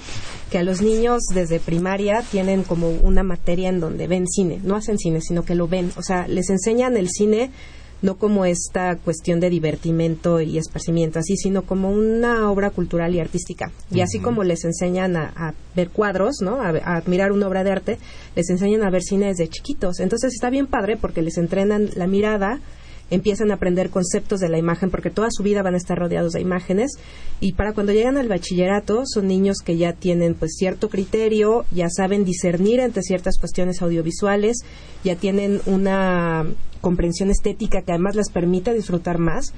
Que 0.52 0.58
a 0.58 0.64
los 0.64 0.82
niños 0.82 1.24
desde 1.34 1.60
primaria 1.60 2.24
tienen 2.32 2.64
como 2.64 2.90
una 2.90 3.24
materia 3.24 3.70
en 3.70 3.80
donde 3.80 4.08
ven 4.08 4.26
cine, 4.28 4.62
no 4.64 4.76
hacen 4.76 4.98
cine, 4.98 5.20
sino 5.22 5.44
que 5.44 5.56
lo 5.56 5.68
ven, 5.68 5.92
o 5.98 6.02
sea, 6.02 6.28
les 6.28 6.50
enseñan 6.50 6.96
el 6.96 7.10
cine 7.10 7.52
no 8.02 8.18
como 8.18 8.46
esta 8.46 8.96
cuestión 8.96 9.40
de 9.40 9.50
divertimento 9.50 10.40
y 10.40 10.58
esparcimiento 10.58 11.20
así, 11.20 11.36
sino 11.36 11.64
como 11.64 11.92
una 11.92 12.52
obra 12.52 12.70
cultural 12.70 13.16
y 13.16 13.20
artística. 13.20 13.72
Y 13.92 14.02
así 14.02 14.20
como 14.20 14.44
les 14.44 14.64
enseñan 14.66 15.16
a, 15.16 15.34
a 15.36 15.54
ver 15.76 15.90
cuadros, 15.90 16.36
¿no? 16.42 16.62
A, 16.62 16.70
a, 16.70 16.98
admirar 16.98 17.32
una 17.32 17.48
obra 17.48 17.64
de 17.64 17.72
arte, 17.72 17.98
les 18.36 18.50
enseñan 18.50 18.84
a 18.84 18.90
ver 18.90 19.02
cine 19.02 19.28
desde 19.28 19.48
chiquitos. 19.48 20.00
Entonces 20.00 20.34
está 20.34 20.50
bien 20.50 20.68
padre 20.68 20.98
porque 20.98 21.22
les 21.22 21.38
entrenan 21.38 21.90
la 21.96 22.08
mirada, 22.08 22.60
empiezan 23.10 23.52
a 23.52 23.56
aprender 23.56 23.90
conceptos 23.90 24.40
de 24.40 24.50
la 24.50 24.58
imagen 24.58 24.90
porque 24.90 25.10
toda 25.10 25.30
su 25.32 25.44
vida 25.44 25.64
van 25.64 25.74
a 25.74 25.78
estar 25.78 25.98
rodeados 25.98 26.34
de 26.34 26.42
imágenes. 26.42 26.92
Y 27.40 27.54
para 27.54 27.74
cuando 27.74 27.94
llegan 27.94 28.18
al 28.18 28.28
bachillerato 28.28 29.04
son 29.06 29.28
niños 29.28 29.58
que 29.64 29.78
ya 29.78 29.94
tienen 29.94 30.34
pues 30.34 30.56
cierto 30.58 30.90
criterio, 30.90 31.66
ya 31.72 31.90
saben 31.90 32.26
discernir 32.26 32.80
entre 32.80 33.04
ciertas 33.04 33.38
cuestiones 33.40 33.82
audiovisuales, 33.82 34.58
ya 35.04 35.16
tienen 35.16 35.62
una 35.66 36.46
comprensión 36.82 37.30
estética 37.30 37.82
que 37.82 37.92
además 37.92 38.16
les 38.16 38.30
permite 38.30 38.74
disfrutar 38.74 39.18
más 39.18 39.54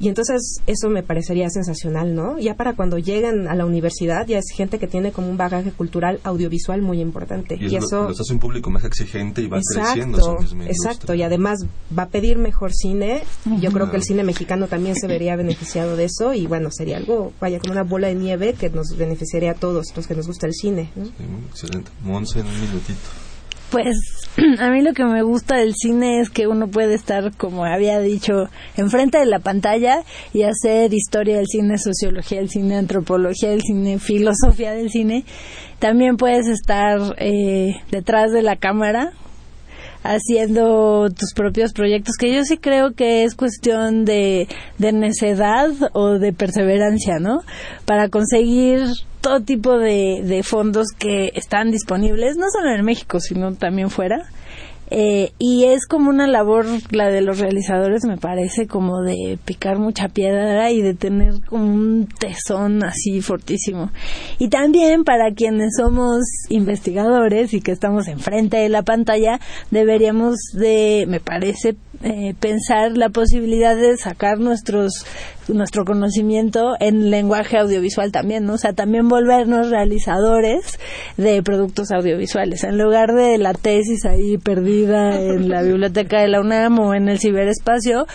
y 0.00 0.08
entonces 0.08 0.60
eso 0.66 0.88
me 0.88 1.02
parecería 1.02 1.48
sensacional, 1.50 2.14
¿no? 2.14 2.38
Ya 2.38 2.54
para 2.54 2.74
cuando 2.74 2.98
llegan 2.98 3.48
a 3.48 3.54
la 3.54 3.66
universidad 3.66 4.26
ya 4.26 4.38
es 4.38 4.50
gente 4.54 4.78
que 4.78 4.86
tiene 4.86 5.12
como 5.12 5.28
un 5.28 5.36
bagaje 5.36 5.72
cultural 5.72 6.20
audiovisual 6.22 6.82
muy 6.82 7.00
importante. 7.00 7.56
Y, 7.60 7.66
y 7.66 7.76
eso 7.76 8.08
los 8.08 8.20
hace 8.20 8.32
un 8.32 8.38
público 8.38 8.70
más 8.70 8.84
exigente 8.84 9.42
y 9.42 9.48
va 9.48 9.58
exacto, 9.58 10.36
creciendo. 10.36 10.64
Exacto, 10.66 11.14
y 11.14 11.22
además 11.22 11.64
va 11.96 12.04
a 12.04 12.08
pedir 12.08 12.38
mejor 12.38 12.72
cine. 12.72 13.22
Uh 13.44 13.50
-huh. 13.50 13.60
Yo 13.60 13.72
creo 13.72 13.90
que 13.90 13.96
el 13.96 14.02
cine 14.02 14.22
mexicano 14.22 14.68
también 14.68 14.94
se 14.94 15.06
vería 15.06 15.36
beneficiado 15.36 15.96
de 15.96 16.04
eso 16.04 16.34
y 16.34 16.46
bueno, 16.46 16.70
sería 16.70 16.96
algo, 16.96 17.32
vaya, 17.40 17.58
como 17.58 17.72
una 17.72 17.82
bola 17.82 18.08
de 18.08 18.14
nieve 18.14 18.54
que 18.54 18.70
nos 18.70 18.96
beneficiaría 18.96 19.52
a 19.52 19.54
todos 19.54 19.92
los 19.96 20.06
que 20.06 20.14
nos 20.14 20.26
gusta 20.26 20.46
el 20.46 20.54
cine. 20.54 20.90
¿no? 20.94 21.06
Sí, 21.06 21.12
excelente. 21.50 21.90
Monse, 22.02 22.40
en 22.40 22.46
un 22.46 22.60
minutito. 22.60 23.27
Pues 23.70 23.96
a 24.60 24.70
mí 24.70 24.82
lo 24.82 24.92
que 24.92 25.04
me 25.04 25.22
gusta 25.22 25.56
del 25.56 25.74
cine 25.74 26.20
es 26.20 26.30
que 26.30 26.46
uno 26.46 26.68
puede 26.68 26.94
estar, 26.94 27.36
como 27.36 27.64
había 27.64 28.00
dicho, 28.00 28.48
enfrente 28.76 29.18
de 29.18 29.26
la 29.26 29.40
pantalla 29.40 30.02
y 30.32 30.42
hacer 30.42 30.92
historia 30.94 31.36
del 31.36 31.46
cine, 31.46 31.76
sociología 31.78 32.38
del 32.38 32.48
cine, 32.48 32.76
antropología 32.76 33.50
del 33.50 33.62
cine, 33.62 33.98
filosofía 33.98 34.72
del 34.72 34.90
cine. 34.90 35.24
También 35.78 36.16
puedes 36.16 36.46
estar 36.48 37.14
eh, 37.18 37.76
detrás 37.90 38.32
de 38.32 38.42
la 38.42 38.56
cámara 38.56 39.12
haciendo 40.02 41.08
tus 41.10 41.32
propios 41.34 41.72
proyectos, 41.72 42.16
que 42.18 42.32
yo 42.34 42.44
sí 42.44 42.56
creo 42.56 42.92
que 42.94 43.24
es 43.24 43.34
cuestión 43.34 44.04
de, 44.04 44.48
de 44.78 44.92
necedad 44.92 45.70
o 45.92 46.18
de 46.18 46.32
perseverancia, 46.32 47.18
¿no? 47.18 47.42
Para 47.84 48.08
conseguir 48.08 48.82
todo 49.20 49.40
tipo 49.40 49.78
de, 49.78 50.22
de 50.24 50.42
fondos 50.42 50.88
que 50.96 51.32
están 51.34 51.70
disponibles, 51.70 52.36
no 52.36 52.46
solo 52.50 52.74
en 52.74 52.84
México, 52.84 53.20
sino 53.20 53.54
también 53.54 53.90
fuera. 53.90 54.28
Eh, 54.90 55.32
y 55.38 55.64
es 55.64 55.86
como 55.86 56.10
una 56.10 56.26
labor, 56.26 56.66
la 56.90 57.08
de 57.08 57.20
los 57.20 57.38
realizadores, 57.38 58.04
me 58.04 58.16
parece, 58.16 58.66
como 58.66 59.02
de 59.02 59.38
picar 59.44 59.78
mucha 59.78 60.08
piedra 60.08 60.70
y 60.70 60.80
de 60.80 60.94
tener 60.94 61.40
como 61.44 61.64
un 61.64 62.08
tesón 62.18 62.82
así 62.84 63.20
fortísimo. 63.20 63.90
Y 64.38 64.48
también 64.48 65.04
para 65.04 65.32
quienes 65.32 65.76
somos 65.76 66.20
investigadores 66.48 67.52
y 67.54 67.60
que 67.60 67.72
estamos 67.72 68.08
enfrente 68.08 68.56
de 68.56 68.68
la 68.68 68.82
pantalla, 68.82 69.40
deberíamos 69.70 70.36
de, 70.54 71.04
me 71.08 71.20
parece, 71.20 71.76
eh, 72.02 72.34
pensar 72.38 72.96
la 72.96 73.08
posibilidad 73.08 73.76
de 73.76 73.96
sacar 73.96 74.38
nuestros 74.38 75.04
nuestro 75.48 75.84
conocimiento 75.84 76.74
en 76.78 77.10
lenguaje 77.10 77.58
audiovisual 77.58 78.12
también, 78.12 78.44
¿no? 78.44 78.54
O 78.54 78.58
sea, 78.58 78.74
también 78.74 79.08
volvernos 79.08 79.70
realizadores 79.70 80.78
de 81.16 81.42
productos 81.42 81.90
audiovisuales. 81.90 82.64
En 82.64 82.78
lugar 82.78 83.14
de 83.14 83.38
la 83.38 83.54
tesis 83.54 84.04
ahí 84.04 84.36
perdida 84.36 85.18
en 85.18 85.48
la 85.48 85.62
biblioteca 85.62 86.20
de 86.20 86.28
la 86.28 86.40
UNAM 86.40 86.78
o 86.80 86.94
en 86.94 87.08
el 87.08 87.18
ciberespacio, 87.18 88.06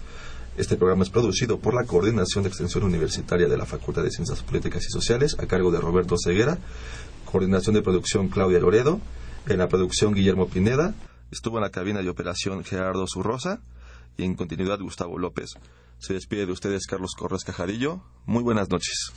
Este 0.56 0.78
programa 0.78 1.02
es 1.02 1.10
producido 1.10 1.58
por 1.58 1.74
la 1.74 1.84
Coordinación 1.84 2.44
de 2.44 2.50
Extensión 2.50 2.84
Universitaria 2.84 3.48
de 3.48 3.58
la 3.58 3.66
Facultad 3.66 4.04
de 4.04 4.12
Ciencias 4.12 4.44
Políticas 4.44 4.84
y 4.88 4.91
Sociales, 4.91 5.36
a 5.39 5.48
cargo 5.48 5.72
de 5.72 5.80
Roberto 5.80 6.16
Ceguera, 6.24 6.60
coordinación 7.34 7.74
de 7.74 7.82
producción 7.82 8.30
Claudia 8.30 8.60
Loredo, 8.60 9.02
en 9.48 9.58
la 9.58 9.68
producción 9.68 10.14
Guillermo 10.14 10.48
Pineda, 10.48 10.94
estuvo 11.32 11.58
en 11.58 11.64
la 11.64 11.72
cabina 11.72 12.04
de 12.04 12.10
operación 12.10 12.64
Gerardo 12.64 13.06
Zurrosa 13.12 13.60
y 14.18 14.24
en 14.24 14.36
continuidad 14.36 14.80
Gustavo 14.80 15.18
López. 15.18 15.50
Se 15.98 16.14
despide 16.14 16.46
de 16.46 16.52
ustedes 16.52 16.86
Carlos 16.86 17.16
Corres 17.18 17.44
Cajadillo. 17.44 18.04
Muy 18.28 18.44
buenas 18.44 18.70
noches. 18.70 19.12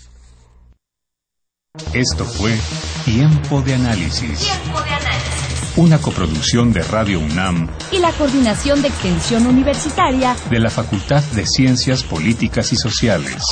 Esto 1.92 2.24
fue 2.24 2.58
Tiempo 3.04 3.60
de 3.60 3.74
Análisis. 3.74 4.38
Tiempo 4.38 4.80
de 4.80 4.90
análisis. 4.90 5.76
Una 5.76 5.98
coproducción 5.98 6.72
de 6.72 6.82
Radio 6.84 7.20
UNAM 7.20 7.68
Y 7.92 7.98
la 7.98 8.12
Coordinación 8.12 8.80
de 8.80 8.88
Extensión 8.88 9.46
Universitaria 9.46 10.34
de 10.48 10.58
la 10.58 10.70
Facultad 10.70 11.22
de 11.32 11.44
Ciencias 11.44 12.02
Políticas 12.02 12.72
y 12.72 12.76
Sociales. 12.76 13.42